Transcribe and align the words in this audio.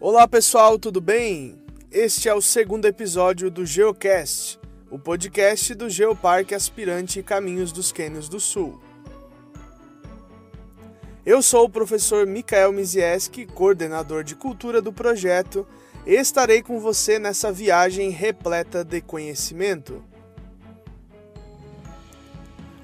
Olá 0.00 0.26
pessoal, 0.26 0.78
tudo 0.78 1.00
bem? 1.00 1.56
Este 1.90 2.28
é 2.28 2.34
o 2.34 2.40
segundo 2.40 2.86
episódio 2.86 3.50
do 3.50 3.64
Geocast, 3.64 4.58
o 4.90 4.98
podcast 4.98 5.74
do 5.74 5.88
Geoparque 5.88 6.54
Aspirante 6.54 7.22
Caminhos 7.22 7.70
dos 7.70 7.92
Quênios 7.92 8.28
do 8.28 8.40
Sul. 8.40 8.80
Eu 11.24 11.40
sou 11.40 11.66
o 11.66 11.70
professor 11.70 12.26
Mikael 12.26 12.72
Mizieski, 12.72 13.46
coordenador 13.46 14.24
de 14.24 14.34
cultura 14.34 14.82
do 14.82 14.92
projeto, 14.92 15.66
e 16.04 16.14
estarei 16.14 16.62
com 16.62 16.80
você 16.80 17.18
nessa 17.18 17.52
viagem 17.52 18.10
repleta 18.10 18.82
de 18.82 19.00
conhecimento. 19.00 20.02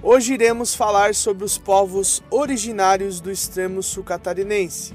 Hoje 0.01 0.35
iremos 0.35 0.75
falar 0.77 1.17
sobre 1.17 1.45
os 1.45 1.59
povos 1.59 2.23
originários 2.31 3.21
do 3.21 3.33
extremo 3.33 3.83
sul 3.83 4.05
catarinense, 4.05 4.95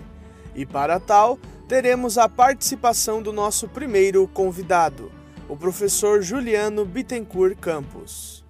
e 0.56 0.66
para 0.66 0.98
tal, 1.00 1.38
teremos 1.68 2.18
a 2.18 2.28
participação 2.28 3.22
do 3.22 3.32
nosso 3.32 3.68
primeiro 3.68 4.28
convidado, 4.28 5.12
o 5.48 5.56
professor 5.56 6.22
Juliano 6.22 6.86
Bittencourt 6.86 7.58
Campos. 7.58 8.44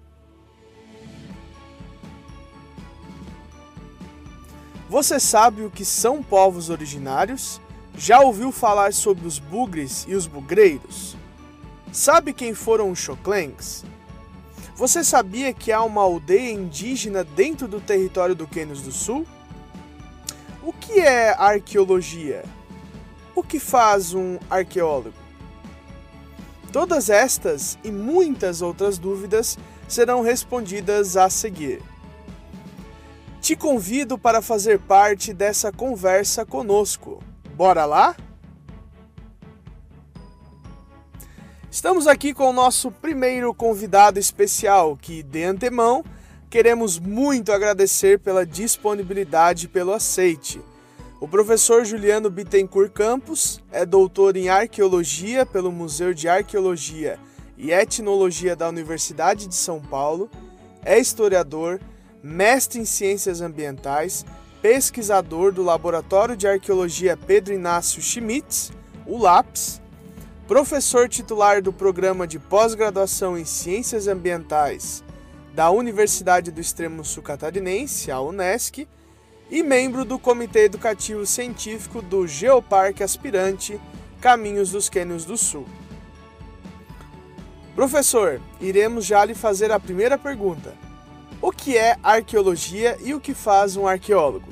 Você 4.88 5.18
sabe 5.18 5.62
o 5.62 5.70
que 5.70 5.84
são 5.84 6.22
povos 6.22 6.70
originários? 6.70 7.60
Já 7.96 8.20
ouviu 8.20 8.50
falar 8.50 8.92
sobre 8.92 9.26
os 9.26 9.38
bugres 9.38 10.04
e 10.08 10.14
os 10.14 10.26
bugreiros? 10.26 11.16
Sabe 11.92 12.32
quem 12.32 12.54
foram 12.54 12.90
os 12.90 12.98
Xoclengs? 12.98 13.84
Você 14.76 15.04
sabia 15.04 15.54
que 15.54 15.70
há 15.70 15.82
uma 15.82 16.02
aldeia 16.02 16.52
indígena 16.52 17.22
dentro 17.22 17.68
do 17.68 17.80
território 17.80 18.34
do 18.34 18.46
Quênios 18.46 18.82
do 18.82 18.90
Sul? 18.90 19.24
O 20.62 20.72
que 20.72 20.98
é 20.98 21.30
arqueologia? 21.30 22.44
O 23.34 23.42
que 23.42 23.58
faz 23.58 24.14
um 24.14 24.38
arqueólogo? 24.48 25.16
Todas 26.72 27.10
estas 27.10 27.78
e 27.82 27.90
muitas 27.90 28.62
outras 28.62 28.96
dúvidas 28.96 29.58
serão 29.88 30.22
respondidas 30.22 31.16
a 31.16 31.28
seguir. 31.28 31.82
Te 33.40 33.56
convido 33.56 34.16
para 34.16 34.40
fazer 34.40 34.78
parte 34.78 35.32
dessa 35.32 35.72
conversa 35.72 36.46
conosco. 36.46 37.22
Bora 37.54 37.84
lá? 37.84 38.16
Estamos 41.70 42.06
aqui 42.06 42.32
com 42.32 42.48
o 42.48 42.52
nosso 42.52 42.90
primeiro 42.90 43.52
convidado 43.52 44.18
especial, 44.18 44.96
que 44.96 45.24
de 45.24 45.42
antemão 45.42 46.04
queremos 46.48 47.00
muito 47.00 47.50
agradecer 47.52 48.20
pela 48.20 48.46
disponibilidade 48.46 49.66
e 49.66 49.68
pelo 49.68 49.92
aceite. 49.92 50.60
O 51.20 51.28
professor 51.28 51.84
Juliano 51.84 52.28
Bittencourt 52.28 52.90
Campos 52.90 53.62
é 53.70 53.86
doutor 53.86 54.36
em 54.36 54.48
arqueologia 54.48 55.46
pelo 55.46 55.70
Museu 55.70 56.12
de 56.12 56.28
Arqueologia 56.28 57.18
e 57.56 57.70
Etnologia 57.70 58.56
da 58.56 58.68
Universidade 58.68 59.46
de 59.46 59.54
São 59.54 59.80
Paulo, 59.80 60.28
é 60.84 60.98
historiador, 60.98 61.80
mestre 62.22 62.80
em 62.80 62.84
Ciências 62.84 63.40
Ambientais, 63.40 64.26
pesquisador 64.60 65.52
do 65.52 65.62
Laboratório 65.62 66.36
de 66.36 66.48
Arqueologia 66.48 67.16
Pedro 67.16 67.54
Inácio 67.54 68.02
Schmitz, 68.02 68.72
o 69.06 69.16
LAPS, 69.16 69.80
professor 70.48 71.08
titular 71.08 71.62
do 71.62 71.72
Programa 71.72 72.26
de 72.26 72.40
Pós-Graduação 72.40 73.38
em 73.38 73.44
Ciências 73.44 74.08
Ambientais 74.08 75.04
da 75.54 75.70
Universidade 75.70 76.50
do 76.50 76.60
Extremo 76.60 77.04
Sul 77.04 77.22
Catarinense, 77.22 78.10
a 78.10 78.20
UNESCO, 78.20 78.88
e 79.50 79.62
membro 79.62 80.04
do 80.04 80.18
Comitê 80.18 80.64
Educativo 80.64 81.26
Científico 81.26 82.00
do 82.00 82.26
Geoparque 82.26 83.02
Aspirante 83.02 83.80
Caminhos 84.20 84.70
dos 84.70 84.88
Quênios 84.88 85.24
do 85.24 85.36
Sul. 85.36 85.66
Professor, 87.74 88.40
iremos 88.60 89.04
já 89.04 89.24
lhe 89.24 89.34
fazer 89.34 89.70
a 89.70 89.80
primeira 89.80 90.16
pergunta. 90.16 90.72
O 91.42 91.50
que 91.50 91.76
é 91.76 91.96
arqueologia 92.02 92.96
e 93.04 93.12
o 93.12 93.20
que 93.20 93.34
faz 93.34 93.76
um 93.76 93.86
arqueólogo? 93.86 94.48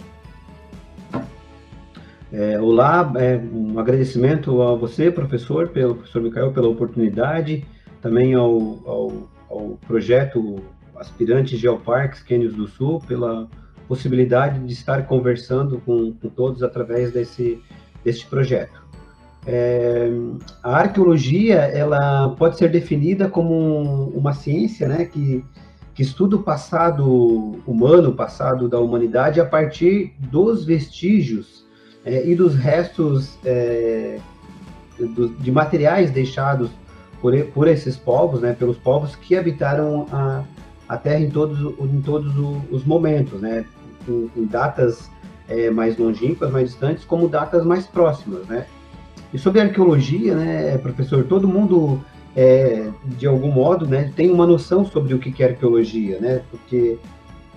É, 2.32 2.60
olá, 2.60 3.12
é, 3.16 3.36
um 3.36 3.78
agradecimento 3.78 4.60
a 4.62 4.74
você, 4.74 5.10
professor, 5.10 5.68
pelo 5.68 5.94
professor 5.94 6.22
Micael, 6.22 6.52
pela 6.52 6.68
oportunidade, 6.68 7.64
também 8.00 8.34
ao, 8.34 8.80
ao, 8.86 9.12
ao 9.48 9.78
projeto 9.86 10.62
Aspirantes 10.96 11.58
Geoparques 11.58 12.22
Quênios 12.22 12.54
do 12.54 12.66
Sul, 12.66 13.00
pela 13.06 13.48
possibilidade 13.92 14.58
de 14.60 14.72
estar 14.72 15.06
conversando 15.06 15.78
com, 15.84 16.12
com 16.12 16.28
todos 16.30 16.62
através 16.62 17.12
desse, 17.12 17.60
desse 18.02 18.24
projeto. 18.24 18.82
É, 19.46 20.08
a 20.62 20.78
arqueologia 20.78 21.56
ela 21.56 22.30
pode 22.38 22.56
ser 22.56 22.70
definida 22.70 23.28
como 23.28 24.08
uma 24.14 24.32
ciência 24.32 24.88
né, 24.88 25.04
que 25.04 25.44
que 25.94 26.02
estuda 26.02 26.36
o 26.36 26.42
passado 26.42 27.60
humano, 27.66 28.10
o 28.10 28.14
passado 28.14 28.66
da 28.66 28.78
humanidade, 28.80 29.40
a 29.40 29.44
partir 29.44 30.14
dos 30.18 30.64
vestígios 30.64 31.66
é, 32.02 32.26
e 32.26 32.34
dos 32.34 32.54
restos 32.54 33.38
é, 33.44 34.18
do, 34.98 35.28
de 35.28 35.52
materiais 35.52 36.10
deixados 36.10 36.70
por, 37.20 37.38
por 37.48 37.68
esses 37.68 37.94
povos, 37.94 38.40
né, 38.40 38.54
pelos 38.54 38.78
povos 38.78 39.14
que 39.14 39.36
habitaram 39.36 40.06
a, 40.10 40.42
a 40.88 40.96
Terra 40.96 41.20
em 41.20 41.30
todos, 41.30 41.58
em 41.78 42.00
todos 42.00 42.32
os 42.70 42.84
momentos, 42.84 43.40
né, 43.40 43.64
em, 44.08 44.30
em 44.36 44.44
datas 44.44 45.10
é, 45.48 45.70
mais 45.70 45.96
longínquas, 45.96 46.50
mais 46.50 46.70
distantes, 46.70 47.04
como 47.04 47.28
datas 47.28 47.64
mais 47.64 47.86
próximas, 47.86 48.46
né. 48.46 48.66
E 49.32 49.38
sobre 49.38 49.60
arqueologia, 49.60 50.34
né, 50.34 50.76
professor, 50.78 51.24
todo 51.24 51.48
mundo 51.48 52.00
é, 52.36 52.90
de 53.04 53.26
algum 53.26 53.50
modo, 53.50 53.86
né, 53.86 54.12
tem 54.14 54.30
uma 54.30 54.46
noção 54.46 54.84
sobre 54.84 55.14
o 55.14 55.18
que 55.18 55.42
é 55.42 55.48
arqueologia, 55.48 56.18
né, 56.18 56.42
porque, 56.50 56.98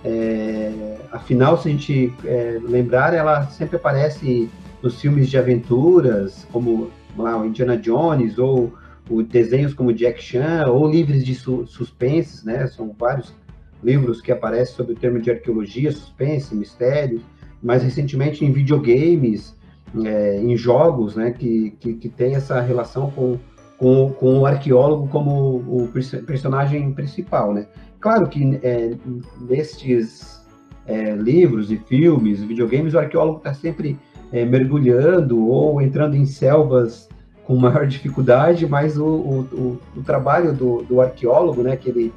é, 0.04 0.96
afinal, 1.12 1.58
se 1.58 1.68
a 1.68 1.70
gente 1.72 2.12
é, 2.24 2.58
lembrar, 2.62 3.14
ela 3.14 3.46
sempre 3.46 3.76
aparece 3.76 4.48
nos 4.82 5.00
filmes 5.00 5.28
de 5.28 5.38
aventuras, 5.38 6.46
como 6.52 6.90
lá, 7.16 7.38
o 7.38 7.46
Indiana 7.46 7.76
Jones, 7.76 8.38
ou, 8.38 8.72
ou 9.08 9.22
desenhos 9.22 9.74
como 9.74 9.92
Jack 9.92 10.22
Chan, 10.22 10.66
ou 10.68 10.88
livros 10.88 11.24
de 11.24 11.34
su 11.34 11.66
suspense, 11.66 12.44
né, 12.44 12.66
são 12.66 12.94
vários 12.98 13.34
livros 13.82 14.20
que 14.20 14.32
aparecem 14.32 14.74
sobre 14.74 14.92
o 14.92 14.96
termo 14.96 15.20
de 15.20 15.30
arqueologia, 15.30 15.92
suspense, 15.92 16.54
mistério, 16.54 17.20
mais 17.62 17.82
recentemente 17.82 18.44
em 18.44 18.52
videogames, 18.52 19.56
é, 20.04 20.40
em 20.40 20.56
jogos, 20.56 21.16
né, 21.16 21.30
que, 21.30 21.70
que, 21.78 21.94
que 21.94 22.08
tem 22.08 22.34
essa 22.34 22.60
relação 22.60 23.10
com 23.10 23.38
com, 23.78 24.10
com 24.12 24.40
o 24.40 24.46
arqueólogo 24.46 25.08
como 25.08 25.56
o 25.56 25.90
personagem 26.26 26.92
principal, 26.92 27.52
né? 27.52 27.66
Claro 28.00 28.28
que 28.28 28.58
é, 28.62 28.94
nestes 29.40 30.44
é, 30.86 31.12
livros 31.12 31.70
e 31.70 31.76
filmes, 31.76 32.42
videogames, 32.42 32.94
o 32.94 32.98
arqueólogo 32.98 33.38
está 33.38 33.52
sempre 33.52 33.98
é, 34.32 34.44
mergulhando 34.44 35.46
ou 35.46 35.80
entrando 35.80 36.16
em 36.16 36.24
selvas 36.24 37.08
com 37.44 37.56
maior 37.56 37.86
dificuldade, 37.86 38.66
mas 38.66 38.98
o, 38.98 39.06
o, 39.06 39.78
o, 39.96 40.02
trabalho 40.02 40.52
do, 40.52 40.82
do, 40.82 41.00
arqueólogo, 41.00 41.62
né, 41.62 41.76
que 41.76 41.88
ele, 41.88 42.12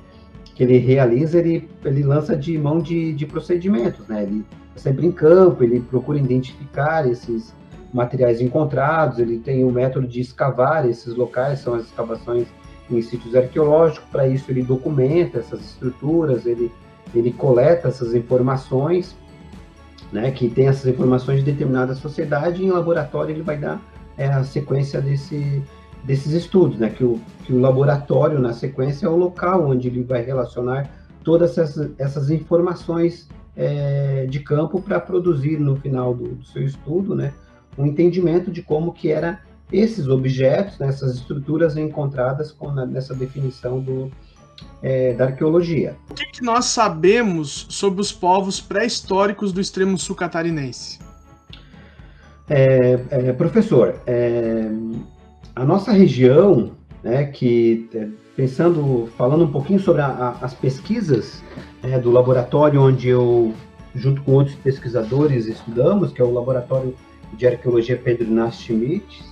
que 0.59 0.65
ele 0.65 0.77
realiza, 0.77 1.39
ele, 1.39 1.69
ele 1.85 2.03
lança 2.03 2.35
de 2.35 2.57
mão 2.57 2.81
de, 2.81 3.13
de 3.13 3.25
procedimentos, 3.25 4.05
né? 4.09 4.23
Ele 4.23 4.43
sempre 4.75 5.07
em 5.07 5.11
campo, 5.11 5.63
ele 5.63 5.79
procura 5.79 6.19
identificar 6.19 7.09
esses 7.09 7.55
materiais 7.93 8.41
encontrados, 8.41 9.19
ele 9.19 9.39
tem 9.39 9.63
um 9.63 9.71
método 9.71 10.05
de 10.05 10.19
escavar 10.19 10.85
esses 10.85 11.15
locais, 11.15 11.59
são 11.59 11.75
as 11.75 11.85
escavações 11.85 12.45
em 12.91 13.01
sítios 13.01 13.37
arqueológicos, 13.37 14.03
para 14.11 14.27
isso 14.27 14.51
ele 14.51 14.61
documenta 14.61 15.39
essas 15.39 15.61
estruturas, 15.61 16.45
ele, 16.45 16.69
ele 17.15 17.31
coleta 17.31 17.87
essas 17.87 18.13
informações, 18.13 19.15
né, 20.11 20.29
que 20.29 20.49
tem 20.49 20.67
essas 20.67 20.87
informações 20.87 21.39
de 21.39 21.49
determinada 21.53 21.95
sociedade, 21.95 22.61
e 22.61 22.65
em 22.65 22.69
laboratório 22.69 23.33
ele 23.33 23.43
vai 23.43 23.55
dar 23.55 23.81
é, 24.17 24.27
a 24.27 24.43
sequência 24.43 24.99
desse, 24.99 25.63
desses 26.03 26.31
estudos, 26.33 26.77
né, 26.77 26.89
que 26.89 27.03
o, 27.03 27.19
que 27.43 27.53
o 27.53 27.59
laboratório, 27.59 28.39
na 28.39 28.53
sequência, 28.53 29.05
é 29.05 29.09
o 29.09 29.15
local 29.15 29.69
onde 29.69 29.87
ele 29.87 30.03
vai 30.03 30.21
relacionar 30.23 30.89
todas 31.23 31.57
essas, 31.57 31.91
essas 31.97 32.29
informações 32.29 33.27
é, 33.55 34.25
de 34.27 34.39
campo 34.39 34.81
para 34.81 34.99
produzir 34.99 35.59
no 35.59 35.75
final 35.75 36.13
do, 36.13 36.35
do 36.35 36.45
seu 36.45 36.63
estudo, 36.63 37.15
né, 37.15 37.33
um 37.77 37.85
entendimento 37.85 38.49
de 38.51 38.61
como 38.61 38.93
que 38.93 39.11
era 39.11 39.41
esses 39.71 40.07
objetos, 40.07 40.79
né, 40.79 40.87
essas 40.87 41.15
estruturas 41.15 41.77
encontradas 41.77 42.51
com, 42.51 42.71
nessa 42.71 43.13
definição 43.13 43.79
do, 43.79 44.11
é, 44.81 45.13
da 45.13 45.25
arqueologia. 45.25 45.95
O 46.09 46.13
que, 46.13 46.25
que, 46.25 46.43
nós 46.43 46.65
sabemos 46.65 47.67
sobre 47.69 48.01
os 48.01 48.11
povos 48.11 48.59
pré-históricos 48.59 49.51
do 49.51 49.61
extremo 49.61 49.97
sul 49.97 50.15
catarinense? 50.15 50.99
É, 52.49 52.99
é, 53.11 53.33
professor, 53.33 53.95
é, 54.07 54.71
a 55.55 55.65
nossa 55.65 55.91
região, 55.91 56.71
né, 57.03 57.25
que 57.25 57.89
é, 57.93 58.07
pensando, 58.35 59.09
falando 59.17 59.43
um 59.43 59.51
pouquinho 59.51 59.79
sobre 59.79 60.01
a, 60.01 60.07
a, 60.07 60.29
as 60.41 60.53
pesquisas 60.53 61.43
é, 61.83 61.99
do 61.99 62.11
laboratório 62.11 62.81
onde 62.81 63.09
eu, 63.09 63.53
junto 63.95 64.21
com 64.21 64.33
outros 64.33 64.55
pesquisadores, 64.55 65.45
estudamos, 65.45 66.11
que 66.11 66.21
é 66.21 66.25
o 66.25 66.33
laboratório 66.33 66.95
de 67.33 67.47
Arqueologia 67.47 67.97
Pedro 67.97 68.27
Inácio 68.27 68.75
Schmidt, 68.75 69.23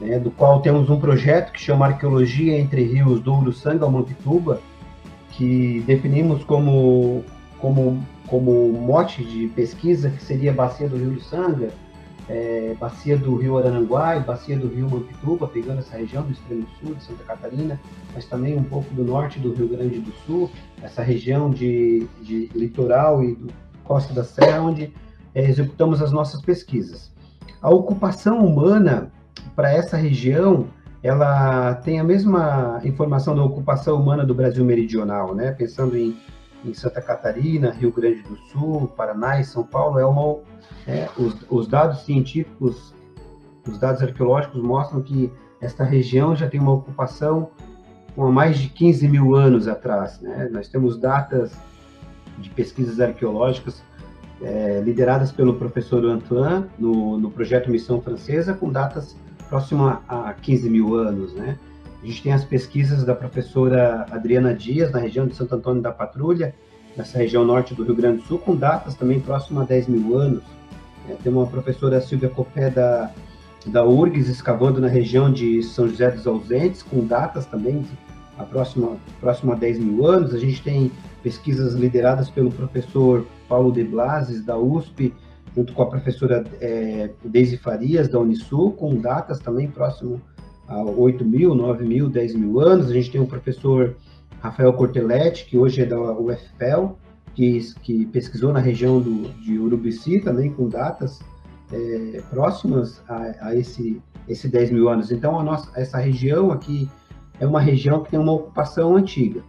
né, 0.00 0.18
do 0.18 0.30
qual 0.30 0.60
temos 0.60 0.88
um 0.88 0.98
projeto 0.98 1.52
que 1.52 1.60
chama 1.60 1.86
Arqueologia 1.86 2.58
entre 2.58 2.82
Rios 2.82 3.20
Douro, 3.20 3.52
Sanga, 3.52 3.88
Mampituba, 3.88 4.60
que 5.32 5.82
definimos 5.86 6.42
como, 6.44 7.24
como, 7.58 8.04
como 8.26 8.72
mote 8.72 9.24
de 9.24 9.48
pesquisa, 9.48 10.10
que 10.10 10.22
seria 10.22 10.50
a 10.50 10.54
bacia 10.54 10.88
do 10.88 10.96
Rio 10.96 11.20
Sanga, 11.20 11.70
é, 12.30 12.76
bacia 12.78 13.16
do 13.16 13.34
Rio 13.34 13.58
Arananguá 13.58 14.16
e 14.16 14.20
bacia 14.20 14.56
do 14.56 14.68
Rio 14.68 14.88
Mampituba, 14.88 15.48
pegando 15.48 15.80
essa 15.80 15.96
região 15.96 16.22
do 16.22 16.30
extremo 16.30 16.64
sul 16.80 16.94
de 16.94 17.02
Santa 17.02 17.24
Catarina, 17.24 17.80
mas 18.14 18.24
também 18.26 18.56
um 18.56 18.62
pouco 18.62 18.94
do 18.94 19.02
norte 19.02 19.40
do 19.40 19.52
Rio 19.52 19.68
Grande 19.68 19.98
do 19.98 20.12
Sul, 20.24 20.48
essa 20.80 21.02
região 21.02 21.50
de, 21.50 22.06
de 22.22 22.48
litoral 22.54 23.24
e 23.24 23.34
do 23.34 23.52
Costa 23.82 24.14
da 24.14 24.22
Serra, 24.22 24.62
onde 24.62 24.94
é, 25.34 25.42
executamos 25.42 26.00
as 26.00 26.12
nossas 26.12 26.40
pesquisas. 26.40 27.12
A 27.60 27.68
ocupação 27.68 28.46
humana 28.46 29.10
para 29.56 29.72
essa 29.72 29.96
região 29.96 30.68
ela 31.02 31.74
tem 31.76 31.98
a 31.98 32.04
mesma 32.04 32.80
informação 32.84 33.34
da 33.34 33.42
ocupação 33.42 34.00
humana 34.00 34.24
do 34.24 34.34
Brasil 34.34 34.64
meridional, 34.64 35.34
né? 35.34 35.50
Pensando 35.50 35.96
em, 35.96 36.14
em 36.64 36.74
Santa 36.74 37.00
Catarina, 37.00 37.70
Rio 37.70 37.92
Grande 37.92 38.22
do 38.22 38.36
Sul, 38.50 38.88
Paraná 38.96 39.40
e 39.40 39.44
São 39.44 39.64
Paulo, 39.64 39.98
é 39.98 40.04
uma, 40.04 40.38
é, 40.86 41.08
os, 41.16 41.36
os, 41.48 41.66
dados 41.66 42.04
científicos, 42.04 42.94
os 43.66 43.78
dados 43.78 44.02
arqueológicos 44.02 44.62
mostram 44.62 45.02
que 45.02 45.32
esta 45.60 45.84
região 45.84 46.34
já 46.34 46.48
tem 46.48 46.60
uma 46.60 46.72
ocupação 46.72 47.50
com 48.14 48.30
mais 48.30 48.58
de 48.58 48.68
15 48.68 49.08
mil 49.08 49.34
anos 49.34 49.68
atrás, 49.68 50.20
né? 50.20 50.48
Nós 50.50 50.68
temos 50.68 50.98
datas 50.98 51.56
de 52.38 52.50
pesquisas 52.50 53.00
arqueológicas 53.00 53.82
é, 54.42 54.80
lideradas 54.80 55.30
pelo 55.30 55.54
professor 55.54 56.04
Antoine 56.04 56.66
no, 56.78 57.18
no 57.18 57.30
projeto 57.30 57.70
Missão 57.70 58.00
Francesa, 58.00 58.54
com 58.54 58.70
datas 58.70 59.16
próximo 59.48 59.86
a 59.86 60.32
15 60.32 60.70
mil 60.70 60.94
anos, 60.94 61.34
né? 61.34 61.58
A 62.02 62.06
gente 62.06 62.22
tem 62.22 62.32
as 62.32 62.44
pesquisas 62.44 63.04
da 63.04 63.14
professora 63.14 64.06
Adriana 64.10 64.54
Dias, 64.54 64.90
na 64.90 64.98
região 64.98 65.26
de 65.26 65.34
Santo 65.34 65.54
Antônio 65.54 65.82
da 65.82 65.92
Patrulha, 65.92 66.54
nessa 66.96 67.18
região 67.18 67.44
norte 67.44 67.74
do 67.74 67.84
Rio 67.84 67.94
Grande 67.94 68.22
do 68.22 68.26
Sul, 68.26 68.38
com 68.38 68.56
datas 68.56 68.94
também 68.94 69.20
próximas 69.20 69.64
a 69.64 69.66
10 69.66 69.88
mil 69.88 70.16
anos. 70.16 70.42
É, 71.08 71.14
tem 71.14 71.30
uma 71.32 71.46
professora 71.46 72.00
Silvia 72.00 72.30
Copé 72.30 72.70
da, 72.70 73.10
da 73.66 73.84
URGS, 73.84 74.28
escavando 74.28 74.80
na 74.80 74.88
região 74.88 75.30
de 75.30 75.62
São 75.62 75.88
José 75.88 76.10
dos 76.10 76.26
Ausentes, 76.26 76.82
com 76.82 77.04
datas 77.04 77.44
também 77.44 77.84
a 78.38 78.44
próxima, 78.44 78.96
próxima 79.20 79.52
a 79.52 79.56
10 79.56 79.78
mil 79.78 80.06
anos. 80.06 80.34
A 80.34 80.38
gente 80.38 80.62
tem 80.62 80.90
pesquisas 81.22 81.74
lideradas 81.74 82.30
pelo 82.30 82.50
professor 82.50 83.26
Paulo 83.46 83.70
de 83.70 83.84
Blases, 83.84 84.42
da 84.42 84.56
USP, 84.56 85.12
junto 85.54 85.74
com 85.74 85.82
a 85.82 85.86
professora 85.86 86.44
é, 86.62 87.10
Deise 87.22 87.58
Farias, 87.58 88.08
da 88.08 88.18
Unisul, 88.18 88.72
com 88.72 88.96
datas 88.96 89.38
também 89.38 89.68
próximo 89.68 90.20
a 90.70 90.82
8 90.82 91.24
mil, 91.24 91.54
9 91.54 91.84
mil, 91.84 92.08
10 92.08 92.36
mil 92.36 92.60
anos. 92.60 92.88
A 92.88 92.92
gente 92.92 93.10
tem 93.10 93.20
o 93.20 93.26
professor 93.26 93.96
Rafael 94.40 94.72
Corteletti, 94.72 95.44
que 95.44 95.58
hoje 95.58 95.82
é 95.82 95.84
da 95.84 96.00
UFPEL, 96.00 96.96
que, 97.34 97.60
que 97.82 98.06
pesquisou 98.06 98.52
na 98.52 98.60
região 98.60 99.00
do, 99.00 99.28
de 99.42 99.58
Urubici, 99.58 100.20
também 100.20 100.50
com 100.52 100.68
datas 100.68 101.20
é, 101.72 102.22
próximas 102.30 103.02
a, 103.08 103.48
a, 103.48 103.56
esse, 103.56 104.00
esse 104.28 104.48
10 104.48 104.70
mil 104.70 104.88
anos. 104.88 105.10
Então, 105.10 105.38
a 105.38 105.42
nossa, 105.42 105.68
essa 105.78 105.98
região 105.98 106.52
aqui 106.52 106.88
é 107.40 107.46
uma 107.46 107.60
região 107.60 108.02
que 108.02 108.10
tem 108.10 108.20
uma 108.20 108.32
ocupação 108.32 108.96
antiga. 108.96 109.42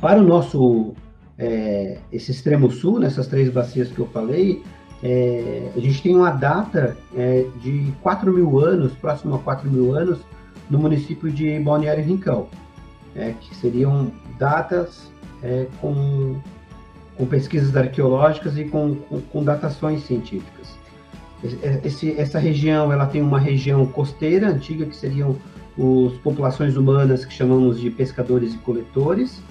Para 0.00 0.20
o 0.20 0.24
nosso, 0.24 0.94
é, 1.36 1.98
esse 2.12 2.30
extremo 2.30 2.70
sul, 2.70 3.00
nessas 3.00 3.26
três 3.26 3.50
bacias 3.50 3.88
que 3.88 3.98
eu 3.98 4.06
falei, 4.06 4.62
é, 5.06 5.70
a 5.76 5.80
gente 5.80 6.02
tem 6.02 6.16
uma 6.16 6.30
data 6.30 6.96
é, 7.14 7.46
de 7.60 7.92
4 8.02 8.32
mil 8.32 8.58
anos, 8.58 8.94
próximo 8.94 9.34
a 9.34 9.38
4 9.38 9.70
mil 9.70 9.94
anos, 9.94 10.20
no 10.70 10.78
município 10.78 11.30
de 11.30 11.58
Balneário 11.60 12.02
Rincão, 12.02 12.48
é, 13.14 13.34
que 13.38 13.54
seriam 13.54 14.10
datas 14.38 15.12
é, 15.42 15.66
com, 15.78 16.40
com 17.18 17.26
pesquisas 17.26 17.76
arqueológicas 17.76 18.56
e 18.56 18.64
com, 18.64 18.94
com, 18.94 19.20
com 19.20 19.44
datações 19.44 20.04
científicas. 20.04 20.74
Esse, 21.84 22.18
essa 22.18 22.38
região 22.38 22.90
ela 22.90 23.04
tem 23.04 23.20
uma 23.20 23.38
região 23.38 23.84
costeira 23.84 24.48
antiga, 24.48 24.86
que 24.86 24.96
seriam 24.96 25.36
as 25.76 26.16
populações 26.22 26.78
humanas 26.78 27.26
que 27.26 27.34
chamamos 27.34 27.78
de 27.78 27.90
pescadores 27.90 28.54
e 28.54 28.58
coletores, 28.58 29.42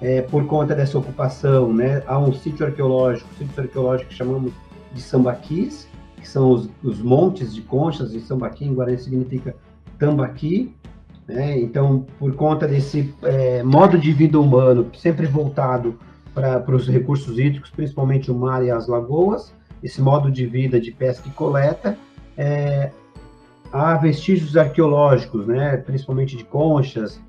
é, 0.00 0.22
por 0.22 0.46
conta 0.46 0.72
dessa 0.72 0.96
ocupação, 0.96 1.72
né, 1.72 2.00
há 2.06 2.16
um 2.16 2.32
sítio 2.32 2.64
arqueológico, 2.64 3.28
sítio 3.36 3.60
arqueológico 3.60 4.08
que 4.08 4.14
chamamos 4.14 4.52
de 4.92 5.00
sambaquis, 5.00 5.88
que 6.16 6.28
são 6.28 6.50
os, 6.50 6.68
os 6.82 7.00
montes 7.00 7.54
de 7.54 7.62
conchas, 7.62 8.12
e 8.14 8.20
sambaqui 8.20 8.64
em 8.64 8.74
Guarani 8.74 8.98
significa 8.98 9.54
tambaqui, 9.98 10.74
né? 11.26 11.58
Então, 11.58 12.06
por 12.18 12.34
conta 12.34 12.66
desse 12.66 13.14
é, 13.22 13.62
modo 13.62 13.98
de 13.98 14.12
vida 14.12 14.38
humano, 14.38 14.86
sempre 14.94 15.26
voltado 15.26 15.98
para 16.34 16.74
os 16.74 16.88
recursos 16.88 17.38
hídricos, 17.38 17.70
principalmente 17.70 18.30
o 18.30 18.34
mar 18.34 18.64
e 18.64 18.70
as 18.70 18.86
lagoas, 18.86 19.52
esse 19.82 20.00
modo 20.00 20.30
de 20.30 20.46
vida 20.46 20.80
de 20.80 20.90
pesca 20.90 21.28
e 21.28 21.32
coleta, 21.32 21.96
é, 22.36 22.90
há 23.72 23.96
vestígios 23.96 24.56
arqueológicos, 24.56 25.46
né? 25.46 25.76
principalmente 25.76 26.36
de 26.36 26.44
conchas, 26.44 27.20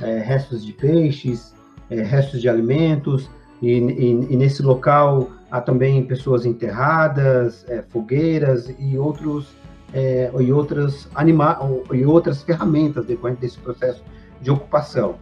é, 0.00 0.18
restos 0.18 0.64
de 0.64 0.72
peixes, 0.72 1.54
é, 1.90 2.02
restos 2.02 2.40
de 2.40 2.48
alimentos, 2.48 3.28
e, 3.60 3.70
e, 3.70 4.10
e 4.30 4.36
nesse 4.36 4.62
local 4.62 5.30
Há 5.52 5.60
também 5.60 6.02
pessoas 6.06 6.46
enterradas, 6.46 7.64
é, 7.68 7.82
fogueiras 7.82 8.74
e 8.78 8.96
outros 8.96 9.54
é, 9.92 10.32
e 10.40 10.50
outras 10.50 11.06
anima 11.14 11.60
e 11.92 12.06
outras 12.06 12.42
ferramentas 12.42 13.04
decorrentes 13.04 13.42
desse 13.42 13.58
processo 13.58 14.02
de 14.40 14.50
ocupação. 14.50 15.16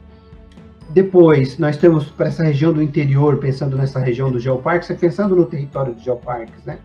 Depois, 0.90 1.58
nós 1.58 1.76
temos 1.76 2.04
para 2.06 2.28
essa 2.28 2.44
região 2.44 2.72
do 2.72 2.80
interior, 2.80 3.38
pensando 3.38 3.76
nessa 3.76 3.98
região 3.98 4.30
do 4.30 4.38
geoparque, 4.38 4.86
você 4.86 4.94
pensando 4.94 5.34
no 5.34 5.46
território 5.46 5.94
dos 5.94 6.04
geoparques, 6.04 6.64
né? 6.64 6.78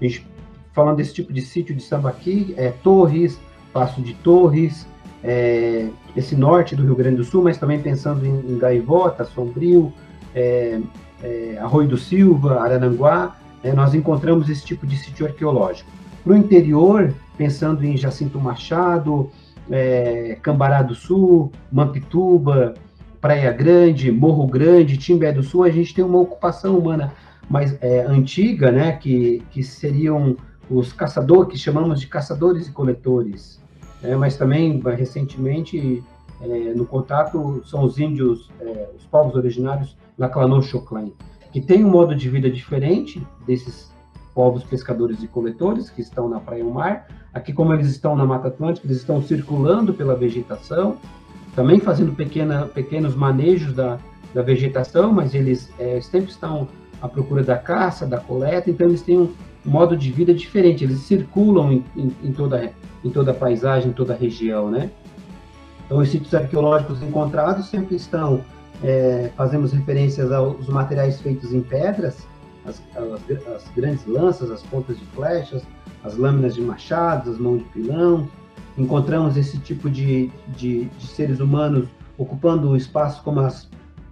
A 0.00 0.04
gente 0.04 0.26
falando 0.72 0.96
desse 0.96 1.14
tipo 1.14 1.32
de 1.32 1.40
sítio 1.40 1.76
de 1.76 1.82
Sambaqui, 1.82 2.52
é, 2.56 2.70
Torres, 2.82 3.38
Passo 3.72 4.02
de 4.02 4.14
Torres, 4.14 4.86
é, 5.22 5.88
esse 6.16 6.34
norte 6.34 6.74
do 6.74 6.84
Rio 6.84 6.96
Grande 6.96 7.16
do 7.16 7.24
Sul, 7.24 7.44
mas 7.44 7.58
também 7.58 7.80
pensando 7.80 8.26
em, 8.26 8.52
em 8.52 8.58
Gaivota, 8.58 9.24
Sombrio, 9.24 9.92
é, 10.34 10.80
é, 11.22 11.58
Arroio 11.60 11.88
do 11.88 11.98
Silva, 11.98 12.60
Arananguá, 12.60 13.36
é, 13.62 13.72
nós 13.72 13.94
encontramos 13.94 14.48
esse 14.48 14.64
tipo 14.64 14.86
de 14.86 14.96
sítio 14.96 15.26
arqueológico. 15.26 15.90
No 16.24 16.36
interior, 16.36 17.14
pensando 17.36 17.84
em 17.84 17.96
Jacinto 17.96 18.38
Machado, 18.38 19.30
é, 19.70 20.38
Cambará 20.42 20.82
do 20.82 20.94
Sul, 20.94 21.52
Mampituba, 21.70 22.74
Praia 23.20 23.50
Grande, 23.52 24.12
Morro 24.12 24.46
Grande, 24.46 24.96
Timbé 24.96 25.32
do 25.32 25.42
Sul, 25.42 25.64
a 25.64 25.70
gente 25.70 25.94
tem 25.94 26.04
uma 26.04 26.18
ocupação 26.18 26.78
humana 26.78 27.12
mais 27.48 27.76
é, 27.80 28.00
antiga, 28.02 28.70
né, 28.70 28.92
que, 28.92 29.42
que 29.50 29.62
seriam 29.62 30.36
os 30.70 30.92
caçadores, 30.92 31.52
que 31.52 31.58
chamamos 31.58 32.00
de 32.00 32.06
caçadores 32.06 32.68
e 32.68 32.72
coletores. 32.72 33.60
É, 34.02 34.14
mas 34.14 34.36
também, 34.36 34.80
recentemente, 34.96 36.04
é, 36.40 36.74
no 36.74 36.86
contato, 36.86 37.62
são 37.64 37.84
os 37.84 37.98
índios, 37.98 38.50
é, 38.60 38.90
os 38.96 39.04
povos 39.04 39.34
originários 39.34 39.96
Laclanon 40.16 40.62
Choclin, 40.62 41.12
que 41.52 41.60
tem 41.60 41.84
um 41.84 41.90
modo 41.90 42.14
de 42.14 42.28
vida 42.28 42.50
diferente 42.50 43.24
desses 43.46 43.92
povos 44.34 44.62
pescadores 44.62 45.22
e 45.22 45.26
coletores 45.26 45.90
que 45.90 46.00
estão 46.00 46.28
na 46.28 46.38
praia 46.38 46.60
e 46.60 46.64
mar. 46.64 47.08
Aqui, 47.34 47.52
como 47.52 47.74
eles 47.74 47.88
estão 47.88 48.14
na 48.14 48.24
Mata 48.24 48.48
Atlântica, 48.48 48.86
eles 48.86 48.98
estão 48.98 49.20
circulando 49.20 49.92
pela 49.92 50.14
vegetação, 50.14 50.96
também 51.56 51.80
fazendo 51.80 52.12
pequena, 52.12 52.66
pequenos 52.66 53.16
manejos 53.16 53.72
da, 53.74 53.98
da 54.32 54.42
vegetação, 54.42 55.12
mas 55.12 55.34
eles 55.34 55.72
é, 55.78 56.00
sempre 56.00 56.30
estão 56.30 56.68
à 57.02 57.08
procura 57.08 57.42
da 57.42 57.56
caça, 57.56 58.06
da 58.06 58.18
coleta, 58.18 58.70
então 58.70 58.86
eles 58.86 59.02
têm 59.02 59.18
um 59.18 59.34
modo 59.64 59.96
de 59.96 60.10
vida 60.12 60.32
diferente, 60.32 60.84
eles 60.84 61.00
circulam 61.00 61.72
em, 61.72 61.84
em, 61.96 62.12
em 62.22 62.32
toda, 62.32 62.72
em 63.04 63.10
toda 63.10 63.32
a 63.32 63.34
paisagem, 63.34 63.90
em 63.90 63.92
toda 63.92 64.14
a 64.14 64.16
região, 64.16 64.70
né? 64.70 64.90
Então, 65.88 66.00
os 66.00 66.10
sítios 66.10 66.34
arqueológicos 66.34 67.02
encontrados 67.02 67.66
sempre 67.66 67.96
estão 67.96 68.44
é, 68.84 69.32
fazemos 69.36 69.72
referências 69.72 70.30
aos 70.30 70.68
materiais 70.68 71.18
feitos 71.18 71.50
em 71.50 71.62
pedras, 71.62 72.26
as, 72.66 72.82
as, 72.94 73.46
as, 73.48 73.68
grandes 73.74 74.06
lanças, 74.06 74.50
as 74.50 74.62
pontas 74.64 74.98
de 74.98 75.04
flechas, 75.06 75.62
as 76.04 76.14
lâminas 76.16 76.54
de 76.54 76.60
machados, 76.60 77.32
as 77.32 77.38
mãos 77.38 77.58
de 77.60 77.64
pilão. 77.70 78.28
Encontramos 78.76 79.36
esse 79.36 79.58
tipo 79.58 79.88
de, 79.88 80.30
de, 80.48 80.84
de 80.84 81.06
seres 81.06 81.40
humanos 81.40 81.88
ocupando 82.18 82.76
espaços 82.76 83.20
como 83.20 83.40
as, 83.40 83.68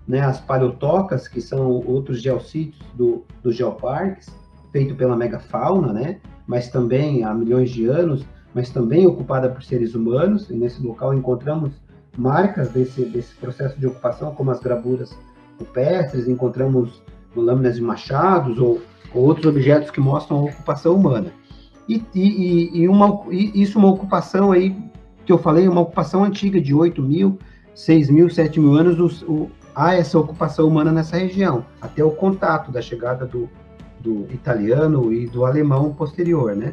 né, 0.08 0.20
as 0.20 0.40
paleotocas, 0.40 1.28
que 1.28 1.42
são 1.42 1.70
outros 1.86 2.22
geossítios 2.22 2.82
do, 2.94 3.22
dos 3.42 3.54
geoparques, 3.54 4.28
feito 4.72 4.94
pela 4.94 5.14
megafauna, 5.14 5.92
né, 5.92 6.18
mas 6.46 6.68
também 6.68 7.22
há 7.22 7.34
milhões 7.34 7.70
de 7.70 7.86
anos, 7.86 8.24
mas 8.56 8.70
também 8.70 9.06
ocupada 9.06 9.50
por 9.50 9.62
seres 9.62 9.94
humanos. 9.94 10.48
E 10.48 10.54
nesse 10.54 10.82
local 10.82 11.12
encontramos 11.12 11.72
marcas 12.16 12.70
desse, 12.70 13.04
desse 13.04 13.34
processo 13.34 13.78
de 13.78 13.86
ocupação, 13.86 14.34
como 14.34 14.50
as 14.50 14.58
gravuras 14.58 15.14
rupestres, 15.58 16.26
encontramos 16.26 17.02
lâminas 17.36 17.76
de 17.76 17.82
machados 17.82 18.58
ou, 18.58 18.80
ou 19.14 19.24
outros 19.24 19.44
objetos 19.44 19.90
que 19.90 20.00
mostram 20.00 20.38
a 20.38 20.42
ocupação 20.44 20.94
humana. 20.94 21.30
e, 21.86 22.02
e, 22.14 22.80
e, 22.80 22.88
uma, 22.88 23.26
e 23.30 23.60
isso 23.62 23.78
uma 23.78 23.90
ocupação 23.90 24.52
aí, 24.52 24.74
que 25.26 25.32
eu 25.32 25.36
falei, 25.36 25.68
uma 25.68 25.82
ocupação 25.82 26.24
antiga 26.24 26.58
de 26.58 26.72
8 26.72 27.02
mil, 27.02 27.38
6 27.74 28.08
mil, 28.08 28.30
7 28.30 28.58
mil 28.58 28.72
anos, 28.72 29.22
o, 29.22 29.30
o, 29.30 29.50
há 29.74 29.94
essa 29.94 30.18
ocupação 30.18 30.66
humana 30.66 30.90
nessa 30.90 31.18
região, 31.18 31.62
até 31.78 32.02
o 32.02 32.10
contato 32.10 32.72
da 32.72 32.80
chegada 32.80 33.26
do, 33.26 33.50
do 34.00 34.26
italiano 34.32 35.12
e 35.12 35.26
do 35.26 35.44
alemão 35.44 35.92
posterior, 35.92 36.56
né? 36.56 36.72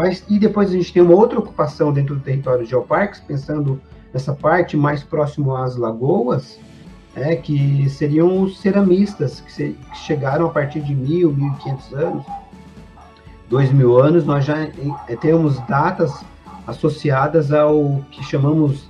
Mas, 0.00 0.24
e 0.30 0.38
depois 0.38 0.70
a 0.70 0.72
gente 0.72 0.94
tem 0.94 1.02
uma 1.02 1.12
outra 1.12 1.38
ocupação 1.38 1.92
dentro 1.92 2.14
do 2.14 2.22
território 2.22 2.64
de 2.64 2.70
geoparques, 2.70 3.20
pensando 3.20 3.78
nessa 4.14 4.32
parte 4.32 4.74
mais 4.74 5.02
próximo 5.02 5.54
às 5.54 5.76
lagoas, 5.76 6.58
é, 7.14 7.36
que 7.36 7.86
seriam 7.90 8.40
os 8.40 8.60
ceramistas, 8.60 9.42
que, 9.42 9.52
se, 9.52 9.76
que 9.92 9.98
chegaram 9.98 10.46
a 10.46 10.48
partir 10.48 10.80
de 10.80 10.94
mil, 10.94 11.30
mil 11.30 11.52
e 11.52 11.56
quinhentos 11.56 11.92
anos, 11.92 12.24
dois 13.50 13.70
mil 13.70 13.98
anos, 13.98 14.24
nós 14.24 14.46
já 14.46 14.62
é, 15.06 15.16
temos 15.16 15.60
datas 15.66 16.24
associadas 16.66 17.52
ao 17.52 18.00
que 18.10 18.24
chamamos 18.24 18.88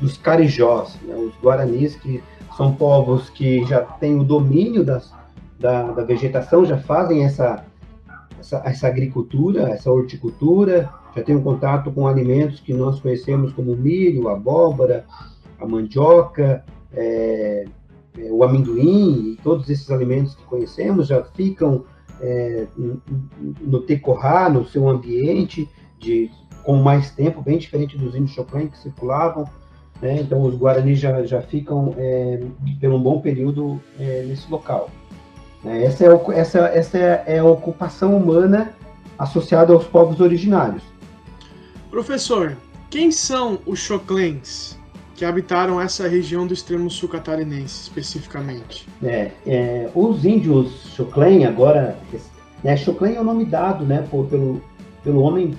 dos 0.00 0.16
carijós, 0.16 0.96
né, 1.02 1.16
os 1.16 1.34
guaranis, 1.42 1.96
que 1.96 2.22
são 2.56 2.72
povos 2.72 3.28
que 3.30 3.64
já 3.64 3.80
têm 3.80 4.16
o 4.16 4.22
domínio 4.22 4.84
das, 4.84 5.12
da, 5.58 5.90
da 5.90 6.04
vegetação, 6.04 6.64
já 6.64 6.78
fazem 6.78 7.24
essa, 7.24 7.64
essa, 8.40 8.62
essa, 8.64 8.88
agricultura, 8.88 9.68
essa 9.68 9.90
horticultura, 9.90 10.90
já 11.14 11.22
têm 11.22 11.36
um 11.36 11.42
contato 11.42 11.92
com 11.92 12.06
alimentos 12.06 12.60
que 12.60 12.72
nós 12.72 12.98
conhecemos 12.98 13.52
como 13.52 13.76
milho, 13.76 14.28
abóbora, 14.28 15.04
a 15.58 15.66
mandioca, 15.66 16.64
é, 16.92 17.66
é, 18.18 18.32
o 18.32 18.42
amendoim 18.42 19.32
e 19.32 19.36
todos 19.42 19.68
esses 19.68 19.90
alimentos 19.90 20.34
que 20.34 20.44
conhecemos 20.44 21.06
já 21.06 21.22
ficam 21.22 21.84
é, 22.20 22.66
no 23.60 23.80
tecorrá, 23.82 24.48
no 24.48 24.66
seu 24.66 24.88
ambiente, 24.88 25.68
de, 25.98 26.30
com 26.64 26.76
mais 26.76 27.10
tempo, 27.10 27.42
bem 27.42 27.58
diferente 27.58 27.96
dos 27.96 28.14
índios 28.14 28.32
Chopin 28.32 28.68
que 28.68 28.78
circulavam. 28.78 29.44
Né? 30.00 30.20
Então, 30.20 30.42
os 30.42 30.54
guaranis 30.54 30.98
já, 30.98 31.22
já 31.24 31.42
ficam 31.42 31.94
é, 31.98 32.40
por 32.80 32.90
um 32.90 33.02
bom 33.02 33.20
período 33.20 33.80
é, 33.98 34.24
nesse 34.26 34.50
local. 34.50 34.90
É, 35.64 35.84
essa, 35.84 36.04
é, 36.04 36.38
essa, 36.38 36.58
essa 36.58 36.98
é 36.98 37.38
a 37.38 37.44
ocupação 37.44 38.16
humana 38.16 38.72
associada 39.18 39.72
aos 39.72 39.84
povos 39.84 40.20
originários. 40.20 40.82
Professor, 41.90 42.56
quem 42.88 43.10
são 43.10 43.58
os 43.66 43.78
Choclens? 43.78 44.80
que 45.20 45.24
habitaram 45.26 45.78
essa 45.78 46.08
região 46.08 46.46
do 46.46 46.54
extremo 46.54 46.88
sul 46.88 47.06
catarinense, 47.06 47.82
especificamente. 47.82 48.88
É, 49.02 49.30
é 49.46 49.90
os 49.94 50.24
índios 50.24 50.94
Choclen, 50.96 51.44
agora, 51.44 51.98
né, 52.64 52.74
Choclen 52.74 53.16
é 53.16 53.20
o 53.20 53.24
nome 53.24 53.44
dado, 53.44 53.84
né, 53.84 54.02
por, 54.10 54.24
pelo, 54.28 54.62
pelo 55.04 55.20
homem, 55.20 55.54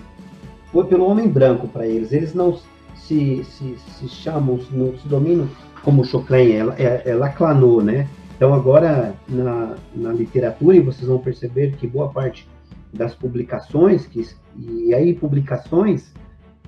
por, 0.72 0.88
pelo 0.88 1.06
homem 1.06 1.28
branco 1.28 1.68
para 1.68 1.86
eles. 1.86 2.12
Eles 2.12 2.34
não 2.34 2.58
se, 2.96 3.44
se, 3.44 3.78
se 4.00 4.08
chamam, 4.10 4.60
não 4.72 4.98
se 4.98 5.08
dominam 5.08 5.48
como 5.84 6.04
Choclen, 6.04 6.54
é, 6.54 6.66
é, 6.80 7.04
é 7.06 7.14
Laclanô, 7.14 7.82
né? 7.82 8.08
Então 8.42 8.56
agora 8.56 9.14
na, 9.30 9.76
na 9.94 10.12
literatura, 10.12 10.76
e 10.76 10.80
vocês 10.80 11.08
vão 11.08 11.20
perceber 11.20 11.76
que 11.76 11.86
boa 11.86 12.10
parte 12.10 12.50
das 12.92 13.14
publicações, 13.14 14.08
que, 14.08 14.28
e 14.58 14.96
aí 14.96 15.14
publicações 15.14 16.12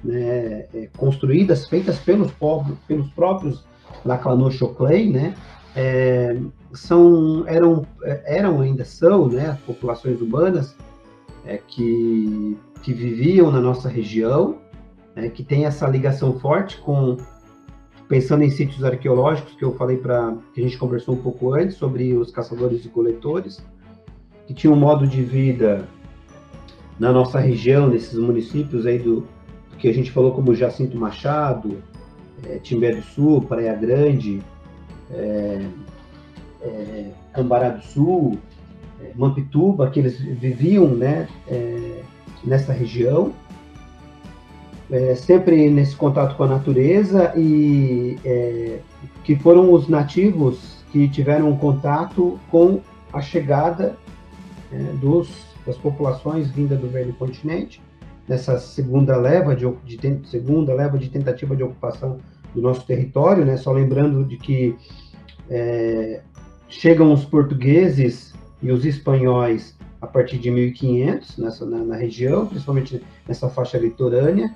né, 0.03 0.67
é, 0.71 0.87
construídas, 0.95 1.67
feitas 1.67 1.97
pelos, 1.97 2.31
povos, 2.33 2.77
pelos 2.87 3.09
próprios 3.13 3.65
Laclanô 4.05 4.51
Choclay, 4.51 5.11
né, 5.11 5.33
é, 5.75 6.37
são, 6.73 7.43
eram, 7.47 7.87
é, 8.03 8.37
eram 8.37 8.61
ainda 8.61 8.85
são, 8.85 9.27
né, 9.27 9.47
as 9.47 9.59
populações 9.61 10.21
urbanas 10.21 10.75
é, 11.43 11.57
que, 11.57 12.55
que 12.83 12.93
viviam 12.93 13.49
na 13.49 13.59
nossa 13.59 13.89
região, 13.89 14.59
né, 15.15 15.27
que 15.27 15.43
tem 15.43 15.65
essa 15.65 15.87
ligação 15.87 16.39
forte 16.39 16.77
com, 16.81 17.17
pensando 18.13 18.43
em 18.43 18.51
sítios 18.51 18.83
arqueológicos, 18.83 19.55
que 19.55 19.65
eu 19.65 19.73
falei 19.73 19.97
para, 19.97 20.35
que 20.53 20.61
a 20.61 20.63
gente 20.63 20.77
conversou 20.77 21.15
um 21.15 21.17
pouco 21.17 21.51
antes, 21.51 21.77
sobre 21.77 22.13
os 22.13 22.29
caçadores 22.29 22.85
e 22.85 22.87
coletores, 22.87 23.65
que 24.45 24.53
tinham 24.53 24.75
um 24.75 24.79
modo 24.79 25.07
de 25.07 25.23
vida 25.23 25.87
na 26.99 27.11
nossa 27.11 27.39
região, 27.39 27.87
nesses 27.87 28.13
municípios 28.19 28.85
aí 28.85 28.99
do, 28.99 29.25
que 29.79 29.87
a 29.87 29.91
gente 29.91 30.11
falou 30.11 30.31
como 30.31 30.53
Jacinto 30.53 30.95
Machado, 30.95 31.81
é, 32.47 32.59
Timbé 32.59 32.93
do 32.93 33.01
Sul, 33.01 33.41
Praia 33.41 33.73
Grande, 33.73 34.43
é, 35.09 35.65
é, 36.61 37.09
Cambará 37.33 37.69
do 37.69 37.83
Sul, 37.83 38.37
é, 39.01 39.11
Mampituba, 39.15 39.89
que 39.89 39.99
eles 39.99 40.19
viviam 40.19 40.87
né, 40.87 41.27
é, 41.47 42.03
nessa 42.43 42.73
região, 42.73 43.33
é, 44.91 45.15
sempre 45.15 45.69
nesse 45.69 45.95
contato 45.95 46.35
com 46.35 46.43
a 46.43 46.47
natureza 46.47 47.33
e 47.35 48.17
é, 48.23 48.79
que 49.23 49.35
foram 49.35 49.71
os 49.71 49.87
nativos 49.87 50.83
que 50.91 51.07
tiveram 51.07 51.55
contato 51.57 52.39
com 52.51 52.79
a 53.11 53.21
chegada 53.21 53.95
dos, 54.99 55.29
das 55.67 55.77
populações 55.77 56.49
vindas 56.49 56.79
do 56.79 56.87
velho 56.87 57.13
continente 57.13 57.79
nessa 58.27 58.57
segunda 58.57 59.17
leva 59.17 59.55
de, 59.55 59.65
de, 59.83 60.27
segunda 60.27 60.73
leva 60.73 60.97
de 60.97 61.09
tentativa 61.09 61.55
de 61.55 61.63
ocupação 61.63 62.17
do 62.53 62.61
nosso 62.61 62.85
território, 62.85 63.45
né? 63.45 63.57
Só 63.57 63.71
lembrando 63.71 64.23
de 64.23 64.37
que 64.37 64.75
é, 65.49 66.21
chegam 66.69 67.11
os 67.11 67.25
portugueses 67.25 68.33
e 68.61 68.71
os 68.71 68.85
espanhóis 68.85 69.75
a 70.01 70.07
partir 70.07 70.37
de 70.37 70.51
1500 70.51 71.37
nessa 71.37 71.65
na, 71.65 71.77
na 71.79 71.95
região, 71.95 72.45
principalmente 72.45 73.01
nessa 73.27 73.49
faixa 73.49 73.77
litorânea, 73.77 74.53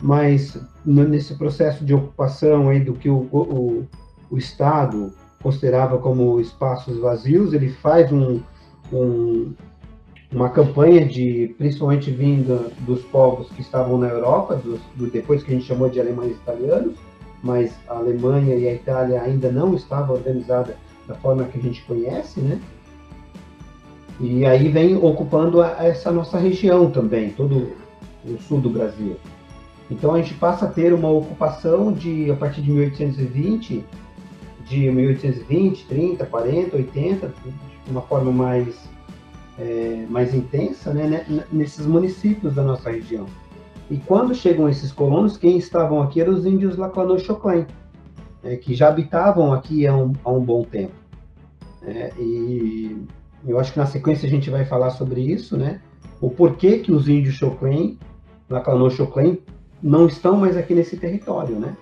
mas 0.00 0.58
nesse 0.84 1.34
processo 1.34 1.84
de 1.84 1.94
ocupação 1.94 2.68
aí 2.68 2.80
do 2.80 2.94
que 2.94 3.08
o, 3.08 3.28
o, 3.32 3.86
o 4.30 4.38
Estado 4.38 5.12
considerava 5.42 5.98
como 5.98 6.40
espaços 6.40 6.98
vazios, 6.98 7.52
ele 7.52 7.70
faz 7.70 8.10
um, 8.12 8.40
um 8.92 9.52
uma 10.32 10.48
campanha 10.48 11.04
de, 11.04 11.54
principalmente 11.58 12.10
vinda 12.10 12.70
dos 12.80 13.02
povos 13.02 13.50
que 13.50 13.60
estavam 13.60 13.98
na 13.98 14.08
Europa, 14.08 14.56
dos, 14.56 14.80
do, 14.94 15.10
depois 15.10 15.42
que 15.42 15.50
a 15.50 15.54
gente 15.54 15.66
chamou 15.66 15.88
de 15.88 16.00
alemães 16.00 16.36
italianos, 16.36 16.94
mas 17.42 17.74
a 17.88 17.96
Alemanha 17.96 18.54
e 18.54 18.68
a 18.68 18.74
Itália 18.74 19.22
ainda 19.22 19.50
não 19.50 19.74
estavam 19.74 20.16
organizadas 20.16 20.76
da 21.08 21.14
forma 21.16 21.44
que 21.44 21.58
a 21.58 21.62
gente 21.62 21.82
conhece, 21.82 22.40
né? 22.40 22.60
E 24.20 24.44
aí 24.44 24.68
vem 24.68 24.96
ocupando 24.96 25.62
a, 25.62 25.84
essa 25.84 26.12
nossa 26.12 26.38
região 26.38 26.90
também, 26.90 27.30
todo 27.30 27.72
o 28.24 28.38
sul 28.42 28.60
do 28.60 28.70
Brasil. 28.70 29.16
Então 29.90 30.14
a 30.14 30.22
gente 30.22 30.34
passa 30.34 30.66
a 30.66 30.68
ter 30.68 30.92
uma 30.92 31.10
ocupação 31.10 31.92
de 31.92 32.30
a 32.30 32.36
partir 32.36 32.62
de 32.62 32.70
1820, 32.70 33.84
de 34.64 34.90
1820, 34.90 35.86
30, 35.86 36.26
40, 36.26 36.76
80, 36.76 37.34
de 37.84 37.90
uma 37.90 38.02
forma 38.02 38.30
mais 38.30 38.88
é, 39.58 40.06
mais 40.08 40.32
intensa 40.34 40.94
né, 40.94 41.24
né 41.28 41.44
nesses 41.52 41.86
municípios 41.86 42.54
da 42.54 42.62
nossa 42.62 42.90
região. 42.90 43.26
E 43.90 43.96
quando 43.96 44.34
chegam 44.34 44.68
esses 44.68 44.92
colonos, 44.92 45.36
quem 45.36 45.58
estavam 45.58 46.00
aqui 46.00 46.20
eram 46.20 46.32
os 46.32 46.46
índios 46.46 46.76
Laclanô 46.76 47.18
Choclen, 47.18 47.66
é, 48.44 48.54
que 48.56 48.74
já 48.74 48.88
habitavam 48.88 49.52
aqui 49.52 49.86
há 49.86 49.94
um, 49.94 50.12
há 50.24 50.30
um 50.30 50.40
bom 50.40 50.62
tempo. 50.62 50.94
É, 51.82 52.12
e 52.16 53.04
eu 53.44 53.58
acho 53.58 53.72
que 53.72 53.78
na 53.78 53.86
sequência 53.86 54.26
a 54.26 54.30
gente 54.30 54.48
vai 54.48 54.64
falar 54.64 54.90
sobre 54.90 55.20
isso, 55.20 55.56
né? 55.56 55.80
O 56.20 56.30
porquê 56.30 56.78
que 56.78 56.92
os 56.92 57.08
índios 57.08 57.34
Choclen, 57.34 57.98
Laclanô 58.48 58.88
Choclen, 58.90 59.38
não 59.82 60.06
estão 60.06 60.36
mais 60.36 60.56
aqui 60.56 60.74
nesse 60.74 60.96
território, 60.96 61.58
né? 61.58 61.76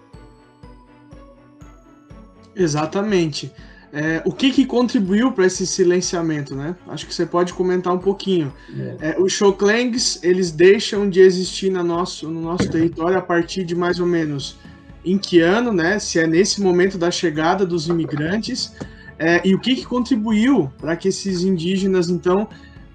Exatamente. 2.54 3.52
É, 3.92 4.20
o 4.26 4.32
que, 4.32 4.50
que 4.50 4.66
contribuiu 4.66 5.32
para 5.32 5.46
esse 5.46 5.66
silenciamento, 5.66 6.54
né? 6.54 6.76
Acho 6.88 7.06
que 7.06 7.14
você 7.14 7.24
pode 7.24 7.54
comentar 7.54 7.94
um 7.94 7.98
pouquinho. 7.98 8.52
É. 9.00 9.10
É, 9.10 9.20
os 9.20 9.32
Shoklengs, 9.32 10.20
eles 10.22 10.50
deixam 10.50 11.08
de 11.08 11.20
existir 11.20 11.70
no 11.70 11.82
nosso, 11.82 12.28
no 12.28 12.40
nosso 12.40 12.68
território 12.70 13.16
a 13.16 13.22
partir 13.22 13.64
de 13.64 13.74
mais 13.74 13.98
ou 13.98 14.06
menos 14.06 14.58
em 15.04 15.16
que 15.16 15.40
ano, 15.40 15.72
né? 15.72 15.98
Se 15.98 16.18
é 16.18 16.26
nesse 16.26 16.60
momento 16.60 16.98
da 16.98 17.10
chegada 17.10 17.64
dos 17.64 17.88
imigrantes. 17.88 18.74
É, 19.18 19.40
e 19.44 19.54
o 19.54 19.58
que, 19.58 19.74
que 19.74 19.84
contribuiu 19.84 20.70
para 20.78 20.94
que 20.94 21.08
esses 21.08 21.42
indígenas, 21.42 22.08
então, 22.10 22.46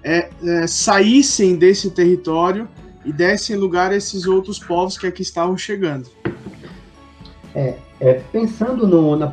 é, 0.02 0.30
é, 0.42 0.66
saíssem 0.66 1.56
desse 1.56 1.90
território 1.90 2.68
e 3.04 3.12
dessem 3.12 3.56
lugar 3.56 3.90
a 3.90 3.96
esses 3.96 4.26
outros 4.26 4.58
povos 4.58 4.98
que 4.98 5.06
aqui 5.06 5.22
estavam 5.22 5.56
chegando? 5.56 6.08
É, 7.54 7.76
pensando 8.32 8.86
no, 8.86 9.16
na 9.16 9.32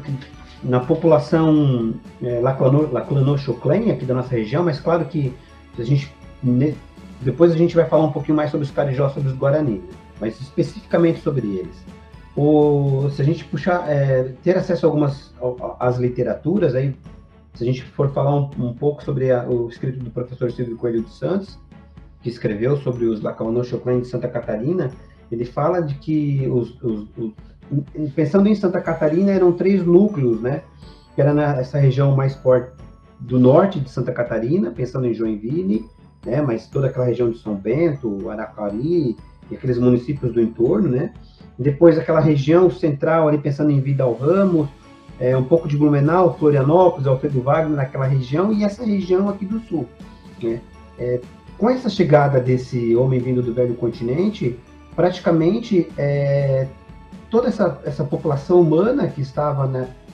na 0.63 0.79
população 0.79 1.95
é, 2.21 2.39
Laclanô-Choclen, 2.39 3.91
aqui 3.91 4.05
da 4.05 4.13
nossa 4.13 4.29
região, 4.29 4.63
mas 4.63 4.79
claro 4.79 5.05
que 5.05 5.33
a 5.77 5.83
gente, 5.83 6.13
depois 7.21 7.51
a 7.51 7.57
gente 7.57 7.75
vai 7.75 7.85
falar 7.85 8.05
um 8.05 8.11
pouquinho 8.11 8.35
mais 8.35 8.51
sobre 8.51 8.65
os 8.65 8.71
carijós, 8.71 9.13
sobre 9.13 9.29
os 9.29 9.35
guarani, 9.35 9.81
mas 10.19 10.39
especificamente 10.39 11.21
sobre 11.21 11.47
eles. 11.47 11.83
O, 12.35 13.09
se 13.09 13.21
a 13.21 13.25
gente 13.25 13.43
puxar, 13.45 13.89
é, 13.89 14.33
ter 14.43 14.57
acesso 14.57 14.85
a 14.85 14.89
algumas 14.89 15.33
às 15.79 15.97
literaturas, 15.97 16.75
aí, 16.75 16.95
se 17.55 17.63
a 17.63 17.65
gente 17.65 17.83
for 17.83 18.09
falar 18.11 18.35
um, 18.35 18.49
um 18.57 18.73
pouco 18.73 19.03
sobre 19.03 19.31
a, 19.31 19.43
o 19.43 19.67
escrito 19.67 19.99
do 19.99 20.11
professor 20.11 20.51
Silvio 20.51 20.77
Coelho 20.77 21.01
dos 21.01 21.17
Santos, 21.17 21.59
que 22.21 22.29
escreveu 22.29 22.77
sobre 22.77 23.05
os 23.05 23.21
Lacauanochoclã 23.21 23.99
de 23.99 24.07
Santa 24.07 24.27
Catarina, 24.27 24.91
ele 25.31 25.45
fala 25.45 25.81
de 25.81 25.95
que 25.95 26.47
os, 26.47 26.81
os, 26.83 27.07
os, 27.17 28.11
pensando 28.13 28.47
em 28.47 28.55
Santa 28.55 28.81
Catarina 28.81 29.31
eram 29.31 29.51
três 29.51 29.85
núcleos, 29.85 30.41
né? 30.41 30.61
Que 31.15 31.21
era 31.21 31.33
nessa 31.33 31.77
região 31.77 32.15
mais 32.15 32.35
forte 32.35 32.71
do 33.19 33.39
norte 33.39 33.79
de 33.79 33.89
Santa 33.89 34.11
Catarina, 34.11 34.71
pensando 34.71 35.07
em 35.07 35.13
Joinville, 35.13 35.85
né? 36.25 36.41
Mas 36.41 36.67
toda 36.67 36.87
aquela 36.87 37.05
região 37.05 37.29
de 37.29 37.37
São 37.37 37.55
Bento, 37.55 38.29
Aracari 38.29 39.15
e 39.49 39.55
aqueles 39.55 39.77
municípios 39.77 40.33
do 40.33 40.41
entorno, 40.41 40.89
né? 40.89 41.13
Depois 41.57 41.97
aquela 41.97 42.19
região 42.19 42.69
central 42.69 43.27
ali 43.27 43.37
pensando 43.37 43.71
em 43.71 43.79
Vidal 43.79 44.13
Ramos, 44.13 44.67
é, 45.19 45.37
um 45.37 45.43
pouco 45.43 45.67
de 45.67 45.77
Blumenau, 45.77 46.35
Florianópolis, 46.37 47.05
Alfredo 47.05 47.41
Wagner, 47.41 47.77
naquela 47.77 48.05
região, 48.05 48.51
e 48.51 48.63
essa 48.63 48.83
região 48.83 49.29
aqui 49.29 49.45
do 49.45 49.59
sul. 49.61 49.87
Né? 50.41 50.59
É, 50.97 51.21
com 51.61 51.69
essa 51.69 51.91
chegada 51.91 52.39
desse 52.39 52.95
homem 52.95 53.19
vindo 53.19 53.39
do 53.43 53.53
velho 53.53 53.75
continente, 53.75 54.59
praticamente 54.95 55.87
é, 55.95 56.65
toda 57.29 57.49
essa, 57.49 57.79
essa 57.85 58.03
população 58.03 58.61
humana 58.61 59.07
que 59.07 59.21
estava 59.21 59.67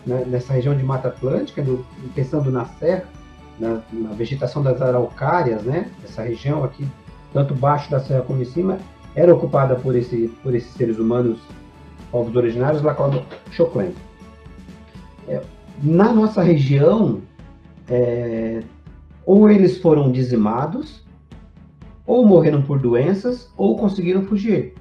nessa 0.06 0.52
região 0.52 0.76
de 0.76 0.84
Mata 0.84 1.08
Atlântica, 1.08 1.62
do, 1.64 1.86
pensando 2.14 2.52
na 2.52 2.66
serra, 2.66 3.06
na, 3.58 3.80
na, 3.94 4.10
vegetação 4.10 4.62
das 4.62 4.82
araucárias, 4.82 5.64
né? 5.64 5.90
Essa 6.04 6.22
região 6.22 6.66
aqui, 6.66 6.86
tanto 7.32 7.56
baixo 7.56 7.90
da 7.90 8.02
serra 8.02 8.24
como 8.24 8.42
em 8.42 8.46
cima, 8.46 8.78
era 9.16 9.34
ocupada 9.34 9.78
por, 9.78 9.96
esse, 9.96 10.28
por 10.44 10.54
esses 10.54 10.74
seres 10.74 11.00
humanos, 11.00 11.40
povos 12.12 12.36
originários, 12.36 12.82
lá 12.82 12.94
como 12.94 13.24
Choclen. 13.52 13.94
É, 15.30 15.42
na 15.82 16.12
nossa 16.12 16.42
região, 16.44 17.22
é, 17.88 18.64
ou 19.26 19.50
eles 19.50 19.78
foram 19.78 20.12
dizimados, 20.12 21.07
ou 22.08 22.26
morreram 22.26 22.62
por 22.62 22.80
doenças, 22.80 23.52
ou 23.58 23.76
conseguiram 23.76 24.24
fugir. 24.24 24.74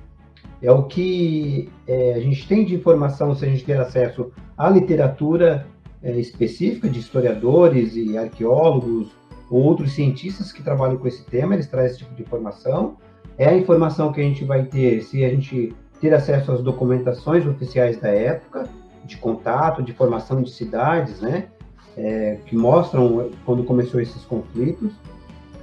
É 0.63 0.71
o 0.71 0.85
que 0.85 1.69
é, 1.87 2.15
a 2.15 2.21
gente 2.21 2.47
tem 2.49 2.65
de 2.65 2.75
informação 2.75 3.35
se 3.35 3.45
a 3.45 3.49
gente 3.49 3.65
ter 3.65 3.79
acesso 3.79 4.33
à 4.57 4.71
literatura 4.71 5.67
é, 6.03 6.13
específica 6.19 6.89
de 6.89 7.01
historiadores 7.01 7.97
e 7.97 8.17
arqueólogos 8.17 9.11
ou 9.51 9.63
outros 9.63 9.93
cientistas 9.93 10.53
que 10.53 10.63
trabalham 10.63 10.97
com 10.97 11.07
esse 11.07 11.25
tema, 11.25 11.55
eles 11.55 11.67
trazem 11.67 11.91
esse 11.91 11.99
tipo 11.99 12.15
de 12.15 12.23
informação. 12.23 12.97
É 13.37 13.49
a 13.49 13.57
informação 13.57 14.13
que 14.13 14.21
a 14.21 14.25
gente 14.25 14.45
vai 14.45 14.65
ter 14.65 15.03
se 15.03 15.25
a 15.25 15.29
gente 15.29 15.75
ter 16.01 16.15
acesso 16.15 16.53
às 16.53 16.63
documentações 16.63 17.47
oficiais 17.47 18.01
da 18.01 18.09
época, 18.09 18.69
de 19.05 19.17
contato, 19.17 19.83
de 19.83 19.93
formação 19.93 20.43
de 20.43 20.51
cidades, 20.51 21.21
né? 21.21 21.49
É, 21.97 22.39
que 22.47 22.55
mostram 22.55 23.31
quando 23.45 23.65
começou 23.65 24.01
esses 24.01 24.23
conflitos. 24.25 24.93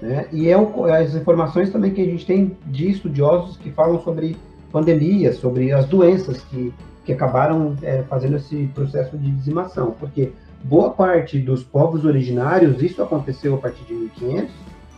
Né? 0.04 0.28
E 0.34 0.50
é 0.50 0.56
as 1.00 1.16
informações 1.16 1.70
também 1.70 1.94
que 1.94 2.02
a 2.02 2.06
gente 2.06 2.26
tem 2.26 2.58
de 2.66 2.92
estudiosos 2.92 3.56
que 3.56 3.72
falam 3.72 4.02
sobre 4.02 4.36
pandemias, 4.70 5.38
sobre 5.38 5.72
as 5.72 5.86
doenças 5.86 6.42
que, 6.42 6.74
que 7.06 7.14
acabaram 7.14 7.74
é, 7.82 8.04
fazendo 8.10 8.36
esse 8.36 8.70
processo 8.76 9.18
de 9.18 9.32
dizimação, 9.32 9.96
porque 9.98 10.34
boa 10.62 10.90
parte 10.90 11.40
dos 11.40 11.64
povos 11.64 12.04
originários, 12.04 12.84
isso 12.84 13.02
aconteceu 13.02 13.56
a 13.56 13.58
partir 13.60 13.86
de 13.86 13.94
1500, 13.94 14.44
né, 14.44 14.50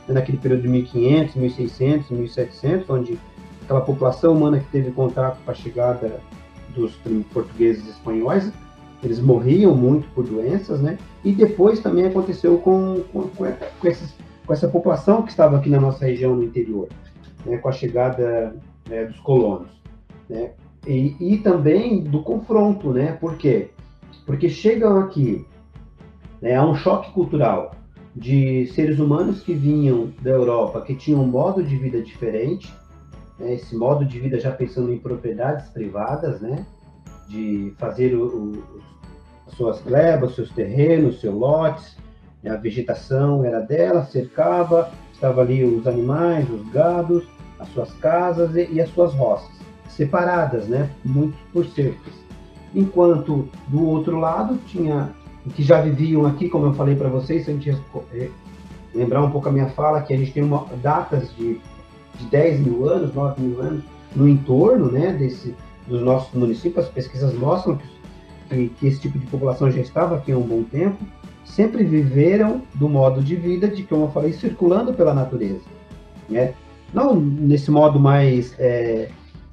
naquele 0.07 0.39
período 0.39 0.63
de 0.63 0.69
1500, 0.69 1.35
1600, 1.35 2.09
1700, 2.09 2.89
onde 2.89 3.19
aquela 3.63 3.81
população 3.81 4.33
humana 4.33 4.57
que 4.57 4.71
teve 4.71 4.89
contato 4.89 5.37
com 5.45 5.51
a 5.51 5.53
chegada 5.53 6.19
dos 6.75 6.95
portugueses 7.31 7.85
e 7.85 7.89
espanhóis, 7.91 8.51
eles 9.03 9.19
morriam 9.19 9.75
muito 9.75 10.07
por 10.15 10.25
doenças, 10.25 10.81
né? 10.81 10.97
E 11.23 11.31
depois 11.31 11.79
também 11.79 12.05
aconteceu 12.05 12.57
com, 12.57 13.03
com, 13.13 13.29
com, 13.29 13.87
esses 13.87 14.15
com 14.45 14.53
essa 14.53 14.67
população 14.67 15.23
que 15.23 15.31
estava 15.31 15.57
aqui 15.57 15.69
na 15.69 15.79
nossa 15.79 16.05
região 16.05 16.35
no 16.35 16.43
interior, 16.43 16.87
né, 17.45 17.57
com 17.57 17.69
a 17.69 17.71
chegada 17.71 18.55
né, 18.87 19.05
dos 19.05 19.19
colonos. 19.19 19.69
Né, 20.29 20.51
e, 20.85 21.15
e, 21.19 21.37
também 21.39 22.03
do 22.03 22.21
confronto, 22.21 22.93
né? 22.93 23.13
Por 23.13 23.37
quê? 23.37 23.69
Porque 24.25 24.49
chegam 24.49 24.99
aqui, 24.99 25.45
né, 26.41 26.55
há 26.55 26.63
um 26.63 26.75
choque 26.75 27.11
cultural 27.11 27.71
de 28.15 28.67
seres 28.67 28.99
humanos 28.99 29.41
que 29.41 29.53
vinham 29.53 30.13
da 30.21 30.29
Europa, 30.29 30.81
que 30.81 30.95
tinham 30.95 31.21
um 31.21 31.27
modo 31.27 31.63
de 31.63 31.75
vida 31.75 32.01
diferente, 32.01 32.71
né, 33.39 33.55
esse 33.55 33.75
modo 33.75 34.05
de 34.05 34.19
vida 34.19 34.39
já 34.39 34.51
pensando 34.51 34.93
em 34.93 34.99
propriedades 34.99 35.69
privadas, 35.69 36.39
né? 36.39 36.65
De 37.27 37.73
fazer 37.77 38.15
o, 38.15 38.27
o, 38.27 38.63
as 39.47 39.53
suas 39.55 39.81
glebas, 39.81 40.35
seus 40.35 40.51
terrenos, 40.51 41.19
seus 41.19 41.33
lotes, 41.33 41.97
a 42.49 42.55
vegetação 42.55 43.43
era 43.43 43.59
dela, 43.59 44.05
cercava, 44.05 44.91
estava 45.13 45.41
ali 45.41 45.63
os 45.63 45.87
animais, 45.87 46.49
os 46.49 46.67
gados, 46.69 47.23
as 47.59 47.67
suas 47.69 47.91
casas 47.95 48.55
e, 48.55 48.67
e 48.71 48.81
as 48.81 48.89
suas 48.89 49.13
roças, 49.13 49.49
separadas, 49.89 50.67
né, 50.67 50.89
muito 51.03 51.37
por 51.51 51.65
cercas. 51.65 52.13
Enquanto 52.73 53.47
do 53.67 53.87
outro 53.87 54.19
lado 54.19 54.59
tinha 54.67 55.09
que 55.53 55.61
já 55.61 55.79
viviam 55.79 56.25
aqui, 56.25 56.49
como 56.49 56.65
eu 56.65 56.73
falei 56.73 56.95
para 56.95 57.07
vocês, 57.07 57.45
se 57.45 57.51
a 57.51 57.53
gente 57.53 57.77
lembrar 58.93 59.23
um 59.23 59.29
pouco 59.29 59.47
a 59.47 59.51
minha 59.51 59.67
fala, 59.69 60.01
que 60.01 60.13
a 60.13 60.17
gente 60.17 60.31
tem 60.31 60.43
uma, 60.43 60.65
datas 60.81 61.33
de, 61.35 61.59
de 62.17 62.25
10 62.25 62.61
mil 62.61 62.89
anos, 62.89 63.13
9 63.13 63.41
mil 63.41 63.61
anos 63.61 63.83
no 64.15 64.27
entorno 64.27 64.91
né, 64.91 65.13
desse, 65.13 65.53
dos 65.87 66.01
nossos 66.01 66.33
municípios, 66.33 66.85
as 66.85 66.91
pesquisas 66.91 67.33
mostram 67.33 67.77
que, 68.49 68.69
que 68.69 68.87
esse 68.87 69.01
tipo 69.01 69.19
de 69.19 69.25
população 69.27 69.69
já 69.69 69.81
estava 69.81 70.15
aqui 70.15 70.31
há 70.31 70.37
um 70.37 70.41
bom 70.41 70.63
tempo, 70.63 70.97
sempre 71.45 71.83
viveram 71.83 72.63
do 72.73 72.89
modo 72.89 73.21
de 73.21 73.35
vida 73.35 73.67
de, 73.67 73.83
como 73.83 74.05
eu 74.05 74.11
falei, 74.11 74.33
circulando 74.33 74.93
pela 74.93 75.13
natureza. 75.13 75.63
Né? 76.29 76.53
Não 76.93 77.15
nesse 77.15 77.71
modo 77.71 77.99
mais 77.99 78.53
é, 78.59 79.09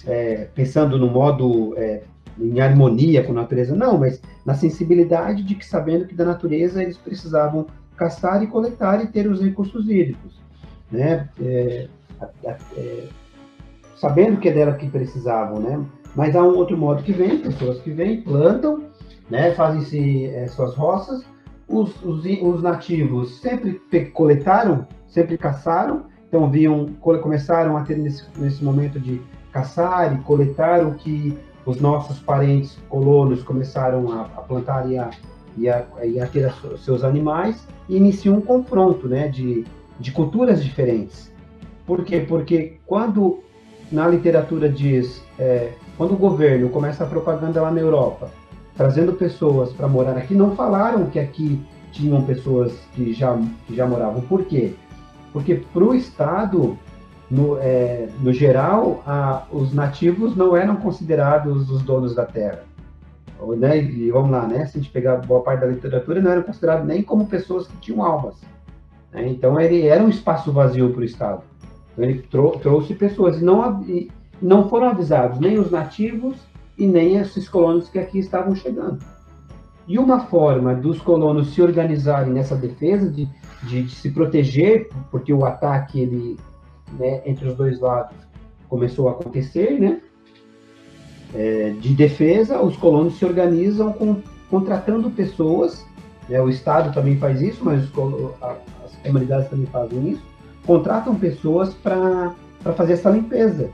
é, 0.06 0.48
pensando 0.54 0.98
no 0.98 1.08
modo 1.08 1.74
é, 1.76 2.02
em 2.40 2.60
harmonia 2.60 3.22
com 3.22 3.32
a 3.32 3.36
natureza, 3.36 3.76
não, 3.76 3.98
mas 3.98 4.20
na 4.44 4.54
sensibilidade 4.54 5.42
de 5.42 5.54
que 5.54 5.66
sabendo 5.66 6.06
que 6.06 6.14
da 6.14 6.24
natureza 6.24 6.82
eles 6.82 6.96
precisavam 6.96 7.66
caçar 7.96 8.42
e 8.42 8.46
coletar 8.46 9.02
e 9.04 9.06
ter 9.08 9.30
os 9.30 9.40
recursos 9.40 9.88
hídricos, 9.88 10.40
né? 10.90 11.28
É, 11.40 11.88
é, 12.44 13.04
sabendo 13.96 14.38
que 14.40 14.48
é 14.48 14.52
dela 14.52 14.72
que 14.72 14.88
precisavam, 14.88 15.60
né? 15.60 15.84
Mas 16.16 16.34
há 16.34 16.42
um 16.42 16.56
outro 16.56 16.76
modo 16.76 17.02
que 17.02 17.12
vem, 17.12 17.38
pessoas 17.38 17.78
que 17.80 17.90
vêm, 17.90 18.22
plantam, 18.22 18.84
né? 19.30 19.52
Fazem-se 19.52 20.26
é, 20.26 20.46
suas 20.48 20.74
roças 20.74 21.24
os, 21.68 21.94
os, 22.02 22.24
os 22.24 22.62
nativos 22.62 23.40
sempre 23.40 23.80
coletaram, 24.12 24.86
sempre 25.06 25.36
caçaram, 25.38 26.04
então 26.28 26.50
viam, 26.50 26.86
começaram 27.00 27.76
a 27.76 27.82
ter 27.82 27.98
nesse, 27.98 28.24
nesse 28.36 28.64
momento 28.64 28.98
de 28.98 29.20
caçar 29.52 30.14
e 30.14 30.22
coletar 30.22 30.86
o 30.86 30.94
que 30.94 31.36
os 31.66 31.80
nossos 31.80 32.18
parentes 32.18 32.78
colonos 32.88 33.42
começaram 33.42 34.10
a, 34.12 34.22
a 34.22 34.40
plantar 34.40 34.90
e 34.90 34.98
a, 34.98 35.10
e 35.56 35.68
a, 35.68 35.84
e 36.04 36.20
a 36.20 36.26
ter 36.26 36.52
seus 36.78 37.04
animais, 37.04 37.66
e 37.88 37.96
inicia 37.96 38.32
um 38.32 38.40
confronto 38.40 39.06
né, 39.06 39.28
de, 39.28 39.64
de 40.00 40.10
culturas 40.10 40.62
diferentes. 40.62 41.30
Por 41.86 42.04
quê? 42.04 42.24
Porque 42.26 42.78
quando 42.86 43.40
na 43.90 44.08
literatura 44.08 44.68
diz, 44.68 45.22
é, 45.38 45.72
quando 45.98 46.14
o 46.14 46.16
governo 46.16 46.70
começa 46.70 47.04
a 47.04 47.06
propaganda 47.06 47.60
lá 47.60 47.70
na 47.70 47.80
Europa, 47.80 48.30
trazendo 48.82 49.12
pessoas 49.12 49.72
para 49.72 49.86
morar 49.86 50.16
aqui, 50.16 50.34
não 50.34 50.56
falaram 50.56 51.06
que 51.06 51.20
aqui 51.20 51.64
tinham 51.92 52.20
pessoas 52.24 52.72
que 52.94 53.12
já, 53.12 53.38
que 53.64 53.76
já 53.76 53.86
moravam. 53.86 54.22
Por 54.22 54.44
quê? 54.44 54.74
Porque 55.32 55.54
para 55.72 55.84
o 55.84 55.94
Estado, 55.94 56.76
no, 57.30 57.58
é, 57.58 58.08
no 58.18 58.32
geral, 58.32 59.00
a, 59.06 59.44
os 59.52 59.72
nativos 59.72 60.34
não 60.34 60.56
eram 60.56 60.74
considerados 60.74 61.70
os 61.70 61.80
donos 61.82 62.12
da 62.12 62.26
terra. 62.26 62.64
Ou, 63.38 63.54
né, 63.56 63.80
e 63.80 64.10
vamos 64.10 64.32
lá, 64.32 64.48
né? 64.48 64.66
Se 64.66 64.78
a 64.78 64.80
gente 64.80 64.92
pegar 64.92 65.18
boa 65.18 65.42
parte 65.42 65.60
da 65.60 65.68
literatura, 65.68 66.20
não 66.20 66.32
eram 66.32 66.42
considerados 66.42 66.84
nem 66.84 67.04
como 67.04 67.28
pessoas 67.28 67.68
que 67.68 67.76
tinham 67.76 68.02
almas. 68.02 68.34
Né? 69.12 69.28
Então, 69.28 69.60
ele 69.60 69.86
era 69.86 70.02
um 70.02 70.08
espaço 70.08 70.50
vazio 70.50 70.90
para 70.90 71.02
o 71.02 71.04
Estado. 71.04 71.42
Então, 71.92 72.04
ele 72.04 72.20
trou 72.22 72.58
trouxe 72.58 72.96
pessoas 72.96 73.40
e 73.40 73.44
não, 73.44 73.80
e 73.84 74.10
não 74.40 74.68
foram 74.68 74.88
avisados 74.88 75.38
nem 75.38 75.56
os 75.56 75.70
nativos 75.70 76.36
e 76.82 76.86
nem 76.86 77.16
esses 77.16 77.48
colonos 77.48 77.88
que 77.88 77.96
aqui 77.96 78.18
estavam 78.18 78.56
chegando. 78.56 78.98
E 79.86 80.00
uma 80.00 80.26
forma 80.26 80.74
dos 80.74 81.00
colonos 81.00 81.54
se 81.54 81.62
organizarem 81.62 82.32
nessa 82.32 82.56
defesa, 82.56 83.08
de, 83.08 83.28
de, 83.62 83.84
de 83.84 83.94
se 83.94 84.10
proteger, 84.10 84.88
porque 85.08 85.32
o 85.32 85.44
ataque 85.44 86.00
ele, 86.00 86.36
né, 86.98 87.22
entre 87.24 87.46
os 87.46 87.54
dois 87.54 87.78
lados 87.78 88.16
começou 88.68 89.08
a 89.08 89.12
acontecer, 89.12 89.78
né? 89.78 90.00
É, 91.32 91.70
de 91.80 91.94
defesa, 91.94 92.60
os 92.60 92.76
colonos 92.76 93.16
se 93.16 93.24
organizam 93.24 93.92
com, 93.92 94.20
contratando 94.50 95.08
pessoas, 95.08 95.86
né, 96.28 96.40
o 96.40 96.48
Estado 96.48 96.92
também 96.92 97.16
faz 97.16 97.40
isso, 97.40 97.64
mas 97.64 97.84
os, 97.84 97.92
as 98.42 98.96
comunidades 99.04 99.48
também 99.48 99.66
fazem 99.66 100.10
isso, 100.10 100.22
contratam 100.66 101.14
pessoas 101.14 101.74
para 101.74 102.34
fazer 102.76 102.94
essa 102.94 103.08
limpeza 103.08 103.70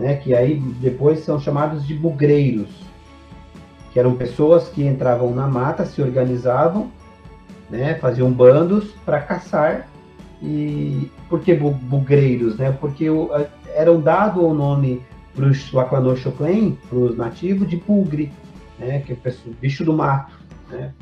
né, 0.00 0.16
que 0.16 0.34
aí 0.34 0.58
depois 0.80 1.20
são 1.20 1.38
chamados 1.38 1.86
de 1.86 1.94
bugreiros, 1.94 2.70
que 3.92 4.00
eram 4.00 4.16
pessoas 4.16 4.68
que 4.68 4.82
entravam 4.82 5.34
na 5.34 5.46
mata, 5.46 5.84
se 5.84 6.00
organizavam, 6.00 6.90
né, 7.68 7.96
faziam 7.96 8.32
bandos 8.32 8.92
para 9.04 9.20
caçar 9.20 9.86
E 10.42 11.10
por 11.28 11.40
que 11.40 11.54
bugreiros, 11.54 12.56
né? 12.56 12.72
Porque 12.72 13.04
eram 13.74 14.00
dado 14.00 14.42
o 14.42 14.54
nome 14.54 15.02
para 15.34 15.44
os 15.46 15.70
Wakanoshoklen, 15.70 16.78
para 16.88 16.98
os 16.98 17.14
nativos, 17.14 17.68
de 17.68 17.76
bugre, 17.76 18.32
né? 18.78 19.00
Que 19.00 19.12
é 19.12 19.34
bicho 19.60 19.84
do 19.84 19.92
mato, 19.92 20.32
né? 20.70 20.94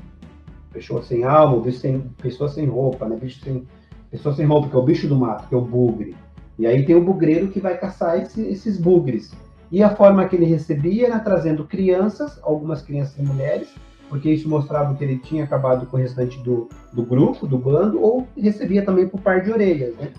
Pessoa 0.72 1.04
sem 1.04 1.22
alma, 1.22 1.62
bicho 1.62 1.78
sem, 1.78 2.00
pessoa 2.20 2.48
sem 2.48 2.66
roupa, 2.66 3.06
né? 3.06 3.16
Bicho 3.16 3.38
sem, 3.44 3.64
pessoa 4.10 4.34
sem 4.34 4.44
roupa, 4.44 4.68
que 4.68 4.74
é 4.74 4.78
o 4.78 4.82
bicho 4.82 5.06
do 5.06 5.14
mato, 5.14 5.48
que 5.48 5.54
é 5.54 5.58
o 5.58 5.60
bugre. 5.60 6.16
E 6.58 6.66
aí 6.66 6.84
tem 6.84 6.96
o 6.96 7.04
bugreiro 7.04 7.48
que 7.48 7.60
vai 7.60 7.78
caçar 7.78 8.20
esse, 8.20 8.40
esses 8.42 8.78
bugres. 8.78 9.32
E 9.70 9.82
a 9.82 9.94
forma 9.94 10.26
que 10.26 10.34
ele 10.34 10.46
recebia 10.46 11.06
era 11.06 11.20
trazendo 11.20 11.64
crianças, 11.64 12.40
algumas 12.42 12.82
crianças 12.82 13.16
e 13.18 13.22
mulheres, 13.22 13.68
porque 14.08 14.30
isso 14.30 14.48
mostrava 14.48 14.94
que 14.94 15.04
ele 15.04 15.18
tinha 15.18 15.44
acabado 15.44 15.86
com 15.86 15.96
o 15.96 16.00
restante 16.00 16.38
do, 16.40 16.68
do 16.92 17.02
grupo, 17.02 17.46
do 17.46 17.58
bando, 17.58 18.00
ou 18.00 18.26
recebia 18.36 18.82
também 18.84 19.06
por 19.06 19.20
par 19.20 19.42
de 19.42 19.52
orelhas, 19.52 19.94
né? 19.96 20.10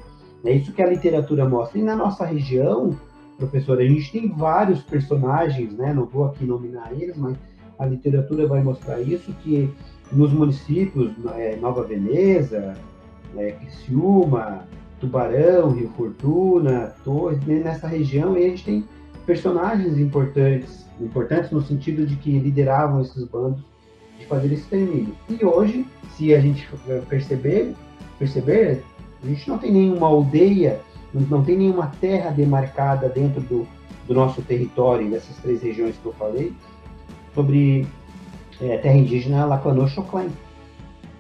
É 0.46 0.54
isso 0.54 0.72
que 0.72 0.82
a 0.82 0.88
literatura 0.88 1.50
mostra. 1.50 1.80
E 1.80 1.84
na 1.84 1.96
nossa 1.96 2.24
região, 2.24 2.96
professor, 3.38 3.80
a 3.80 3.84
gente 3.84 4.12
tem 4.12 4.30
vários 4.30 4.82
personagens, 4.82 5.74
né? 5.76 5.94
Não 5.94 6.06
vou 6.06 6.26
aqui 6.26 6.46
nominar 6.46 6.94
eles, 6.94 7.18
mas 7.18 7.36
a 7.78 7.86
literatura 7.86 8.48
vai 8.48 8.62
mostrar 8.62 9.02
isso, 9.02 9.34
que 9.44 9.70
nos 10.12 10.32
municípios, 10.32 11.12
é, 11.36 11.56
Nova 11.56 11.84
Veneza, 11.84 12.76
é, 13.36 13.52
Criciúma, 13.52 14.68
Tubarão, 15.00 15.72
Rio 15.72 15.90
Fortuna, 15.96 16.94
Torres, 17.04 17.40
né? 17.46 17.62
nessa 17.64 17.88
região, 17.88 18.38
e 18.38 18.46
a 18.46 18.50
gente 18.50 18.66
tem 18.66 18.84
personagens 19.26 19.98
importantes, 19.98 20.86
importantes 21.00 21.52
no 21.52 21.62
sentido 21.62 22.06
de 22.06 22.16
que 22.16 22.38
lideravam 22.38 23.02
esses 23.02 23.24
bandos 23.24 23.62
de 24.18 24.26
fazer 24.26 24.48
esse 24.48 24.64
extermínio. 24.64 25.16
E 25.30 25.44
hoje, 25.46 25.86
se 26.16 26.34
a 26.34 26.40
gente 26.40 26.68
perceber, 27.08 27.74
perceber, 28.18 28.84
a 29.24 29.28
gente 29.28 29.48
não 29.48 29.58
tem 29.58 29.72
nenhuma 29.72 30.08
aldeia, 30.08 30.80
não 31.14 31.44
tem 31.44 31.58
nenhuma 31.58 31.92
terra 32.00 32.32
demarcada 32.32 33.10
dentro 33.10 33.42
do, 33.42 33.68
do 34.08 34.14
nosso 34.14 34.42
território, 34.42 35.10
dessas 35.10 35.36
três 35.38 35.62
regiões 35.62 35.96
que 35.98 36.06
eu 36.06 36.14
falei, 36.14 36.54
sobre 37.34 37.88
é, 38.62 38.78
terra 38.78 38.98
indígena 38.98 39.46
Lacanoxoclém. 39.46 40.30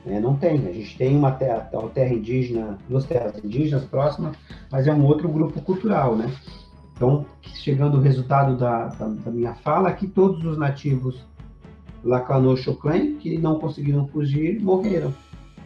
É, 0.05 0.19
não 0.19 0.35
tem. 0.35 0.67
A 0.67 0.71
gente 0.71 0.97
tem 0.97 1.15
uma 1.15 1.31
terra, 1.31 1.69
uma 1.73 1.89
terra 1.89 2.13
indígena, 2.13 2.77
duas 2.87 3.05
terras 3.05 3.43
indígenas 3.43 3.83
próximas, 3.85 4.35
mas 4.71 4.87
é 4.87 4.93
um 4.93 5.05
outro 5.05 5.27
grupo 5.29 5.61
cultural, 5.61 6.15
né? 6.15 6.31
Então, 6.95 7.25
chegando 7.41 7.97
o 7.97 8.01
resultado 8.01 8.57
da, 8.57 8.87
da, 8.87 9.07
da 9.07 9.31
minha 9.31 9.53
fala, 9.55 9.91
que 9.93 10.07
todos 10.07 10.43
os 10.45 10.57
nativos 10.57 11.25
Lacanoxoclém, 12.03 13.15
que 13.15 13.37
não 13.37 13.59
conseguiram 13.59 14.07
fugir, 14.07 14.61
morreram. 14.61 15.13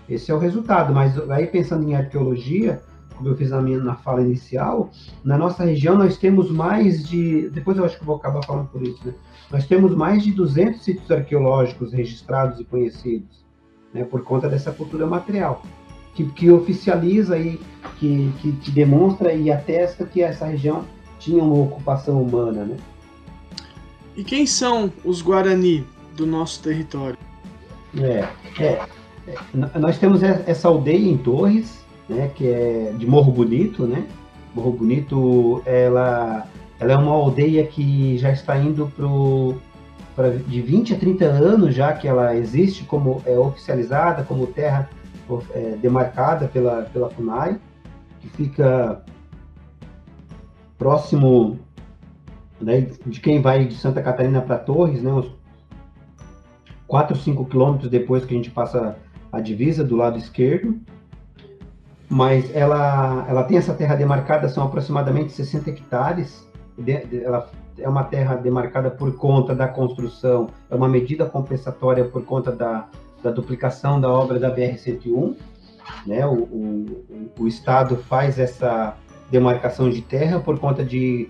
Esse 0.09 0.31
é 0.31 0.33
o 0.33 0.39
resultado. 0.39 0.93
Mas 0.93 1.17
aí, 1.29 1.47
pensando 1.47 1.87
em 1.89 1.95
arqueologia, 1.95 2.81
como 3.15 3.29
eu 3.29 3.37
fiz 3.37 3.51
na 3.51 3.61
minha 3.61 3.79
na 3.79 3.95
fala 3.95 4.21
inicial, 4.21 4.89
na 5.23 5.37
nossa 5.37 5.63
região 5.63 5.97
nós 5.97 6.17
temos 6.17 6.51
mais 6.51 7.07
de. 7.07 7.49
Depois 7.49 7.77
eu 7.77 7.85
acho 7.85 7.97
que 7.97 8.05
vou 8.05 8.15
acabar 8.15 8.43
falando 8.45 8.67
por 8.67 8.81
isso, 8.81 8.99
né? 9.05 9.13
Nós 9.51 9.65
temos 9.67 9.95
mais 9.95 10.23
de 10.23 10.31
200 10.31 10.83
sítios 10.83 11.09
arqueológicos 11.11 11.93
registrados 11.93 12.59
e 12.59 12.65
conhecidos, 12.65 13.45
né, 13.93 14.03
por 14.03 14.23
conta 14.23 14.49
dessa 14.49 14.71
cultura 14.71 15.05
material, 15.05 15.63
que, 16.15 16.25
que 16.25 16.49
oficializa 16.51 17.37
e 17.37 17.59
que, 17.99 18.31
que, 18.39 18.51
que 18.53 18.71
demonstra 18.71 19.33
e 19.33 19.51
atesta 19.51 20.05
que 20.05 20.21
essa 20.21 20.45
região 20.45 20.83
tinha 21.19 21.43
uma 21.43 21.63
ocupação 21.63 22.21
humana, 22.21 22.65
né? 22.65 22.77
E 24.15 24.23
quem 24.23 24.45
são 24.45 24.91
os 25.03 25.21
Guarani 25.21 25.85
do 26.15 26.25
nosso 26.25 26.61
território? 26.61 27.17
É, 27.97 28.27
é, 28.59 28.85
é, 29.27 29.79
nós 29.79 29.97
temos 29.97 30.21
essa 30.21 30.67
aldeia 30.67 31.09
em 31.09 31.17
Torres, 31.17 31.83
né, 32.07 32.29
que 32.35 32.47
é 32.47 32.93
de 32.97 33.07
Morro 33.07 33.31
Bonito, 33.31 33.87
né? 33.87 34.05
Morro 34.53 34.71
Bonito, 34.71 35.61
ela, 35.65 36.47
ela 36.79 36.91
é 36.91 36.97
uma 36.97 37.11
aldeia 37.11 37.65
que 37.65 38.17
já 38.17 38.31
está 38.31 38.57
indo 38.57 38.91
pro 38.95 39.55
pra, 40.15 40.29
de 40.29 40.61
20 40.61 40.93
a 40.93 40.99
30 40.99 41.25
anos 41.25 41.75
já 41.75 41.93
que 41.93 42.07
ela 42.07 42.35
existe 42.35 42.83
como 42.83 43.21
é 43.25 43.37
oficializada 43.37 44.23
como 44.23 44.47
terra 44.47 44.89
é, 45.51 45.77
demarcada 45.81 46.47
pela 46.47 46.83
pela 46.83 47.09
Funai, 47.09 47.59
que 48.19 48.27
fica 48.29 49.03
próximo 50.77 51.59
né, 52.59 52.87
de 53.05 53.19
quem 53.19 53.41
vai 53.41 53.65
de 53.65 53.75
Santa 53.75 54.01
Catarina 54.01 54.41
para 54.41 54.57
Torres, 54.57 55.01
né, 55.01 55.11
uns 55.11 55.31
4, 56.87 57.15
5 57.15 57.45
quilômetros 57.45 57.89
depois 57.89 58.25
que 58.25 58.33
a 58.33 58.37
gente 58.37 58.51
passa 58.51 58.97
a 59.31 59.39
divisa 59.39 59.83
do 59.83 59.95
lado 59.95 60.17
esquerdo, 60.17 60.79
mas 62.07 62.53
ela, 62.55 63.25
ela 63.27 63.43
tem 63.43 63.57
essa 63.57 63.73
terra 63.73 63.95
demarcada, 63.95 64.47
são 64.47 64.63
aproximadamente 64.63 65.31
60 65.31 65.71
hectares, 65.71 66.47
ela 67.23 67.49
é 67.77 67.87
uma 67.87 68.03
terra 68.03 68.35
demarcada 68.35 68.89
por 68.91 69.15
conta 69.15 69.55
da 69.55 69.67
construção, 69.67 70.49
é 70.69 70.75
uma 70.75 70.87
medida 70.87 71.25
compensatória 71.25 72.05
por 72.05 72.23
conta 72.23 72.51
da, 72.51 72.87
da 73.21 73.31
duplicação 73.31 73.99
da 73.99 74.09
obra 74.09 74.39
da 74.39 74.53
BR-101, 74.53 75.35
né, 76.05 76.25
o, 76.25 76.33
o, 76.33 77.31
o 77.39 77.47
Estado 77.47 77.97
faz 77.97 78.39
essa 78.39 78.95
demarcação 79.29 79.89
de 79.89 80.01
terra 80.01 80.39
por 80.39 80.59
conta 80.59 80.83
de, 80.83 81.27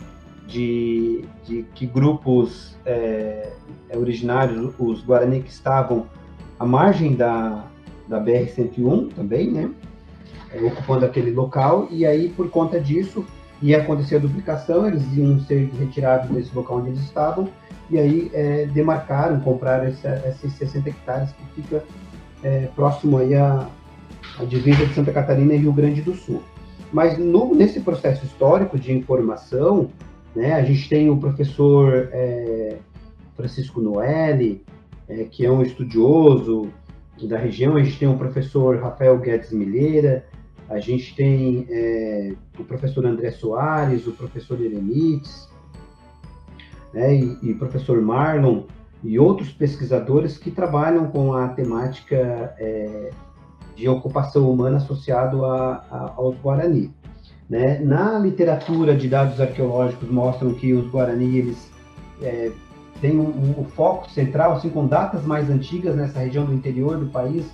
de, 0.48 1.24
de 1.46 1.64
que 1.74 1.86
grupos 1.86 2.78
é, 2.86 3.54
originários, 3.96 4.74
os 4.78 5.02
Guarani 5.02 5.42
que 5.42 5.50
estavam 5.50 6.08
à 6.60 6.66
margem 6.66 7.16
da, 7.16 7.66
da 8.08 8.20
BR-101 8.20 9.14
também, 9.14 9.52
né? 9.52 9.72
É, 10.52 10.62
ocupando 10.62 11.06
aquele 11.06 11.32
local, 11.32 11.88
e 11.90 12.06
aí, 12.06 12.30
por 12.30 12.50
conta 12.50 12.80
disso, 12.80 13.26
ia 13.64 13.82
acontecer 13.82 14.18
a 14.18 14.20
duplicação, 14.20 14.88
eles 14.88 15.02
iam 15.16 15.40
ser 15.40 15.72
retirados 15.80 16.30
desse 16.30 16.54
local 16.54 16.80
onde 16.80 16.90
eles 16.90 17.02
estavam, 17.02 17.48
e 17.90 17.98
aí 17.98 18.32
é, 18.34 18.66
demarcaram, 18.66 19.40
compraram 19.40 19.86
essa, 19.86 20.22
esses 20.28 20.54
60 20.54 20.90
hectares 20.90 21.32
que 21.32 21.62
fica 21.62 21.84
é, 22.44 22.68
próximo 22.76 23.18
aí 23.18 23.34
à, 23.36 23.68
à 24.40 24.44
divisa 24.44 24.86
de 24.86 24.94
Santa 24.94 25.14
Catarina 25.14 25.54
e 25.54 25.58
Rio 25.58 25.72
Grande 25.72 26.02
do 26.02 26.14
Sul. 26.14 26.44
Mas 26.92 27.18
no, 27.18 27.56
nesse 27.56 27.80
processo 27.80 28.26
histórico 28.26 28.78
de 28.78 28.92
informação, 28.92 29.90
né, 30.36 30.54
a 30.54 30.64
gente 30.64 30.90
tem 30.90 31.10
o 31.10 31.18
professor 31.18 32.10
é, 32.12 32.78
Francisco 33.36 33.80
Noelli, 33.80 34.62
é, 35.08 35.24
que 35.24 35.46
é 35.46 35.52
um 35.52 35.62
estudioso 35.62 36.70
da 37.24 37.38
região, 37.38 37.78
a 37.78 37.84
gente 37.84 37.98
tem 37.98 38.08
o 38.10 38.18
professor 38.18 38.78
Rafael 38.78 39.18
Guedes 39.18 39.52
Milheira, 39.54 40.26
a 40.70 40.80
gente 40.80 41.16
tem 41.16 41.68
é, 41.70 42.34
o 42.58 42.64
professor 42.64 43.06
André 43.06 43.32
Soares, 43.32 44.08
o 44.08 44.12
professor 44.12 44.60
Eremites, 44.60 45.50
né, 46.94 47.16
e, 47.16 47.38
e 47.42 47.54
professor 47.54 48.02
Marlon, 48.02 48.64
e 49.04 49.20
outros 49.20 49.52
pesquisadores 49.52 50.38
que 50.38 50.50
trabalham 50.50 51.08
com 51.08 51.34
a 51.34 51.50
temática 51.50 52.56
é, 52.58 53.10
de 53.76 53.90
ocupação 53.90 54.50
humana 54.50 54.78
associado 54.78 55.46
a, 55.46 55.86
a, 55.92 56.14
aos 56.16 56.38
Guarani. 56.38 56.94
Né? 57.50 57.80
Na 57.80 58.18
literatura 58.18 58.96
de 58.96 59.10
dados 59.10 59.42
arqueológicos 59.42 60.10
mostram 60.10 60.54
que 60.54 60.74
os 60.74 60.90
Guarani 60.90 61.38
eles 61.38 61.72
é, 62.22 62.52
têm 63.02 63.20
um, 63.20 63.60
um, 63.60 63.66
foco 63.66 64.10
central, 64.10 64.54
assim, 64.54 64.70
com 64.70 64.88
datas 64.88 65.26
mais 65.26 65.50
antigas 65.50 65.96
nessa 65.96 66.20
região 66.20 66.46
do 66.46 66.54
interior 66.54 66.98
do 66.98 67.08
país, 67.08 67.46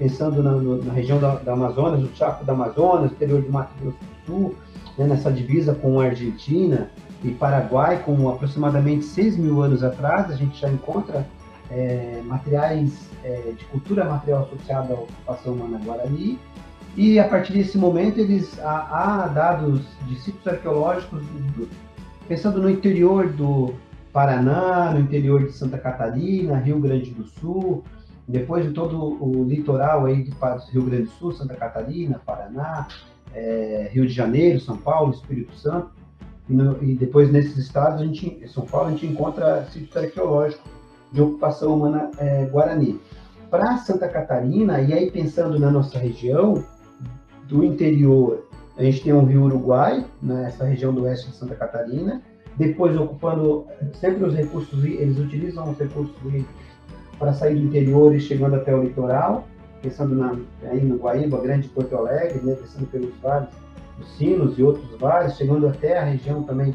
pensando 0.00 0.42
na, 0.42 0.52
no, 0.52 0.82
na 0.82 0.94
região 0.94 1.20
da, 1.20 1.34
da, 1.34 1.52
Amazonas, 1.52 2.02
o 2.02 2.08
Chaco 2.16 2.42
da 2.42 2.54
Amazonas, 2.54 3.12
interior 3.12 3.42
do 3.42 3.52
Mato 3.52 3.70
Grosso 3.78 3.98
do 3.98 4.26
Sul, 4.26 4.54
né, 4.96 5.06
nessa 5.06 5.30
divisa 5.30 5.74
com 5.74 6.00
a 6.00 6.06
Argentina 6.06 6.90
e 7.22 7.32
Paraguai, 7.32 8.02
com 8.02 8.30
aproximadamente 8.30 9.04
6 9.04 9.36
mil 9.36 9.60
anos 9.60 9.84
atrás, 9.84 10.30
a 10.30 10.36
gente 10.36 10.58
já 10.58 10.70
encontra 10.70 11.26
é, 11.70 12.22
materiais 12.24 13.10
é, 13.22 13.52
de 13.56 13.62
cultura 13.66 14.06
material 14.06 14.44
associada 14.44 14.94
à 14.94 14.96
ocupação 14.96 15.52
humana 15.52 15.78
Guarani, 15.84 16.38
e 16.96 17.18
a 17.20 17.28
partir 17.28 17.52
desse 17.52 17.76
momento 17.76 18.18
eles 18.18 18.58
há, 18.60 19.24
há 19.24 19.26
dados 19.28 19.82
de 20.08 20.18
sítios 20.18 20.46
arqueológicos 20.46 21.20
do, 21.54 21.68
pensando 22.26 22.58
no 22.62 22.70
interior 22.70 23.28
do 23.28 23.74
Paraná, 24.14 24.92
no 24.94 25.00
interior 25.00 25.44
de 25.44 25.52
Santa 25.52 25.76
Catarina, 25.76 26.56
Rio 26.56 26.80
Grande 26.80 27.10
do 27.10 27.26
Sul, 27.38 27.84
depois 28.30 28.64
de 28.64 28.72
todo 28.72 29.22
o 29.22 29.44
litoral 29.44 30.06
aí 30.06 30.22
de 30.22 30.32
Rio 30.72 30.84
Grande 30.84 31.04
do 31.04 31.10
Sul, 31.10 31.32
Santa 31.32 31.54
Catarina, 31.54 32.20
Paraná, 32.24 32.86
é, 33.34 33.90
Rio 33.92 34.06
de 34.06 34.12
Janeiro, 34.12 34.60
São 34.60 34.76
Paulo, 34.76 35.12
Espírito 35.12 35.54
Santo, 35.56 35.90
e, 36.48 36.52
no, 36.52 36.82
e, 36.82 36.94
depois 36.94 37.30
nesses 37.30 37.56
estados, 37.56 38.00
a 38.00 38.04
gente, 38.04 38.38
em 38.42 38.48
São 38.48 38.64
Paulo, 38.64 38.88
a 38.88 38.90
gente 38.92 39.06
encontra 39.06 39.64
sítios 39.66 39.96
arqueológicos 39.96 40.70
de 41.12 41.20
ocupação 41.20 41.74
humana 41.74 42.10
é, 42.18 42.44
guarani. 42.46 43.00
Para 43.50 43.78
Santa 43.78 44.08
Catarina, 44.08 44.80
e 44.80 44.92
aí 44.92 45.10
pensando 45.10 45.58
na 45.58 45.70
nossa 45.70 45.98
região, 45.98 46.64
do 47.48 47.64
interior, 47.64 48.48
a 48.78 48.82
gente 48.84 49.02
tem 49.02 49.12
o 49.12 49.24
Rio 49.24 49.42
Uruguai, 49.42 50.06
nessa 50.22 50.64
região 50.64 50.94
do 50.94 51.02
oeste 51.02 51.30
de 51.30 51.36
Santa 51.36 51.56
Catarina, 51.56 52.22
depois 52.56 52.96
ocupando 52.96 53.66
sempre 53.94 54.24
os 54.24 54.34
recursos, 54.34 54.84
eles 54.84 55.18
utilizam 55.18 55.70
os 55.70 55.78
recursos 55.78 56.14
para 57.20 57.34
sair 57.34 57.54
do 57.54 57.66
interior 57.66 58.16
e 58.16 58.18
chegando 58.18 58.56
até 58.56 58.74
o 58.74 58.82
litoral, 58.82 59.46
pensando 59.82 60.16
na, 60.16 60.34
aí 60.70 60.80
no 60.80 60.96
Guaíba, 60.96 61.38
Grande 61.40 61.68
Porto 61.68 61.94
Alegre, 61.94 62.40
né, 62.42 62.56
pelos 62.90 63.14
vales 63.22 63.50
dos 63.98 64.16
Sinos 64.16 64.58
e 64.58 64.62
outros 64.62 64.98
vales, 64.98 65.36
chegando 65.36 65.68
até 65.68 65.98
a 65.98 66.04
região 66.04 66.42
também 66.42 66.74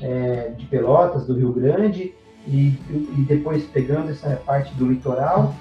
é, 0.00 0.54
de 0.56 0.64
Pelotas, 0.66 1.26
do 1.26 1.34
Rio 1.34 1.52
Grande, 1.52 2.14
e, 2.46 2.78
e, 2.90 3.24
depois 3.28 3.64
pegando 3.64 4.10
essa 4.10 4.36
parte 4.44 4.74
do 4.74 4.86
litoral. 4.86 5.54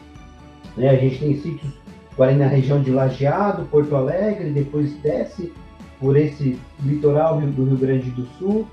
Né, 0.77 0.89
a 0.89 0.95
gente 0.95 1.19
tem 1.19 1.35
sítios 1.39 1.73
agora 2.13 2.33
na 2.33 2.47
região 2.47 2.81
de 2.81 2.91
Lajeado, 2.91 3.65
Porto 3.65 3.95
Alegre, 3.95 4.51
depois 4.51 4.93
desce 5.01 5.51
por 5.99 6.15
esse 6.15 6.57
litoral 6.81 7.41
do 7.41 7.65
Rio 7.65 7.77
Grande 7.77 8.09
do 8.11 8.25
Sul, 8.37 8.67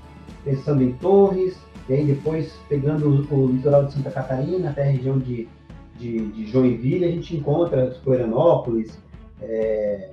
pensando 0.45 0.81
em 0.81 0.93
Torres, 0.93 1.57
e 1.91 1.95
aí 1.95 2.05
depois 2.05 2.53
pegando 2.69 3.07
o, 3.09 3.47
litoral 3.47 3.85
de 3.85 3.93
Santa 3.93 4.11
Catarina 4.11 4.69
até 4.69 4.83
a 4.83 4.91
região 4.91 5.19
de 5.19 5.47
de, 6.01 6.31
de 6.31 6.47
Joinville, 6.47 7.05
a 7.05 7.11
gente 7.11 7.37
encontra 7.37 7.91
Florianópolis, 8.03 8.97
é, 9.39 10.09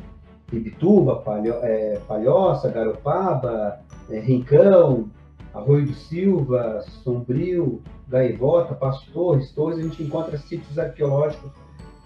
Ibituba, 0.52 1.16
Palho, 1.16 1.54
é, 1.62 1.98
Palhoça, 2.06 2.70
Garopaba, 2.70 3.80
é, 4.10 4.20
Rincão, 4.20 5.08
Arroio 5.54 5.86
do 5.86 5.94
Silva, 5.94 6.84
Sombrio, 7.02 7.82
Gaivota, 8.06 8.74
Passo 8.74 9.10
Torres, 9.12 9.50
Torres, 9.52 9.78
a 9.78 9.82
gente 9.82 10.02
encontra 10.02 10.36
sítios 10.36 10.78
arqueológicos 10.78 11.50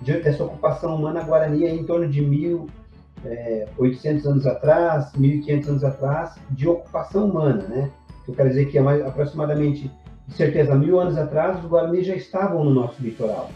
dessa 0.00 0.44
ocupação 0.44 0.96
humana 0.96 1.22
guarani 1.22 1.66
em 1.66 1.84
torno 1.84 2.08
de 2.08 2.22
1.800 2.22 2.66
é, 3.24 4.28
anos 4.28 4.46
atrás, 4.46 5.12
1.500 5.12 5.68
anos 5.68 5.84
atrás, 5.84 6.34
de 6.50 6.68
ocupação 6.68 7.26
humana, 7.26 7.62
né? 7.68 7.90
Eu 8.26 8.34
quero 8.34 8.48
dizer 8.48 8.66
que 8.66 8.78
é 8.78 8.80
mais, 8.80 9.04
aproximadamente, 9.04 9.90
de 10.28 10.34
certeza, 10.34 10.74
mil 10.74 11.00
anos 11.00 11.16
atrás, 11.16 11.58
os 11.58 11.70
guaranis 11.70 12.06
já 12.06 12.14
estavam 12.14 12.64
no 12.64 12.72
nosso 12.72 13.02
litoral. 13.02 13.50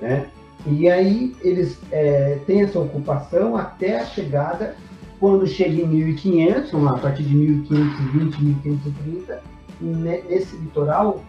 Né? 0.00 0.26
E 0.66 0.88
aí 0.88 1.36
eles 1.42 1.78
é, 1.92 2.38
têm 2.46 2.62
essa 2.62 2.78
ocupação 2.78 3.56
até 3.56 4.00
a 4.00 4.06
chegada, 4.06 4.74
quando 5.20 5.46
chega 5.46 5.82
em 5.82 5.86
1500, 5.86 6.70
vamos 6.70 6.86
lá, 6.86 6.96
a 6.96 6.98
partir 6.98 7.22
de 7.22 7.34
1520, 7.34 8.42
1530, 8.42 9.42
nesse 9.80 10.56
litoral 10.56 11.22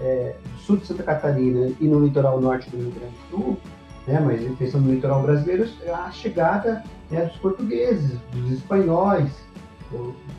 é, 0.00 0.34
sul 0.58 0.76
de 0.76 0.86
Santa 0.86 1.02
Catarina 1.02 1.70
e 1.80 1.86
no 1.86 2.04
litoral 2.04 2.40
norte 2.40 2.70
do 2.70 2.76
Rio 2.76 2.92
Grande 2.92 3.14
do 3.30 3.36
Sul, 3.36 3.58
né, 4.06 4.20
mas 4.20 4.40
pensando 4.56 4.86
no 4.86 4.94
litoral 4.94 5.22
brasileiro, 5.22 5.68
a 5.92 6.10
chegada 6.10 6.82
né, 7.10 7.24
dos 7.26 7.36
portugueses, 7.36 8.18
dos 8.32 8.52
espanhóis, 8.52 9.30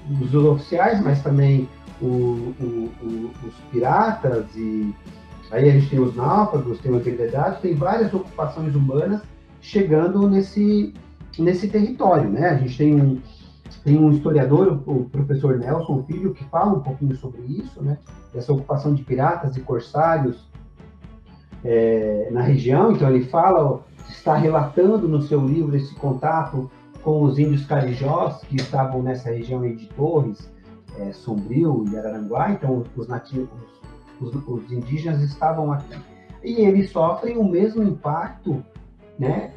dos 0.08 0.34
oficiais, 0.34 1.02
mas 1.02 1.22
também 1.22 1.68
o, 2.02 2.06
o, 2.06 2.92
o, 3.02 3.32
os 3.46 3.54
piratas 3.72 4.46
e 4.56 4.94
Aí 5.52 5.70
a 5.70 5.74
gente 5.74 5.90
tem 5.90 6.00
os 6.00 6.16
náufragos, 6.16 6.80
tem 6.80 6.96
os 6.96 7.04
degredados, 7.04 7.60
tem 7.60 7.76
várias 7.76 8.14
ocupações 8.14 8.74
humanas 8.74 9.22
chegando 9.60 10.28
nesse, 10.30 10.94
nesse 11.38 11.68
território, 11.68 12.30
né? 12.30 12.50
A 12.50 12.56
gente 12.56 12.78
tem 12.78 12.96
um, 12.96 13.22
tem 13.84 13.98
um 14.00 14.12
historiador, 14.12 14.82
o 14.86 15.10
professor 15.10 15.58
Nelson 15.60 16.04
Filho, 16.04 16.34
que 16.34 16.46
fala 16.46 16.74
um 16.74 16.80
pouquinho 16.80 17.16
sobre 17.18 17.42
isso, 17.42 17.84
né? 17.84 17.98
Essa 18.34 18.54
ocupação 18.54 18.94
de 18.94 19.04
piratas 19.04 19.58
e 19.58 19.60
corsários 19.60 20.50
é, 21.66 22.30
na 22.32 22.42
região. 22.42 22.94
Então 22.94 23.10
ele 23.10 23.26
fala, 23.26 23.84
está 24.08 24.38
relatando 24.38 25.06
no 25.06 25.22
seu 25.22 25.46
livro 25.46 25.76
esse 25.76 25.94
contato 25.96 26.72
com 27.04 27.24
os 27.24 27.40
índios 27.40 27.66
carijós 27.66 28.42
que 28.42 28.56
estavam 28.56 29.02
nessa 29.02 29.30
região 29.30 29.62
de 29.62 29.88
Torres, 29.90 30.52
é, 31.00 31.12
Sombrio 31.12 31.86
e 31.92 31.98
Araranguá. 31.98 32.52
Então 32.52 32.84
os 32.96 33.08
nativos, 33.08 33.50
os, 34.20 34.34
os 34.48 34.72
indígenas 34.72 35.22
estavam 35.22 35.72
aqui. 35.72 35.96
E 36.44 36.62
eles 36.62 36.90
sofrem 36.90 37.38
o 37.38 37.44
mesmo 37.44 37.84
impacto, 37.84 38.64
né, 39.18 39.52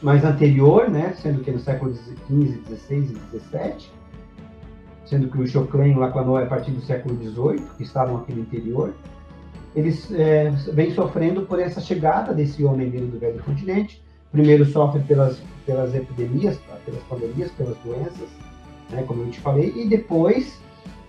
mais 0.00 0.24
anterior, 0.24 0.88
né, 0.88 1.12
sendo 1.20 1.42
que 1.42 1.50
no 1.50 1.58
século 1.58 1.92
XV, 1.94 2.62
XVI 2.76 2.98
e 2.98 3.38
XVII, 3.38 3.90
sendo 5.04 5.28
que 5.28 5.40
o 5.40 5.46
Choclen 5.46 5.92
e 5.92 5.96
o 5.96 5.98
Laclanó 5.98 6.38
é 6.38 6.44
a 6.44 6.46
partir 6.46 6.70
do 6.70 6.80
século 6.80 7.16
XVIII, 7.16 7.66
que 7.76 7.82
estavam 7.82 8.18
aqui 8.18 8.32
no 8.32 8.42
interior, 8.42 8.94
eles 9.74 10.10
é, 10.12 10.50
vêm 10.72 10.92
sofrendo 10.92 11.42
por 11.42 11.58
essa 11.58 11.80
chegada 11.80 12.32
desse 12.32 12.64
homem 12.64 12.90
vindo 12.90 13.10
do 13.10 13.18
velho 13.18 13.42
continente. 13.42 14.02
Primeiro 14.32 14.64
sofre 14.66 15.00
pelas, 15.02 15.40
pelas 15.64 15.94
epidemias, 15.94 16.58
pelas 16.84 17.02
pandemias, 17.04 17.50
pelas 17.52 17.76
doenças, 17.78 18.28
né, 18.90 19.02
como 19.06 19.22
eu 19.22 19.30
te 19.30 19.40
falei, 19.40 19.72
e 19.74 19.88
depois 19.88 20.58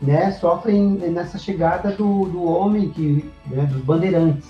né, 0.01 0.32
sofrem 0.32 0.97
nessa 1.12 1.38
chegada 1.38 1.91
do, 1.91 2.25
do 2.25 2.43
homem, 2.43 2.89
que, 2.89 3.29
né, 3.47 3.65
dos 3.65 3.82
bandeirantes. 3.82 4.49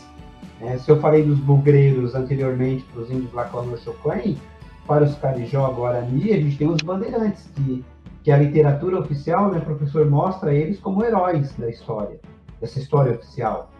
É, 0.61 0.77
se 0.77 0.91
eu 0.91 0.99
falei 0.99 1.23
dos 1.23 1.39
bugreiros 1.39 2.15
anteriormente 2.15 2.83
para 2.91 3.01
os 3.01 3.11
índios 3.11 3.33
Lacano 3.33 3.77
Choclen, 3.77 4.37
para 4.85 5.05
os 5.05 5.15
Carijó 5.15 5.71
Guarani, 5.71 6.31
a 6.31 6.41
gente 6.41 6.57
tem 6.57 6.67
os 6.67 6.81
bandeirantes, 6.81 7.49
que, 7.55 7.83
que 8.23 8.31
a 8.31 8.37
literatura 8.37 8.99
oficial, 8.99 9.51
né, 9.51 9.59
professor, 9.59 10.05
mostra 10.09 10.53
eles 10.53 10.79
como 10.79 11.03
heróis 11.03 11.53
da 11.57 11.69
história, 11.69 12.19
dessa 12.59 12.79
história 12.79 13.13
oficial. 13.13 13.71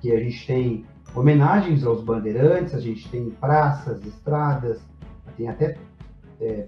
Que 0.00 0.12
a 0.12 0.18
gente 0.18 0.46
tem 0.46 0.84
homenagens 1.14 1.84
aos 1.84 2.02
bandeirantes, 2.02 2.74
a 2.74 2.80
gente 2.80 3.08
tem 3.08 3.30
praças, 3.30 4.04
estradas, 4.04 4.80
tem 5.36 5.48
até 5.48 5.76
é, 6.40 6.66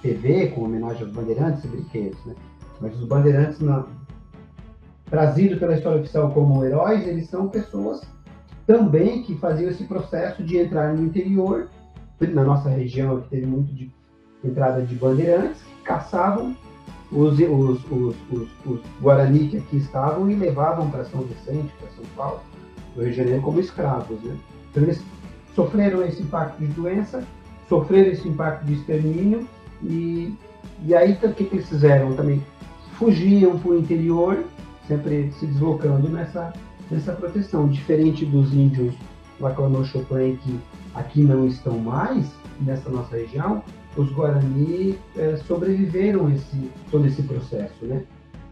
TV 0.00 0.48
com 0.48 0.64
homenagem 0.64 1.02
aos 1.02 1.12
bandeirantes 1.12 1.64
e 1.64 1.68
brinquedos, 1.68 2.24
né? 2.24 2.34
Mas 2.80 2.94
os 2.98 3.06
bandeirantes, 3.06 3.60
na, 3.60 3.86
trazidos 5.10 5.58
pela 5.58 5.74
história 5.74 6.00
oficial 6.00 6.30
como 6.30 6.64
heróis, 6.64 7.06
eles 7.06 7.28
são 7.28 7.48
pessoas 7.48 8.00
também 8.66 9.22
que 9.22 9.36
faziam 9.36 9.70
esse 9.70 9.84
processo 9.84 10.42
de 10.42 10.56
entrar 10.56 10.94
no 10.94 11.04
interior, 11.04 11.68
na 12.20 12.44
nossa 12.44 12.68
região 12.68 13.20
que 13.20 13.28
teve 13.28 13.46
muito 13.46 13.74
de 13.74 13.92
entrada 14.44 14.82
de 14.82 14.94
bandeirantes, 14.94 15.60
caçavam 15.84 16.56
os, 17.10 17.38
os, 17.38 17.90
os, 17.90 18.16
os, 18.30 18.48
os 18.64 18.80
Guarani 19.00 19.48
que 19.48 19.58
aqui 19.58 19.76
estavam 19.76 20.30
e 20.30 20.34
levavam 20.34 20.90
para 20.90 21.04
São 21.04 21.20
Vicente, 21.22 21.72
para 21.78 21.90
São 21.90 22.04
Paulo, 22.16 22.40
no 22.96 23.02
Rio 23.02 23.12
de 23.12 23.16
Janeiro, 23.16 23.42
como 23.42 23.60
escravos. 23.60 24.20
Né? 24.22 24.36
Então, 24.70 24.82
eles 24.82 25.02
sofreram 25.54 26.04
esse 26.04 26.22
impacto 26.22 26.58
de 26.58 26.66
doença, 26.66 27.22
sofreram 27.68 28.10
esse 28.10 28.28
impacto 28.28 28.64
de 28.64 28.74
extermínio, 28.74 29.46
e, 29.82 30.34
e 30.84 30.94
aí 30.94 31.12
o 31.12 31.32
que, 31.32 31.44
que 31.44 31.56
eles 31.56 31.68
fizeram 31.68 32.14
também? 32.14 32.42
fugiam 33.02 33.58
para 33.58 33.70
o 33.72 33.78
interior, 33.78 34.44
sempre 34.86 35.32
se 35.32 35.46
deslocando 35.46 36.08
nessa, 36.08 36.52
nessa 36.88 37.12
proteção. 37.12 37.66
Diferente 37.66 38.24
dos 38.24 38.54
índios 38.54 38.94
Lacano 39.40 39.84
Chopin, 39.84 40.36
que 40.36 40.60
aqui 40.94 41.22
não 41.22 41.46
estão 41.48 41.78
mais, 41.78 42.30
nessa 42.60 42.88
nossa 42.88 43.16
região, 43.16 43.62
os 43.96 44.10
Guarani 44.12 44.96
é, 45.16 45.36
sobreviveram 45.36 46.30
esse, 46.30 46.70
todo 46.92 47.06
esse 47.06 47.22
processo, 47.24 47.84
né? 47.84 48.04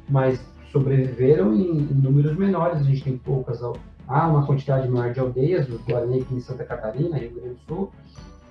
Mas 0.08 0.44
sobreviveram 0.72 1.54
em, 1.54 1.82
em, 1.82 1.94
números 1.94 2.36
menores, 2.36 2.80
a 2.80 2.84
gente 2.84 3.04
tem 3.04 3.16
poucas, 3.16 3.60
há 4.06 4.28
uma 4.28 4.46
quantidade 4.46 4.88
maior 4.88 5.12
de 5.12 5.20
aldeias, 5.20 5.68
os 5.68 5.80
Guarani 5.82 6.20
aqui 6.20 6.34
em 6.34 6.40
Santa 6.40 6.64
Catarina, 6.64 7.18
Rio 7.18 7.32
Grande 7.32 7.54
do 7.54 7.60
Sul, 7.66 7.92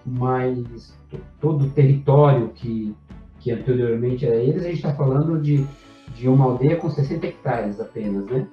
mas 0.05 0.93
todo 1.39 1.65
o 1.65 1.69
território 1.69 2.49
que, 2.49 2.95
que 3.39 3.51
anteriormente 3.51 4.25
era 4.25 4.35
eles, 4.35 4.63
a 4.63 4.67
gente 4.67 4.77
está 4.77 4.93
falando 4.93 5.39
de 5.41 5.65
de 6.15 6.27
uma 6.27 6.45
aldeia 6.45 6.75
com 6.77 6.89
60 6.89 7.25
hectares 7.25 7.79
apenas, 7.79 8.25
né? 8.25 8.47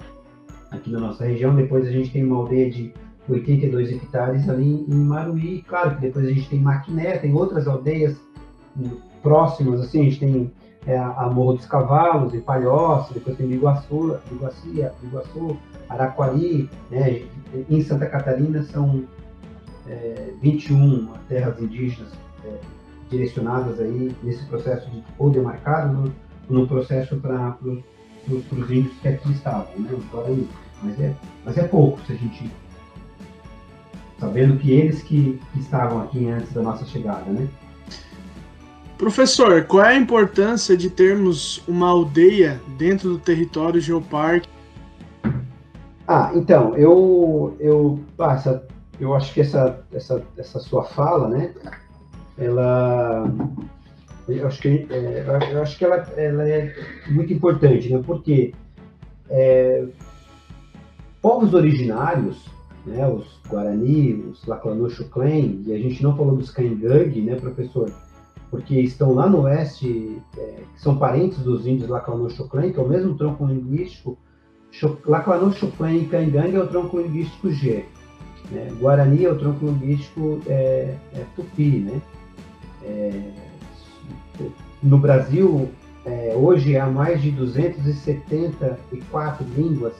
Aqui 0.70 0.90
na 0.90 1.00
nossa 1.00 1.24
região, 1.24 1.54
depois 1.54 1.86
a 1.86 1.90
gente 1.90 2.10
tem 2.10 2.24
uma 2.24 2.36
aldeia 2.36 2.70
de 2.70 2.92
82 3.28 3.92
hectares 3.92 4.48
ali 4.48 4.84
em 4.88 4.94
Maruí, 4.94 5.64
claro 5.66 5.96
que 5.96 6.02
depois 6.02 6.26
a 6.26 6.30
gente 6.30 6.48
tem 6.48 6.60
Maquiné, 6.60 7.18
tem 7.18 7.34
outras 7.34 7.66
aldeias 7.66 8.16
próximas, 9.22 9.80
assim, 9.80 10.00
a 10.00 10.04
gente 10.04 10.20
tem 10.20 10.52
é, 10.86 10.96
a 10.96 11.28
Morro 11.32 11.54
dos 11.54 11.66
Cavalos, 11.66 12.32
em 12.32 12.40
Palhoça, 12.40 13.12
depois 13.12 13.36
tem 13.36 13.50
Iguaçu, 13.50 14.18
Iguaçu, 14.30 14.68
Iguaçu 15.02 15.56
Araquari, 15.88 16.70
né? 16.90 17.22
em 17.68 17.82
Santa 17.82 18.06
Catarina 18.06 18.62
são 18.62 19.04
é, 19.88 20.32
21 20.40 21.08
terras 21.28 21.60
indígenas 21.60 22.12
é, 22.44 22.58
direcionadas 23.10 23.80
aí 23.80 24.14
nesse 24.22 24.44
processo 24.46 24.88
de 24.90 25.02
ou 25.18 25.30
demarcado, 25.30 26.02
né? 26.02 26.12
no 26.48 26.66
processo 26.68 27.16
para 27.16 27.56
os 27.64 28.70
índios 28.70 28.96
que 29.00 29.08
aqui 29.08 29.32
estavam, 29.32 29.66
né. 29.78 29.90
Mas 30.82 31.00
é, 31.00 31.14
mas 31.44 31.58
é 31.58 31.66
pouco, 31.66 32.00
se 32.02 32.12
a 32.12 32.16
gente. 32.16 32.50
Sabendo 34.18 34.56
que 34.58 34.70
eles 34.70 35.02
que, 35.02 35.40
que 35.52 35.58
estavam 35.58 36.02
aqui 36.02 36.28
antes 36.28 36.52
da 36.52 36.62
nossa 36.62 36.84
chegada, 36.86 37.30
né? 37.30 37.48
Professor, 38.98 39.64
qual 39.64 39.84
é 39.84 39.90
a 39.90 39.96
importância 39.96 40.76
de 40.76 40.88
termos 40.88 41.62
uma 41.68 41.88
aldeia 41.88 42.60
dentro 42.78 43.10
do 43.10 43.18
território 43.18 43.80
geoparque? 43.80 44.48
Ah, 46.08 46.30
então, 46.34 46.74
eu, 46.76 47.56
eu, 47.60 48.00
ah, 48.18 48.34
essa, 48.34 48.66
eu 48.98 49.14
acho 49.14 49.34
que 49.34 49.40
essa, 49.40 49.84
essa, 49.92 50.22
essa 50.38 50.58
sua 50.60 50.84
fala, 50.84 51.28
né, 51.28 51.52
ela 52.38 53.30
eu 54.28 54.46
acho 54.46 54.60
que, 54.60 54.86
é, 54.90 55.24
eu 55.52 55.62
acho 55.62 55.78
que 55.78 55.84
ela, 55.84 55.96
ela 56.16 56.48
é 56.48 56.74
muito 57.08 57.32
importante, 57.32 57.92
né? 57.92 58.02
porque 58.04 58.52
é, 59.30 59.84
povos 61.22 61.54
originários, 61.54 62.44
né, 62.84 63.06
os 63.06 63.40
Guarani, 63.48 64.14
os 64.14 64.44
Laclanou-Chuclen, 64.44 65.62
e 65.66 65.72
a 65.72 65.78
gente 65.78 66.02
não 66.02 66.16
falou 66.16 66.36
dos 66.36 66.50
Caingang, 66.50 67.20
né, 67.20 67.36
professor? 67.36 67.92
Porque 68.56 68.80
estão 68.80 69.12
lá 69.12 69.28
no 69.28 69.42
oeste, 69.42 70.16
é, 70.38 70.62
que 70.74 70.80
são 70.80 70.96
parentes 70.96 71.40
dos 71.40 71.66
índios 71.66 71.90
Laclanou-Chuclen, 71.90 72.72
que 72.72 72.80
é 72.80 72.82
o 72.82 72.88
mesmo 72.88 73.14
tronco 73.14 73.44
linguístico. 73.44 74.16
Laclanou-Chuclen 75.04 75.98
e 75.98 76.06
Caingang 76.06 76.56
é 76.56 76.60
o 76.60 76.66
tronco 76.66 76.98
linguístico 76.98 77.50
G. 77.50 77.84
Né? 78.50 78.72
Guarani 78.80 79.26
é 79.26 79.30
o 79.30 79.38
tronco 79.38 79.66
linguístico 79.66 80.40
é, 80.46 80.94
é 81.12 81.26
Tupi, 81.36 81.80
né? 81.80 82.00
É, 82.82 83.30
no 84.82 84.96
Brasil, 84.96 85.68
é, 86.06 86.32
hoje 86.34 86.78
há 86.78 86.86
mais 86.86 87.20
de 87.20 87.30
274 87.32 89.44
línguas 89.54 89.92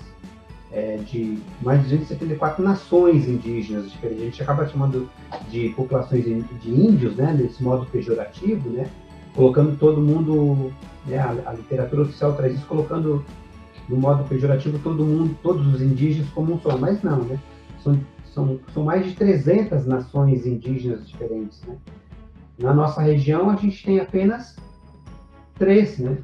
é, 0.77 0.99
de 0.99 1.39
mais 1.63 1.79
de 1.79 1.97
274 1.97 2.63
nações 2.63 3.27
indígenas 3.27 3.91
diferentes. 3.91 4.23
A 4.23 4.27
gente 4.27 4.43
acaba 4.43 4.69
chamando 4.69 5.09
de 5.49 5.71
populações 5.71 6.23
de 6.25 6.71
índios, 6.71 7.17
né, 7.17 7.33
nesse 7.33 7.63
modo 7.63 7.87
pejorativo, 7.87 8.69
né, 8.69 8.87
colocando 9.35 9.79
todo 9.79 10.03
mundo, 10.03 10.71
né, 11.07 11.17
a, 11.19 11.31
a, 11.47 11.53
literatura 11.55 12.03
oficial 12.03 12.35
traz 12.35 12.55
isso, 12.55 12.67
colocando 12.67 13.25
no 13.89 13.97
modo 13.97 14.29
pejorativo 14.29 14.79
todo 14.81 15.03
mundo, 15.03 15.35
todos 15.43 15.67
os 15.67 15.81
indígenas 15.81 16.29
como 16.31 16.53
um 16.53 16.61
só, 16.61 16.77
mas 16.77 17.03
não, 17.03 17.23
né, 17.25 17.41
são, 17.83 17.99
são, 18.27 18.61
são 18.75 18.85
mais 18.85 19.07
de 19.07 19.15
300 19.15 19.87
nações 19.87 20.45
indígenas 20.47 21.09
diferentes, 21.09 21.63
né. 21.63 21.75
Na 22.59 22.75
nossa 22.75 23.01
região, 23.01 23.49
a 23.49 23.57
gente 23.57 23.83
tem 23.83 23.99
apenas 23.99 24.57
três, 25.59 25.99
né, 25.99 26.19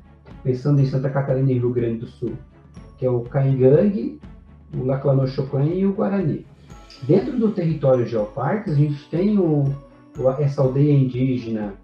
pensando 0.44 0.78
em 0.78 0.86
Santa 0.86 1.08
Catarina 1.08 1.50
e 1.50 1.58
Rio 1.58 1.70
Grande 1.70 2.00
do 2.00 2.06
Sul, 2.06 2.32
que 2.98 3.06
é 3.06 3.10
o 3.10 3.20
Caingangue, 3.20 4.20
o 4.76 4.84
Laclanochocan 4.84 5.64
e 5.64 5.86
o 5.86 5.92
Guarani. 5.92 6.46
Dentro 7.02 7.38
do 7.38 7.50
território 7.50 8.06
Geoparques, 8.06 8.74
a 8.74 8.76
gente 8.76 9.08
tem 9.10 9.38
o, 9.38 9.64
essa 10.38 10.62
aldeia 10.62 10.92
indígena 10.92 11.74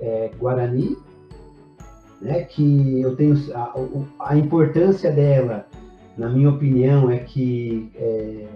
é, 0.00 0.30
Guarani, 0.38 0.96
né, 2.20 2.42
que 2.42 3.00
eu 3.00 3.14
tenho 3.16 3.34
a, 3.54 3.74
a, 4.30 4.36
importância 4.36 5.10
dela, 5.10 5.66
na 6.16 6.28
minha 6.28 6.48
opinião, 6.48 7.10
é 7.10 7.18
que 7.18 7.90
é, 7.96 8.46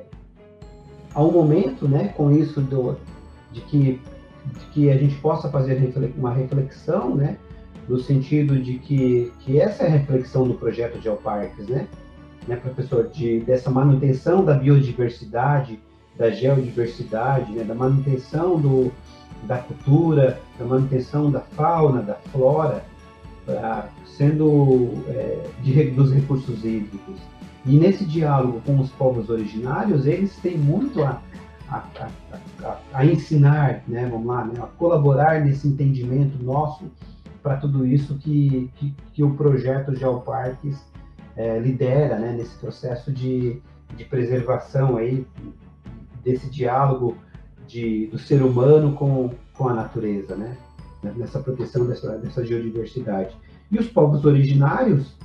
um 1.16 1.30
momento, 1.30 1.86
né, 1.86 2.08
com 2.16 2.30
isso 2.30 2.60
do, 2.60 2.96
de 3.52 3.60
que 3.62 4.00
de 4.52 4.66
que 4.66 4.90
a 4.90 4.96
gente 4.96 5.14
possa 5.16 5.50
fazer 5.50 5.92
uma 6.16 6.32
reflexão, 6.32 7.14
né, 7.14 7.36
no 7.88 7.98
sentido 7.98 8.58
de 8.60 8.78
que, 8.78 9.32
que 9.40 9.60
essa 9.60 9.84
é 9.84 9.86
a 9.86 9.90
reflexão 9.90 10.46
do 10.46 10.54
projeto 10.54 11.00
Geoparques, 11.00 11.68
né, 11.68 11.86
né, 12.48 12.56
professor, 12.56 13.06
de, 13.08 13.40
dessa 13.40 13.70
manutenção 13.70 14.44
da 14.44 14.54
biodiversidade, 14.54 15.78
da 16.16 16.30
geodiversidade, 16.30 17.52
né, 17.52 17.62
da 17.62 17.74
manutenção 17.74 18.58
do, 18.58 18.90
da 19.44 19.58
cultura, 19.58 20.40
da 20.58 20.64
manutenção 20.64 21.30
da 21.30 21.40
fauna, 21.40 22.02
da 22.02 22.14
flora, 22.14 22.82
pra, 23.44 23.88
sendo 24.16 24.88
é, 25.08 25.46
de, 25.62 25.90
dos 25.90 26.12
recursos 26.12 26.64
hídricos. 26.64 27.20
E 27.66 27.76
nesse 27.76 28.04
diálogo 28.04 28.62
com 28.64 28.80
os 28.80 28.90
povos 28.92 29.28
originários, 29.28 30.06
eles 30.06 30.34
têm 30.36 30.56
muito 30.56 31.04
a, 31.04 31.20
a, 31.68 31.84
a, 32.64 32.78
a 32.94 33.04
ensinar, 33.04 33.82
né, 33.86 34.08
vamos 34.10 34.26
lá, 34.26 34.44
né, 34.44 34.54
a 34.58 34.66
colaborar 34.78 35.44
nesse 35.44 35.68
entendimento 35.68 36.42
nosso 36.42 36.84
para 37.42 37.56
tudo 37.56 37.86
isso 37.86 38.16
que, 38.16 38.70
que, 38.76 38.94
que 39.12 39.22
o 39.22 39.34
projeto 39.34 39.94
Geoparques 39.94 40.78
é, 41.38 41.56
lidera 41.58 42.18
né, 42.18 42.32
nesse 42.32 42.54
processo 42.56 43.12
de, 43.12 43.62
de 43.96 44.04
preservação 44.04 44.96
aí, 44.96 45.24
desse 46.24 46.50
diálogo 46.50 47.16
de, 47.66 48.08
do 48.08 48.18
ser 48.18 48.42
humano 48.42 48.94
com, 48.94 49.30
com 49.54 49.68
a 49.68 49.72
natureza, 49.72 50.34
né? 50.34 50.56
nessa 51.16 51.38
proteção 51.38 51.86
dessa, 51.86 52.18
dessa 52.18 52.44
geodiversidade. 52.44 53.36
E 53.70 53.78
os 53.78 53.86
povos 53.86 54.24
originários, 54.24 55.16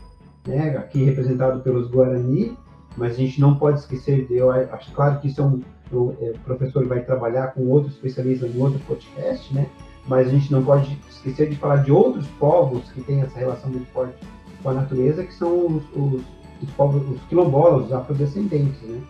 né, 0.48 0.78
aqui 0.78 1.04
representado 1.04 1.62
pelos 1.62 1.90
Guarani, 1.90 2.56
mas 2.96 3.14
a 3.14 3.16
gente 3.16 3.42
não 3.42 3.56
pode 3.56 3.80
esquecer, 3.80 4.28
eu 4.30 4.52
acho 4.52 4.92
claro 4.92 5.20
que 5.20 5.28
isso 5.28 5.42
é 5.42 5.44
um, 5.44 5.62
o, 5.92 6.16
é, 6.22 6.30
o 6.30 6.40
professor 6.40 6.86
vai 6.86 7.02
trabalhar 7.02 7.48
com 7.48 7.68
outro 7.70 7.90
especialista 7.90 8.46
em 8.46 8.62
outro 8.62 8.80
podcast, 8.82 9.52
né, 9.52 9.68
mas 10.08 10.28
a 10.28 10.30
gente 10.30 10.52
não 10.52 10.64
pode 10.64 10.96
esquecer 11.10 11.50
de 11.50 11.56
falar 11.56 11.78
de 11.78 11.92
outros 11.92 12.28
povos 12.40 12.92
que 12.92 13.02
têm 13.02 13.22
essa 13.22 13.40
relação 13.40 13.72
muito 13.72 13.88
forte 13.88 14.16
com 14.64 14.70
a 14.70 14.74
natureza, 14.74 15.24
que 15.24 15.34
são 15.34 15.68
os, 15.68 15.84
os, 15.94 16.22
os 16.62 16.70
povos, 16.76 17.04
os 17.10 17.22
quilombolas, 17.24 17.88
os 17.88 17.94
afrodescendentes, 17.94 18.82
né? 18.82 19.02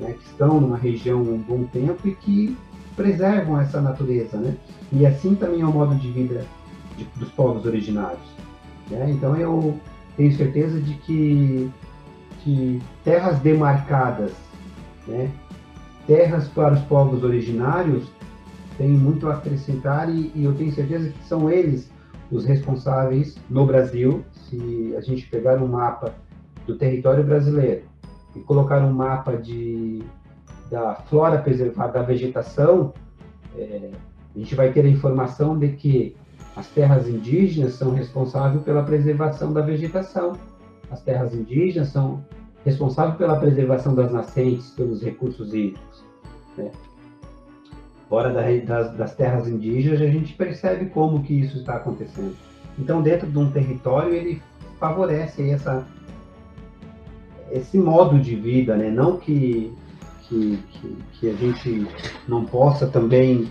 né? 0.00 0.12
que 0.12 0.24
estão 0.24 0.60
numa 0.60 0.78
região 0.78 1.20
um 1.20 1.38
bom 1.38 1.64
tempo 1.64 2.06
e 2.06 2.14
que 2.14 2.56
preservam 2.96 3.60
essa 3.60 3.80
natureza, 3.80 4.36
né? 4.36 4.56
E 4.92 5.04
assim 5.06 5.34
também 5.34 5.62
é 5.62 5.66
o 5.66 5.72
modo 5.72 5.94
de 5.94 6.10
vida 6.10 6.46
de, 6.96 7.04
dos 7.16 7.30
povos 7.30 7.64
originários. 7.64 8.20
Né? 8.90 9.10
Então 9.10 9.36
eu 9.36 9.78
tenho 10.16 10.36
certeza 10.36 10.78
de 10.78 10.94
que, 10.94 11.70
que 12.40 12.82
terras 13.02 13.38
demarcadas, 13.40 14.32
né? 15.06 15.30
terras 16.06 16.48
para 16.48 16.74
os 16.74 16.80
povos 16.82 17.24
originários, 17.24 18.04
têm 18.76 18.90
muito 18.90 19.28
a 19.28 19.34
acrescentar 19.34 20.10
e, 20.10 20.30
e 20.34 20.44
eu 20.44 20.54
tenho 20.54 20.72
certeza 20.72 21.08
que 21.08 21.24
são 21.24 21.50
eles 21.50 21.90
os 22.32 22.46
responsáveis 22.46 23.36
no 23.48 23.66
Brasil 23.66 24.24
se 24.32 24.94
a 24.96 25.00
gente 25.02 25.28
pegar 25.28 25.62
um 25.62 25.68
mapa 25.68 26.14
do 26.66 26.76
território 26.76 27.22
brasileiro 27.22 27.82
e 28.34 28.40
colocar 28.40 28.82
um 28.82 28.92
mapa 28.92 29.36
de, 29.36 30.02
da 30.70 30.94
flora 30.94 31.38
preservada, 31.38 31.92
da 31.92 32.02
vegetação, 32.02 32.94
é, 33.56 33.90
a 34.34 34.38
gente 34.38 34.54
vai 34.54 34.72
ter 34.72 34.86
a 34.86 34.88
informação 34.88 35.58
de 35.58 35.68
que 35.72 36.16
as 36.56 36.66
terras 36.68 37.06
indígenas 37.06 37.74
são 37.74 37.92
responsáveis 37.92 38.62
pela 38.62 38.82
preservação 38.82 39.52
da 39.52 39.60
vegetação. 39.60 40.32
As 40.90 41.02
terras 41.02 41.34
indígenas 41.34 41.88
são 41.88 42.24
responsáveis 42.64 43.16
pela 43.16 43.36
preservação 43.38 43.94
das 43.94 44.10
nascentes, 44.10 44.70
pelos 44.70 45.02
recursos 45.02 45.52
hídricos. 45.52 46.04
Né? 46.56 46.70
Fora 48.12 48.28
da, 48.30 48.42
das, 48.42 48.94
das 48.94 49.14
terras 49.14 49.48
indígenas, 49.48 50.02
a 50.02 50.06
gente 50.06 50.34
percebe 50.34 50.84
como 50.90 51.22
que 51.22 51.32
isso 51.32 51.56
está 51.56 51.76
acontecendo. 51.76 52.36
Então, 52.78 53.00
dentro 53.00 53.26
de 53.26 53.38
um 53.38 53.50
território, 53.50 54.12
ele 54.12 54.42
favorece 54.78 55.48
essa, 55.48 55.86
esse 57.50 57.78
modo 57.78 58.18
de 58.18 58.36
vida, 58.36 58.76
né? 58.76 58.90
Não 58.90 59.16
que, 59.16 59.72
que, 60.28 60.58
que, 60.72 60.96
que 61.14 61.30
a 61.30 61.32
gente 61.32 61.88
não 62.28 62.44
possa 62.44 62.86
também 62.86 63.48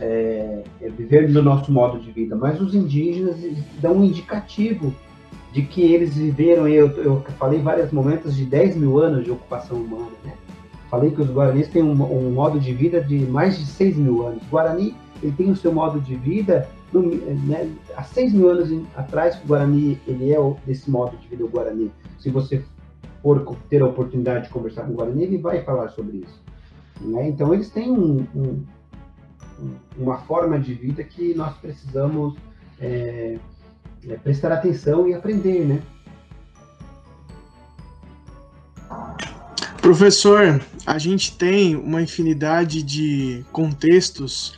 é, 0.00 0.64
é, 0.80 0.88
viver 0.88 1.28
no 1.28 1.42
nosso 1.42 1.70
modo 1.70 2.00
de 2.00 2.10
vida, 2.10 2.34
mas 2.34 2.58
os 2.62 2.74
indígenas 2.74 3.36
dão 3.78 3.98
um 3.98 4.04
indicativo 4.04 4.94
de 5.52 5.60
que 5.60 5.82
eles 5.82 6.16
viveram, 6.16 6.66
eu, 6.66 6.88
eu 6.92 7.20
falei 7.38 7.60
vários 7.60 7.92
momentos 7.92 8.34
de 8.34 8.46
10 8.46 8.74
mil 8.74 8.98
anos 8.98 9.22
de 9.22 9.30
ocupação 9.30 9.76
humana, 9.76 10.12
né? 10.24 10.32
Falei 10.90 11.10
que 11.10 11.20
os 11.20 11.30
guaranis 11.30 11.68
têm 11.68 11.82
um, 11.82 11.92
um 11.92 12.30
modo 12.32 12.58
de 12.58 12.72
vida 12.72 13.00
de 13.00 13.18
mais 13.26 13.58
de 13.58 13.66
6 13.66 13.96
mil 13.96 14.26
anos. 14.26 14.42
O 14.44 14.50
Guarani 14.50 14.96
ele 15.22 15.32
tem 15.32 15.50
o 15.50 15.56
seu 15.56 15.72
modo 15.72 16.00
de 16.00 16.14
vida 16.16 16.68
no, 16.92 17.02
né, 17.02 17.70
há 17.96 18.02
6 18.02 18.32
mil 18.32 18.48
anos 18.48 18.70
atrás 18.96 19.36
o 19.42 19.46
Guarani 19.46 20.00
ele 20.06 20.32
é 20.32 20.38
desse 20.64 20.90
modo 20.90 21.16
de 21.18 21.28
vida 21.28 21.44
o 21.44 21.48
Guarani. 21.48 21.90
Se 22.18 22.30
você 22.30 22.62
for 23.22 23.56
ter 23.68 23.82
a 23.82 23.86
oportunidade 23.86 24.44
de 24.44 24.50
conversar 24.50 24.84
com 24.84 24.92
o 24.92 24.94
Guarani, 24.94 25.24
ele 25.24 25.38
vai 25.38 25.62
falar 25.62 25.88
sobre 25.90 26.18
isso. 26.18 26.40
Né? 27.00 27.28
Então 27.28 27.52
eles 27.52 27.70
têm 27.70 27.90
um, 27.90 28.26
um, 28.34 28.64
uma 29.98 30.18
forma 30.18 30.58
de 30.58 30.72
vida 30.74 31.02
que 31.04 31.34
nós 31.34 31.54
precisamos 31.58 32.34
é, 32.80 33.38
é, 34.08 34.16
prestar 34.16 34.52
atenção 34.52 35.08
e 35.08 35.14
aprender, 35.14 35.64
né? 35.64 35.82
Professor, 39.88 40.60
a 40.84 40.98
gente 40.98 41.34
tem 41.34 41.74
uma 41.74 42.02
infinidade 42.02 42.82
de 42.82 43.42
contextos 43.50 44.52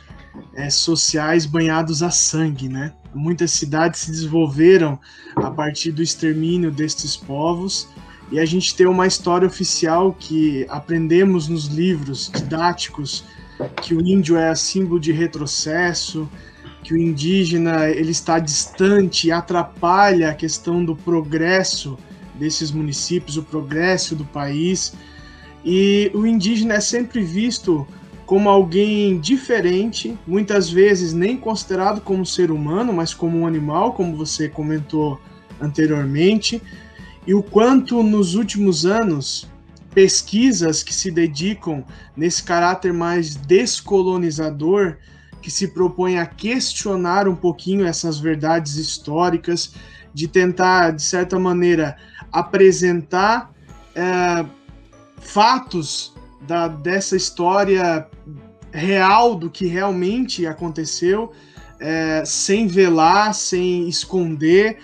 é, 0.53 0.69
sociais 0.69 1.45
banhados 1.45 2.03
a 2.03 2.11
sangue, 2.11 2.67
né? 2.67 2.91
Muitas 3.15 3.51
cidades 3.51 4.01
se 4.01 4.11
desenvolveram 4.11 4.99
a 5.37 5.49
partir 5.49 5.93
do 5.93 6.03
extermínio 6.03 6.69
destes 6.69 7.15
povos 7.15 7.87
e 8.29 8.41
a 8.41 8.45
gente 8.45 8.75
tem 8.75 8.85
uma 8.87 9.07
história 9.07 9.47
oficial 9.47 10.11
que 10.11 10.65
aprendemos 10.67 11.47
nos 11.47 11.67
livros 11.67 12.29
didáticos 12.29 13.23
que 13.81 13.95
o 13.95 14.05
índio 14.05 14.35
é 14.35 14.53
símbolo 14.53 14.99
de 14.99 15.13
retrocesso, 15.13 16.29
que 16.83 16.93
o 16.93 16.97
indígena 16.97 17.87
ele 17.87 18.11
está 18.11 18.37
distante 18.37 19.27
e 19.27 19.31
atrapalha 19.31 20.29
a 20.29 20.33
questão 20.33 20.83
do 20.83 20.93
progresso 20.93 21.97
desses 22.35 22.69
municípios, 22.69 23.37
o 23.37 23.43
progresso 23.43 24.13
do 24.13 24.25
país. 24.25 24.93
E 25.63 26.11
o 26.13 26.25
indígena 26.25 26.75
é 26.75 26.79
sempre 26.79 27.21
visto 27.21 27.87
como 28.25 28.49
alguém 28.49 29.19
diferente, 29.19 30.17
muitas 30.25 30.69
vezes 30.69 31.13
nem 31.13 31.35
considerado 31.35 31.99
como 31.99 32.25
ser 32.25 32.49
humano, 32.49 32.93
mas 32.93 33.13
como 33.13 33.39
um 33.39 33.45
animal, 33.45 33.93
como 33.93 34.15
você 34.15 34.47
comentou 34.47 35.19
anteriormente, 35.59 36.61
e 37.27 37.33
o 37.33 37.43
quanto 37.43 38.01
nos 38.01 38.35
últimos 38.35 38.85
anos 38.85 39.47
pesquisas 39.93 40.81
que 40.81 40.93
se 40.93 41.11
dedicam 41.11 41.83
nesse 42.15 42.41
caráter 42.41 42.93
mais 42.93 43.35
descolonizador, 43.35 44.95
que 45.41 45.51
se 45.51 45.67
propõe 45.67 46.17
a 46.17 46.25
questionar 46.25 47.27
um 47.27 47.35
pouquinho 47.35 47.85
essas 47.85 48.17
verdades 48.17 48.75
históricas, 48.75 49.73
de 50.13 50.27
tentar, 50.27 50.91
de 50.91 51.01
certa 51.01 51.37
maneira, 51.39 51.97
apresentar 52.31 53.51
é, 53.93 54.45
fatos 55.21 56.13
da, 56.41 56.67
dessa 56.67 57.15
história 57.15 58.07
real 58.71 59.35
do 59.35 59.49
que 59.49 59.65
realmente 59.65 60.45
aconteceu, 60.45 61.31
é, 61.79 62.23
sem 62.25 62.67
velar, 62.67 63.33
sem 63.33 63.87
esconder, 63.87 64.77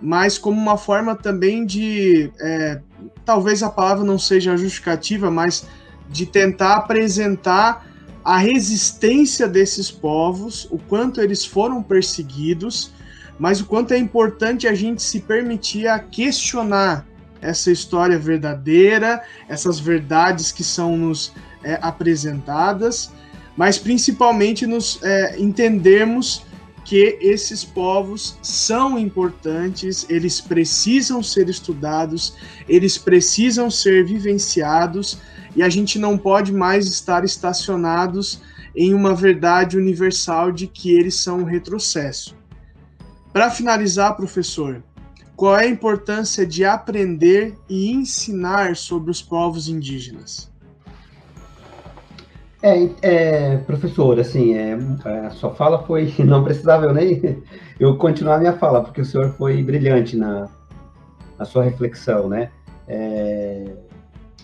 mas 0.00 0.36
como 0.36 0.60
uma 0.60 0.76
forma 0.76 1.14
também 1.14 1.64
de, 1.64 2.30
é, 2.40 2.80
talvez 3.24 3.62
a 3.62 3.70
palavra 3.70 4.04
não 4.04 4.18
seja 4.18 4.56
justificativa, 4.56 5.30
mas 5.30 5.66
de 6.08 6.26
tentar 6.26 6.76
apresentar 6.76 7.86
a 8.24 8.36
resistência 8.36 9.48
desses 9.48 9.90
povos, 9.90 10.66
o 10.70 10.78
quanto 10.78 11.20
eles 11.20 11.44
foram 11.44 11.82
perseguidos, 11.82 12.92
mas 13.38 13.60
o 13.60 13.66
quanto 13.66 13.94
é 13.94 13.98
importante 13.98 14.68
a 14.68 14.74
gente 14.74 15.02
se 15.02 15.20
permitir 15.20 15.88
a 15.88 15.98
questionar 15.98 17.06
essa 17.42 17.70
história 17.70 18.18
verdadeira, 18.18 19.22
essas 19.48 19.78
verdades 19.78 20.52
que 20.52 20.64
são 20.64 20.96
nos 20.96 21.32
é, 21.62 21.78
apresentadas, 21.82 23.10
mas 23.56 23.78
principalmente 23.78 24.66
nos 24.66 25.02
é, 25.02 25.38
entendermos 25.38 26.46
que 26.84 27.18
esses 27.20 27.64
povos 27.64 28.38
são 28.42 28.98
importantes, 28.98 30.06
eles 30.08 30.40
precisam 30.40 31.22
ser 31.22 31.48
estudados, 31.48 32.34
eles 32.68 32.98
precisam 32.98 33.70
ser 33.70 34.04
vivenciados 34.04 35.18
e 35.54 35.62
a 35.62 35.68
gente 35.68 35.98
não 35.98 36.16
pode 36.16 36.52
mais 36.52 36.86
estar 36.86 37.24
estacionados 37.24 38.40
em 38.74 38.94
uma 38.94 39.14
verdade 39.14 39.76
universal 39.76 40.50
de 40.50 40.66
que 40.66 40.92
eles 40.92 41.14
são 41.14 41.40
um 41.40 41.44
retrocesso. 41.44 42.34
Para 43.32 43.50
finalizar, 43.50 44.16
professor, 44.16 44.82
qual 45.42 45.56
é 45.56 45.64
a 45.64 45.68
importância 45.68 46.46
de 46.46 46.64
aprender 46.64 47.58
e 47.68 47.90
ensinar 47.90 48.76
sobre 48.76 49.10
os 49.10 49.20
povos 49.20 49.68
indígenas? 49.68 50.48
É, 52.62 52.88
é, 53.02 53.56
professor, 53.56 54.20
assim, 54.20 54.54
é, 54.54 54.78
a 55.26 55.30
sua 55.30 55.52
fala 55.52 55.82
foi, 55.82 56.14
não 56.24 56.44
precisava 56.44 56.84
eu 56.84 56.94
nem 56.94 57.42
eu 57.80 57.96
continuar 57.96 58.36
a 58.36 58.38
minha 58.38 58.52
fala, 58.52 58.84
porque 58.84 59.00
o 59.00 59.04
senhor 59.04 59.30
foi 59.30 59.60
brilhante 59.64 60.16
na, 60.16 60.48
na 61.36 61.44
sua 61.44 61.64
reflexão, 61.64 62.28
né? 62.28 62.48
É, 62.86 63.64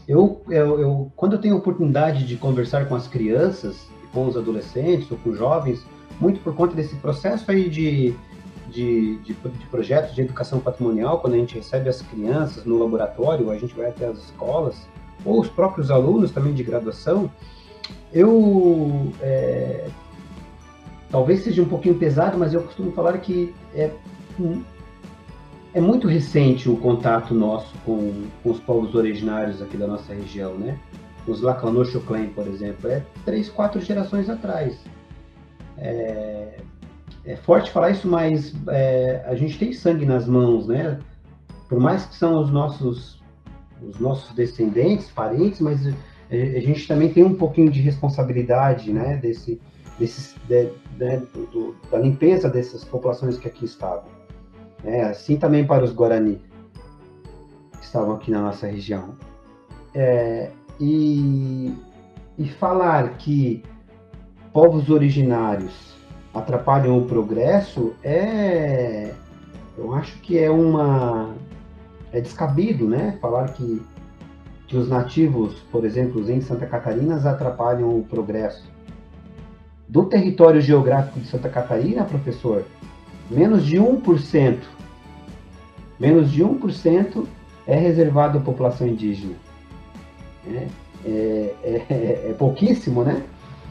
eu, 0.09 0.42
eu, 0.49 0.80
eu, 0.80 1.12
quando 1.14 1.34
eu 1.34 1.40
tenho 1.40 1.57
oportunidade 1.59 2.26
de 2.26 2.36
conversar 2.36 2.88
com 2.88 2.96
as 2.96 3.07
crianças, 3.07 3.86
com 4.12 4.26
os 4.26 4.36
adolescentes 4.36 5.09
ou 5.12 5.18
com 5.18 5.32
jovens, 5.32 5.80
muito 6.20 6.40
por 6.40 6.57
conta 6.57 6.74
desse 6.74 6.96
processo 6.96 7.49
aí 7.53 7.70
de, 7.70 8.16
de, 8.70 9.16
de, 9.18 9.34
de 9.34 9.66
projetos 9.66 10.14
de 10.14 10.22
educação 10.22 10.60
patrimonial, 10.60 11.20
quando 11.20 11.34
a 11.34 11.36
gente 11.36 11.54
recebe 11.54 11.88
as 11.88 12.02
crianças 12.02 12.64
no 12.64 12.78
laboratório, 12.78 13.50
a 13.50 13.58
gente 13.58 13.74
vai 13.74 13.88
até 13.88 14.06
as 14.06 14.18
escolas, 14.18 14.88
ou 15.24 15.40
os 15.40 15.48
próprios 15.48 15.90
alunos 15.90 16.30
também 16.30 16.54
de 16.54 16.62
graduação, 16.62 17.30
eu 18.12 19.12
é, 19.20 19.88
talvez 21.10 21.42
seja 21.42 21.62
um 21.62 21.68
pouquinho 21.68 21.96
pesado, 21.96 22.38
mas 22.38 22.54
eu 22.54 22.62
costumo 22.62 22.92
falar 22.92 23.18
que 23.18 23.54
é, 23.74 23.90
é 25.74 25.80
muito 25.80 26.06
recente 26.06 26.68
o 26.68 26.76
contato 26.76 27.34
nosso 27.34 27.72
com, 27.84 28.26
com 28.42 28.50
os 28.50 28.60
povos 28.60 28.94
originários 28.94 29.60
aqui 29.60 29.76
da 29.76 29.86
nossa 29.86 30.14
região, 30.14 30.54
né? 30.54 30.78
Os 31.26 31.42
Lacanochoclen, 31.42 32.28
por 32.30 32.46
exemplo, 32.46 32.88
é 32.88 33.02
três, 33.24 33.50
quatro 33.50 33.80
gerações 33.80 34.30
atrás. 34.30 34.78
É, 35.76 36.58
é 37.24 37.36
forte 37.36 37.70
falar 37.70 37.90
isso, 37.90 38.08
mas 38.08 38.54
é, 38.68 39.24
a 39.26 39.34
gente 39.34 39.58
tem 39.58 39.72
sangue 39.72 40.06
nas 40.06 40.26
mãos, 40.26 40.66
né? 40.66 40.98
Por 41.68 41.78
mais 41.78 42.06
que 42.06 42.14
são 42.14 42.40
os 42.40 42.50
nossos 42.50 43.18
os 43.82 43.98
nossos 44.00 44.34
descendentes, 44.34 45.10
parentes, 45.10 45.60
mas 45.60 45.86
a 45.86 46.60
gente 46.60 46.86
também 46.86 47.12
tem 47.12 47.24
um 47.24 47.34
pouquinho 47.34 47.70
de 47.70 47.80
responsabilidade, 47.80 48.92
né, 48.92 49.16
desse, 49.16 49.60
desse 49.98 50.38
de, 50.46 50.70
de, 50.96 51.16
do, 51.52 51.74
da 51.90 51.98
limpeza 51.98 52.48
dessas 52.48 52.84
populações 52.84 53.38
que 53.38 53.48
aqui 53.48 53.64
estavam. 53.64 54.04
É, 54.84 55.04
assim 55.04 55.36
também 55.36 55.66
para 55.66 55.84
os 55.84 55.92
Guarani, 55.92 56.40
que 57.78 57.84
estavam 57.84 58.14
aqui 58.14 58.30
na 58.30 58.42
nossa 58.42 58.66
região. 58.66 59.16
É, 59.94 60.50
e, 60.78 61.74
e 62.36 62.48
falar 62.48 63.16
que 63.16 63.62
povos 64.52 64.90
originários 64.90 65.97
atrapalham 66.39 66.99
o 66.99 67.05
progresso 67.05 67.95
é, 68.03 69.12
eu 69.76 69.95
acho 69.95 70.18
que 70.20 70.39
é 70.39 70.51
uma, 70.51 71.34
é 72.12 72.20
descabido, 72.20 72.89
né, 72.89 73.18
falar 73.20 73.49
que 73.53 73.82
que 74.68 74.76
os 74.76 74.89
nativos, 74.89 75.55
por 75.72 75.84
exemplo, 75.84 76.30
em 76.30 76.43
Santa 76.43 76.66
Catarina, 76.66 77.16
atrapalham 77.16 77.99
o 77.99 78.05
progresso. 78.05 78.70
Do 79.89 80.05
território 80.05 80.61
geográfico 80.61 81.18
de 81.18 81.26
Santa 81.26 81.49
Catarina, 81.49 82.05
professor, 82.05 82.64
menos 83.30 83.64
de 83.64 83.78
1%, 83.78 84.59
menos 85.99 86.30
de 86.30 86.45
1% 86.45 87.24
é 87.66 87.76
reservado 87.76 88.36
à 88.36 88.41
população 88.43 88.86
indígena. 88.86 89.34
É, 90.47 90.68
é, 91.07 91.55
é, 91.64 92.26
é 92.28 92.34
pouquíssimo, 92.39 93.03
né? 93.03 93.22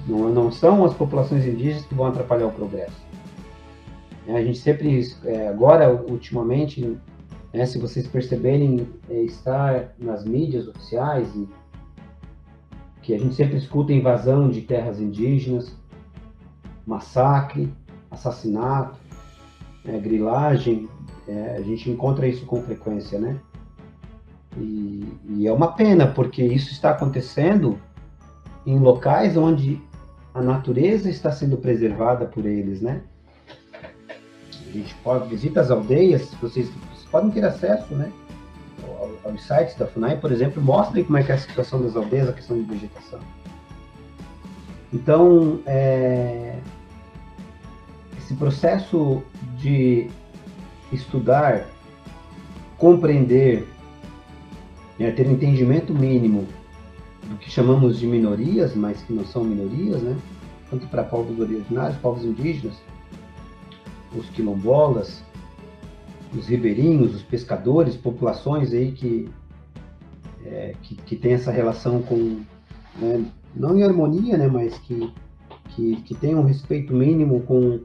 Não, 0.07 0.29
não, 0.29 0.51
são 0.51 0.85
as 0.85 0.93
populações 0.93 1.45
indígenas 1.45 1.85
que 1.85 1.93
vão 1.93 2.07
atrapalhar 2.07 2.47
o 2.47 2.51
progresso. 2.51 3.05
É, 4.27 4.37
a 4.37 4.43
gente 4.43 4.59
sempre, 4.59 5.05
é, 5.25 5.47
agora, 5.47 5.91
ultimamente, 5.93 6.97
né, 7.53 7.65
se 7.65 7.77
vocês 7.77 8.07
perceberem, 8.07 8.87
é, 9.09 9.21
está 9.21 9.89
nas 9.99 10.23
mídias 10.23 10.67
oficiais 10.67 11.27
que 13.01 13.13
a 13.13 13.19
gente 13.19 13.35
sempre 13.35 13.57
escuta 13.57 13.93
invasão 13.93 14.49
de 14.49 14.61
terras 14.61 14.99
indígenas, 14.99 15.73
massacre, 16.85 17.73
assassinato, 18.11 18.97
é, 19.85 19.97
grilagem, 19.97 20.89
é, 21.27 21.55
a 21.57 21.61
gente 21.61 21.89
encontra 21.89 22.27
isso 22.27 22.45
com 22.45 22.61
frequência, 22.61 23.19
né? 23.19 23.39
E, 24.57 25.07
e, 25.29 25.47
é 25.47 25.53
uma 25.53 25.71
pena, 25.71 26.07
porque 26.07 26.43
isso 26.43 26.71
está 26.71 26.91
acontecendo 26.91 27.77
em 28.65 28.79
locais 28.79 29.37
onde 29.37 29.81
a 30.37 30.41
natureza 30.41 31.09
está 31.09 31.31
sendo 31.31 31.57
preservada 31.57 32.25
por 32.25 32.45
eles, 32.45 32.79
né? 32.79 33.01
A 34.67 34.71
gente 34.71 34.93
pode 35.03 35.27
visita 35.29 35.59
as 35.59 35.71
aldeias, 35.71 36.31
vocês 36.39 36.69
podem 37.09 37.31
ter 37.31 37.43
acesso, 37.43 37.95
né? 37.95 38.11
Aos 39.23 39.43
sites 39.43 39.75
da 39.75 39.87
FUNAI, 39.87 40.17
por 40.17 40.31
exemplo, 40.31 40.61
mostrem 40.61 41.03
como 41.03 41.17
é 41.17 41.23
que 41.23 41.31
é 41.31 41.35
a 41.35 41.39
situação 41.39 41.81
das 41.81 41.95
aldeias, 41.95 42.29
a 42.29 42.33
questão 42.33 42.55
de 42.55 42.63
vegetação. 42.63 43.19
Então, 44.93 45.59
é, 45.65 46.59
esse 48.19 48.35
processo 48.35 49.23
de 49.57 50.07
estudar, 50.93 51.67
compreender, 52.77 53.67
né, 54.99 55.09
ter 55.11 55.25
entendimento 55.25 55.95
mínimo 55.95 56.47
do 57.27 57.37
que 57.37 57.49
chamamos 57.49 57.99
de 57.99 58.05
minorias, 58.05 58.75
mas 58.75 59.01
que 59.01 59.11
não 59.11 59.25
são 59.25 59.43
minorias, 59.43 60.01
né? 60.01 60.15
Tanto 60.69 60.87
para 60.87 61.03
povos 61.03 61.39
originários, 61.39 61.97
povos 61.99 62.23
indígenas, 62.23 62.75
os 64.15 64.29
quilombolas, 64.29 65.23
os 66.35 66.47
ribeirinhos, 66.47 67.15
os 67.15 67.23
pescadores, 67.23 67.95
populações 67.95 68.73
aí 68.73 68.91
que, 68.91 69.29
é, 70.45 70.75
que, 70.81 70.95
que 70.95 71.15
tem 71.15 71.33
essa 71.33 71.51
relação 71.51 72.01
com, 72.01 72.41
né, 72.97 73.25
não 73.55 73.77
em 73.77 73.83
harmonia, 73.83 74.37
né, 74.37 74.47
mas 74.47 74.77
que, 74.79 75.13
que, 75.69 76.01
que 76.01 76.15
tem 76.15 76.35
um 76.35 76.43
respeito 76.43 76.93
mínimo 76.93 77.41
com, 77.41 77.79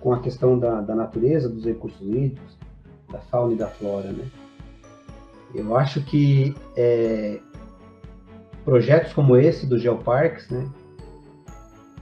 com 0.00 0.12
a 0.12 0.20
questão 0.20 0.58
da, 0.58 0.80
da 0.80 0.94
natureza, 0.94 1.48
dos 1.48 1.64
recursos 1.64 2.00
hídricos, 2.00 2.56
da 3.10 3.18
fauna 3.18 3.52
e 3.54 3.56
da 3.56 3.68
flora, 3.68 4.12
né. 4.12 4.26
Eu 5.54 5.76
acho 5.76 6.02
que 6.02 6.54
é, 6.74 7.38
projetos 8.64 9.12
como 9.12 9.36
esse 9.36 9.66
do 9.66 9.78
Geoparks, 9.78 10.48
né, 10.48 10.66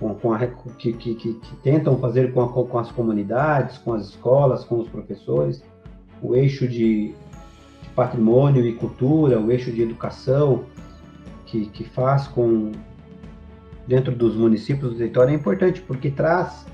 com, 0.01 0.15
com 0.15 0.33
a, 0.33 0.39
que, 0.39 0.93
que, 0.95 1.15
que, 1.15 1.57
tentam 1.63 1.99
fazer 1.99 2.33
com, 2.33 2.41
a, 2.41 2.49
com, 2.49 2.79
as 2.79 2.91
comunidades, 2.91 3.77
com 3.79 3.93
as 3.93 4.07
escolas, 4.09 4.65
com 4.65 4.81
os 4.81 4.89
professores, 4.89 5.63
o 6.23 6.35
eixo 6.35 6.67
de, 6.67 7.09
de 7.83 7.89
patrimônio 7.95 8.67
e 8.67 8.73
cultura, 8.73 9.39
o 9.39 9.53
eixo 9.53 9.71
de 9.71 9.83
educação 9.83 10.65
que, 11.45 11.67
que 11.67 11.85
faz 11.85 12.27
com 12.27 12.73
dentro 13.87 14.15
dos 14.15 14.35
municípios 14.35 14.93
do 14.93 14.99
território 14.99 15.33
é 15.33 15.35
importante 15.35 15.83
porque 15.83 16.11
traz 16.11 16.65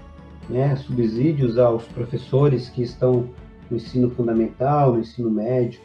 né, 0.49 0.77
subsídios 0.77 1.59
aos 1.59 1.85
professores 1.85 2.69
que 2.69 2.83
estão 2.83 3.29
no 3.69 3.77
ensino 3.77 4.11
fundamental, 4.11 4.93
no 4.93 5.01
ensino 5.01 5.31
médio, 5.31 5.81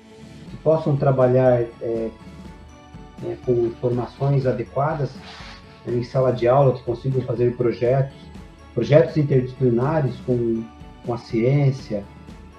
que 0.50 0.58
possam 0.58 0.96
trabalhar 0.96 1.62
é, 1.82 2.10
né, 3.24 3.38
com 3.46 3.54
informações 3.66 4.46
adequadas 4.46 5.12
em 5.88 6.04
sala 6.04 6.32
de 6.32 6.48
aula, 6.48 6.74
que 6.74 6.84
consigam 6.84 7.22
fazer 7.22 7.56
projetos, 7.56 8.16
projetos 8.74 9.18
interdisciplinares 9.18 10.16
com, 10.26 10.64
com 11.06 11.14
a 11.14 11.18
ciência, 11.18 12.04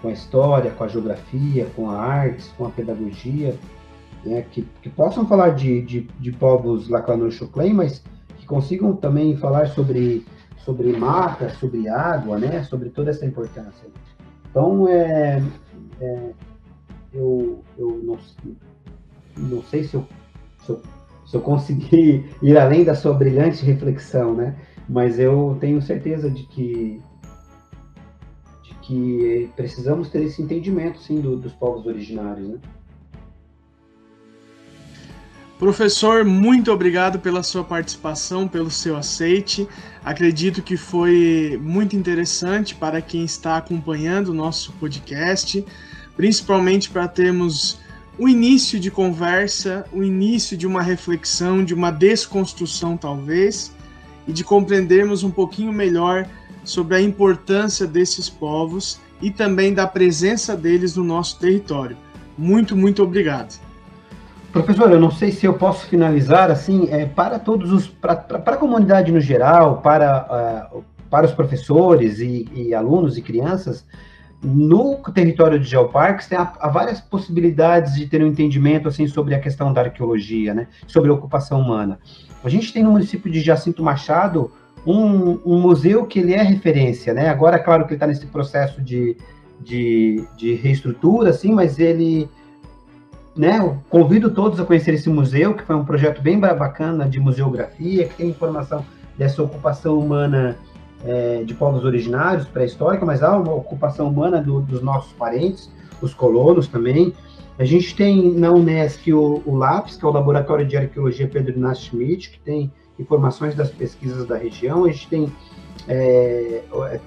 com 0.01 0.09
a 0.09 0.13
história, 0.13 0.71
com 0.73 0.85
a 0.85 0.89
geografia, 0.89 1.67
com 1.77 1.89
a 1.89 1.97
artes, 1.97 2.49
com 2.59 2.67
a 2.67 2.71
pedagogia, 2.71 3.57
né, 4.25 4.43
que, 4.51 4.63
que 4.83 4.89
possam 4.89 5.27
falar 5.27 5.51
de, 5.51 5.83
de, 5.83 6.01
de 6.19 6.33
povos 6.33 6.89
Laclanor 6.89 7.31
Choclen, 7.31 7.75
mas 7.75 8.03
que 8.39 8.47
consigam 8.47 8.95
também 8.95 9.37
falar 9.37 9.69
sobre, 9.69 10.27
sobre 10.65 10.93
mata, 10.93 11.49
sobre 11.51 11.89
água, 11.89 12.39
né, 12.39 12.63
sobre 12.65 12.91
toda 12.91 13.11
essa 13.11 13.25
importância. 13.25 13.87
Então, 14.51 14.87
é, 14.89 15.43
é 16.01 16.31
eu, 17.15 17.63
eu 17.77 18.01
não, 18.03 18.19
não 19.37 19.63
sei 19.63 19.85
se 19.85 19.95
eu, 19.95 20.07
se 20.65 20.71
eu, 20.71 20.83
se 21.33 21.37
eu 21.39 21.41
consegui 21.41 22.27
ir 22.43 22.59
além 22.59 22.85
da 22.85 22.95
sua 22.95 23.15
brilhante 23.15 23.65
reflexão, 23.65 24.35
né, 24.35 24.55
mas 24.87 25.19
eu 25.19 25.57
tenho 25.59 25.81
certeza 25.81 26.31
de 26.31 26.43
que 26.43 27.01
de 28.63 28.75
que 28.83 29.51
precisamos 29.57 30.11
ter 30.11 30.23
esse 30.25 30.43
entendimento, 30.43 30.99
sim, 30.99 31.23
do, 31.23 31.35
dos 31.37 31.53
povos 31.55 31.87
originários, 31.87 32.49
né? 32.49 32.59
Professor, 35.59 36.25
muito 36.25 36.71
obrigado 36.71 37.21
pela 37.21 37.43
sua 37.43 37.65
participação, 37.65 38.47
pelo 38.47 38.71
seu 38.71 38.97
aceite. 38.97 39.67
Acredito 40.05 40.61
que 40.61 40.77
foi 40.77 41.59
muito 41.63 41.95
interessante 41.97 42.75
para 42.75 43.01
quem 43.01 43.25
está 43.25 43.57
acompanhando 43.57 44.29
o 44.29 44.35
nosso 44.35 44.73
podcast, 44.73 45.65
principalmente 46.17 46.91
para 46.91 47.07
termos 47.07 47.79
o 48.19 48.29
início 48.29 48.79
de 48.79 48.91
conversa, 48.91 49.85
o 49.93 50.03
início 50.03 50.57
de 50.57 50.67
uma 50.67 50.83
reflexão, 50.83 51.65
de 51.65 51.75
uma 51.75 51.91
desconstrução, 51.91 52.97
talvez, 52.97 53.75
e 54.27 54.33
de 54.33 54.45
compreendermos 54.45 55.23
um 55.25 55.31
pouquinho 55.31 55.73
melhor 55.73 56.27
sobre 56.65 56.97
a 56.97 57.01
importância 57.01 57.87
desses 57.87 58.29
povos 58.29 59.01
e 59.21 59.31
também 59.31 59.73
da 59.73 59.87
presença 59.87 60.57
deles 60.57 60.97
no 60.97 61.05
nosso 61.05 61.39
território. 61.39 61.97
Muito, 62.37 62.77
muito 62.77 63.03
obrigado. 63.03 63.61
Professor, 64.53 64.91
eu 64.93 65.01
não 65.01 65.11
sei 65.11 65.33
se 65.33 65.47
eu 65.47 65.55
posso 65.55 65.87
finalizar 65.87 66.51
assim, 66.51 66.89
é, 66.91 67.07
para 67.07 67.39
todos 67.39 67.73
os, 67.73 67.87
para, 67.87 68.17
para 68.17 68.55
a 68.55 68.59
comunidade 68.59 69.11
no 69.11 69.21
geral, 69.21 69.79
para, 69.79 70.69
uh, 70.75 70.85
para 71.09 71.25
os 71.25 71.33
professores 71.33 72.19
e, 72.19 72.47
e, 72.55 72.75
alunos 72.75 73.17
e 73.17 73.23
crianças, 73.23 73.85
no 74.43 74.97
território 75.15 75.59
de 75.59 75.69
Geoparques 75.69 76.27
tem 76.27 76.37
há, 76.37 76.69
várias 76.69 77.01
possibilidades 77.01 77.95
de 77.95 78.07
ter 78.07 78.23
um 78.23 78.27
entendimento 78.27 78.89
assim 78.89 79.07
sobre 79.07 79.35
a 79.35 79.41
questão 79.41 79.73
da 79.73 79.83
arqueologia, 79.83 80.53
né, 80.53 80.67
sobre 80.87 81.11
a 81.11 81.15
ocupação 81.15 81.61
humana. 81.61 81.99
A 82.43 82.49
gente 82.49 82.73
tem 82.73 82.83
no 82.83 82.91
município 82.91 83.31
de 83.31 83.41
Jacinto 83.41 83.83
Machado 83.83 84.51
um, 84.85 85.39
um 85.45 85.61
museu 85.61 86.07
que 86.07 86.19
ele 86.19 86.35
é 86.35 86.43
referência, 86.43 87.15
né? 87.15 87.29
Agora, 87.29 87.57
claro 87.57 87.85
que 87.85 87.91
ele 87.91 87.97
está 87.97 88.07
nesse 88.07 88.27
processo 88.27 88.83
de, 88.83 89.17
de, 89.61 90.25
de 90.37 90.55
reestrutura, 90.55 91.31
assim, 91.31 91.53
mas 91.53 91.79
ele 91.79 92.29
né, 93.37 93.79
convido 93.89 94.31
todos 94.31 94.59
a 94.59 94.65
conhecer 94.65 94.95
esse 94.95 95.09
museu, 95.09 95.55
que 95.55 95.63
foi 95.63 95.77
um 95.77 95.85
projeto 95.85 96.21
bem 96.21 96.39
bacana 96.39 97.09
de 97.09 97.21
museografia, 97.21 98.09
que 98.09 98.15
tem 98.15 98.31
informação 98.31 98.85
dessa 99.17 99.41
ocupação 99.41 99.99
humana 99.99 100.57
é, 101.05 101.43
de 101.45 101.55
povos 101.55 101.85
originários, 101.85 102.47
pré-histórica, 102.47 103.05
mas 103.05 103.23
há 103.23 103.37
uma 103.37 103.55
ocupação 103.55 104.09
humana 104.09 104.41
do, 104.41 104.61
dos 104.61 104.83
nossos 104.83 105.13
parentes, 105.13 105.71
os 106.01 106.15
colonos 106.15 106.69
também. 106.69 107.13
A 107.59 107.65
gente 107.65 107.95
tem 107.95 108.33
na 108.33 108.51
Unesp 108.51 109.13
o, 109.13 109.43
o 109.45 109.55
LAPS, 109.57 109.97
que 109.97 110.05
é 110.05 110.09
o 110.09 110.13
Laboratório 110.13 110.67
de 110.67 110.77
Arqueologia 110.77 111.29
Pedro 111.29 111.57
Inácio 111.57 111.91
Schmidt, 111.91 112.31
que 112.31 112.41
tem 112.41 112.73
informações 112.99 113.55
das 113.55 113.71
pesquisas 113.71 114.27
da 114.27 114.37
região. 114.37 114.85
A 114.85 114.89
gente 114.89 115.09
tem 115.09 115.33
é, 115.89 116.63
é 116.91 117.01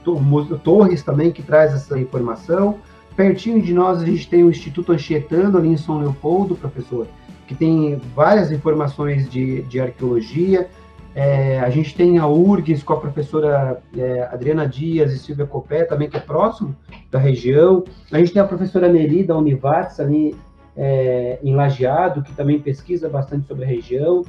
Torres 0.63 1.03
também, 1.03 1.31
que 1.31 1.41
traz 1.41 1.73
essa 1.73 1.97
informação. 1.97 2.77
Pertinho 3.15 3.61
de 3.61 3.73
nós, 3.73 4.01
a 4.01 4.05
gente 4.05 4.29
tem 4.29 4.43
o 4.43 4.49
Instituto 4.49 4.91
Anchietano, 4.91 5.57
ali 5.57 5.69
em 5.69 5.77
São 5.77 5.99
Leopoldo, 5.99 6.55
professor, 6.55 7.07
que 7.47 7.55
tem 7.55 7.99
várias 8.13 8.51
informações 8.51 9.29
de, 9.29 9.61
de 9.63 9.79
arqueologia. 9.79 10.69
É, 11.15 11.61
a 11.61 11.69
gente 11.69 11.95
tem 11.95 12.17
a 12.17 12.27
URGS 12.27 12.83
com 12.83 12.91
a 12.91 12.99
professora 12.99 13.81
é, 13.97 14.23
Adriana 14.23 14.67
Dias 14.67 15.13
e 15.13 15.17
Silvia 15.17 15.45
Copé, 15.45 15.85
também 15.85 16.09
que 16.09 16.17
é 16.17 16.19
próximo 16.19 16.75
da 17.09 17.17
região. 17.17 17.85
A 18.11 18.17
gente 18.19 18.33
tem 18.33 18.41
a 18.41 18.45
professora 18.45 18.89
Neri, 18.89 19.23
da 19.23 19.37
Univates, 19.37 20.01
ali 20.01 20.35
é, 20.75 21.39
em 21.41 21.55
Lajeado, 21.55 22.21
que 22.21 22.33
também 22.33 22.59
pesquisa 22.59 23.07
bastante 23.07 23.47
sobre 23.47 23.63
a 23.63 23.67
região. 23.67 24.25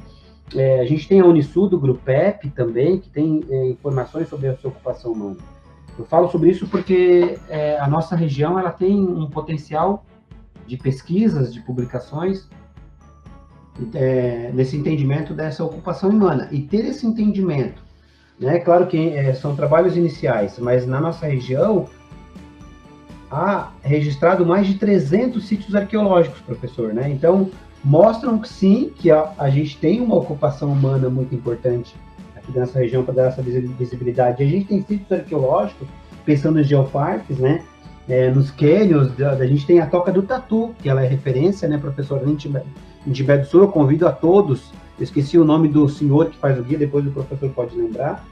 É, 0.55 0.79
a 0.79 0.85
gente 0.85 1.09
tem 1.09 1.19
a 1.19 1.25
Unisul, 1.25 1.67
do 1.67 1.77
Grupep, 1.77 2.49
também, 2.51 2.99
que 2.99 3.09
tem 3.09 3.43
é, 3.49 3.67
informações 3.67 4.29
sobre 4.29 4.47
a 4.47 4.55
sua 4.55 4.69
ocupação 4.69 5.11
humana. 5.11 5.37
Eu 5.99 6.05
falo 6.05 6.29
sobre 6.29 6.51
isso 6.51 6.67
porque 6.67 7.37
é, 7.49 7.77
a 7.79 7.87
nossa 7.87 8.15
região 8.15 8.57
ela 8.57 8.71
tem 8.71 8.95
um 8.97 9.29
potencial 9.29 10.05
de 10.65 10.77
pesquisas, 10.77 11.53
de 11.53 11.59
publicações, 11.59 12.47
é, 13.93 14.51
nesse 14.53 14.75
entendimento 14.75 15.33
dessa 15.33 15.63
ocupação 15.63 16.09
humana. 16.09 16.47
E 16.51 16.61
ter 16.61 16.85
esse 16.85 17.05
entendimento, 17.05 17.81
né? 18.39 18.59
Claro 18.59 18.87
que 18.87 19.09
é, 19.09 19.33
são 19.33 19.55
trabalhos 19.55 19.95
iniciais, 19.95 20.57
mas 20.59 20.85
na 20.85 20.99
nossa 20.99 21.25
região 21.25 21.87
há 23.29 23.71
registrado 23.81 24.45
mais 24.45 24.67
de 24.67 24.75
300 24.75 25.45
sítios 25.45 25.75
arqueológicos, 25.75 26.39
professor, 26.41 26.93
né? 26.93 27.09
Então, 27.09 27.49
mostram 27.83 28.39
que 28.39 28.49
sim, 28.49 28.91
que 28.95 29.11
a, 29.11 29.31
a 29.37 29.49
gente 29.49 29.77
tem 29.77 30.01
uma 30.01 30.15
ocupação 30.15 30.71
humana 30.71 31.09
muito 31.09 31.35
importante 31.35 31.95
aqui 32.35 32.57
nessa 32.57 32.79
região 32.79 33.03
para 33.03 33.13
dar 33.13 33.23
essa 33.27 33.41
visibilidade. 33.41 34.43
A 34.43 34.47
gente 34.47 34.67
tem 34.67 34.81
sítios 34.81 35.11
arqueológicos, 35.11 35.87
pensando 36.25 36.59
em 36.59 36.63
geoparques, 36.63 37.37
né? 37.37 37.63
É, 38.09 38.31
nos 38.31 38.49
cânions, 38.51 39.11
a, 39.21 39.45
gente 39.45 39.65
tem 39.65 39.81
a 39.81 39.85
Toca 39.85 40.13
do 40.13 40.21
Tatu, 40.21 40.73
que 40.81 40.87
ela 40.87 41.03
é 41.03 41.07
referência, 41.07 41.67
né, 41.67 41.77
professor 41.77 42.25
em 42.25 42.35
Tibé 42.35 42.63
do 43.11 43.45
Sul. 43.45 43.61
Eu 43.61 43.67
convido 43.67 44.07
a 44.07 44.11
todos, 44.11 44.71
esqueci 44.99 45.37
o 45.37 45.45
nome 45.45 45.67
do 45.67 45.87
senhor 45.87 46.29
que 46.29 46.37
faz 46.37 46.59
o 46.59 46.63
guia, 46.63 46.77
depois 46.77 47.05
o 47.05 47.11
professor 47.11 47.49
pode 47.51 47.75
lembrar, 47.75 48.25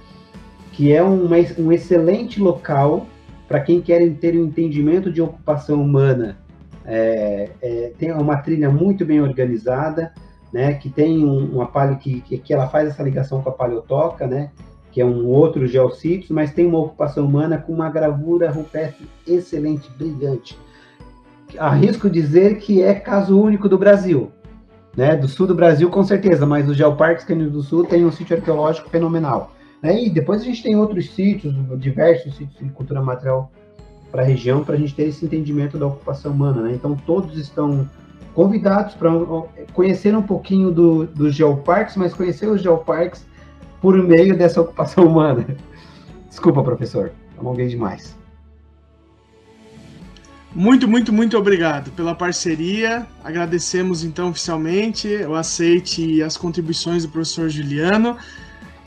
que 0.72 0.92
é 0.92 1.04
um, 1.04 1.28
um 1.58 1.72
excelente 1.72 2.42
local 2.42 3.08
para 3.48 3.60
quem 3.60 3.82
quer 3.82 4.08
ter 4.16 4.36
um 4.38 4.46
entendimento 4.46 5.12
de 5.12 5.22
ocupação 5.22 5.82
humana. 5.82 6.38
É, 6.84 7.50
é, 7.62 7.92
tem 7.98 8.12
uma 8.12 8.38
trilha 8.38 8.70
muito 8.70 9.06
bem 9.06 9.22
organizada, 9.22 10.14
né, 10.54 10.74
que 10.74 10.90
tem 10.90 11.26
um, 11.26 11.56
uma 11.56 11.66
palio 11.66 11.98
que, 11.98 12.22
que, 12.22 12.54
ela 12.54 12.68
faz 12.68 12.90
essa 12.90 13.04
ligação 13.04 13.42
com 13.42 13.50
a 13.50 13.52
paleotoca, 13.52 14.28
né, 14.28 14.52
que 14.92 15.02
é 15.02 15.06
um 15.06 15.28
outro 15.28 15.68
geossítio, 15.68 16.34
mas 16.34 16.54
tem 16.54 16.66
uma 16.66 16.80
ocupação 16.80 17.26
humana 17.26 17.58
com 17.58 17.74
uma 17.74 17.90
gravura 17.90 18.50
rupestre 18.52 19.08
excelente, 19.28 19.90
brilhante. 19.98 20.58
Arrisco 21.58 22.10
dizer 22.10 22.60
que 22.60 22.82
é 22.82 22.94
caso 22.94 23.40
único 23.40 23.68
do 23.68 23.78
Brasil, 23.78 24.32
né, 24.96 25.16
do 25.16 25.28
sul 25.28 25.48
do 25.48 25.56
Brasil 25.56 25.90
com 25.90 26.04
certeza, 26.04 26.46
mas 26.46 26.70
o 26.70 26.74
Geoparques 26.74 27.26
Caninos 27.26 27.52
do 27.52 27.62
Sul 27.62 27.86
tem 27.86 28.06
um 28.06 28.12
sítio 28.12 28.36
arqueológico 28.36 28.90
fenomenal. 28.90 29.52
Né, 29.82 30.06
e 30.06 30.10
depois 30.10 30.42
a 30.42 30.46
gente 30.46 30.64
tem 30.64 30.76
outros 30.76 31.10
sítios, 31.12 31.54
diversos 31.80 32.36
sítios 32.36 32.58
de 32.60 32.74
cultura 32.74 33.02
material 33.02 33.52
para 34.12 34.22
a 34.22 34.26
região, 34.26 34.64
para 34.64 34.76
a 34.76 34.78
gente 34.78 34.96
ter 34.96 35.04
esse 35.04 35.26
entendimento 35.26 35.78
da 35.78 35.88
ocupação 35.88 36.32
humana. 36.32 36.62
Né? 36.62 36.74
Então 36.74 36.96
todos 37.06 37.38
estão 37.38 37.88
convidados 38.34 38.96
para 38.96 39.12
conhecer 39.74 40.16
um 40.16 40.22
pouquinho 40.22 40.72
do, 40.72 41.06
dos 41.06 41.36
geoparques, 41.36 41.96
mas 41.96 42.14
conhecer 42.14 42.48
os 42.48 42.62
geoparques 42.62 43.26
por 43.82 43.96
meio 43.96 44.38
dessa 44.38 44.62
ocupação 44.62 45.06
humana. 45.06 45.46
Desculpa, 46.30 46.64
professor, 46.64 47.12
alonguei 47.38 47.68
demais. 47.68 48.18
Muito, 50.56 50.88
muito, 50.88 51.12
muito 51.12 51.38
obrigado 51.38 51.92
pela 51.92 52.16
parceria. 52.16 53.06
Agradecemos 53.22 54.06
então 54.06 54.30
oficialmente 54.30 55.06
o 55.28 55.36
aceite 55.36 56.02
e 56.02 56.24
as 56.24 56.38
contribuições 56.38 57.04
do 57.04 57.10
professor 57.10 57.50
Juliano. 57.50 58.18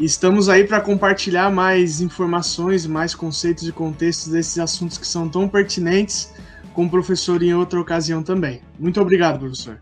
Estamos 0.01 0.49
aí 0.49 0.65
para 0.65 0.81
compartilhar 0.81 1.51
mais 1.51 2.01
informações, 2.01 2.87
mais 2.87 3.15
conceitos 3.15 3.69
e 3.69 3.73
contextos 3.73 4.29
desses 4.29 4.59
assuntos 4.59 4.97
que 4.97 5.07
são 5.07 5.29
tão 5.29 5.47
pertinentes 5.47 6.33
com 6.73 6.87
o 6.87 6.91
professor 6.91 7.43
em 7.43 7.53
outra 7.53 7.79
ocasião 7.79 8.23
também. 8.23 8.63
Muito 8.79 8.99
obrigado, 8.99 9.39
professor. 9.39 9.79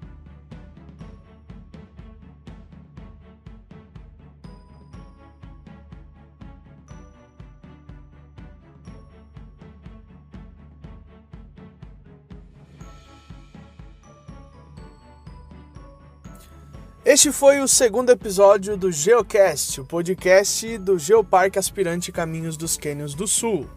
Este 17.07 17.31
foi 17.31 17.61
o 17.61 17.69
segundo 17.69 18.11
episódio 18.11 18.77
do 18.77 18.91
Geocast, 18.91 19.81
o 19.81 19.85
podcast 19.85 20.77
do 20.79 20.99
Geoparque 20.99 21.57
Aspirante 21.57 22.11
Caminhos 22.11 22.57
dos 22.57 22.77
Cânions 22.77 23.15
do 23.15 23.29
Sul. 23.29 23.71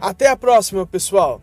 Até 0.00 0.26
a 0.26 0.36
próxima, 0.36 0.84
pessoal! 0.84 1.40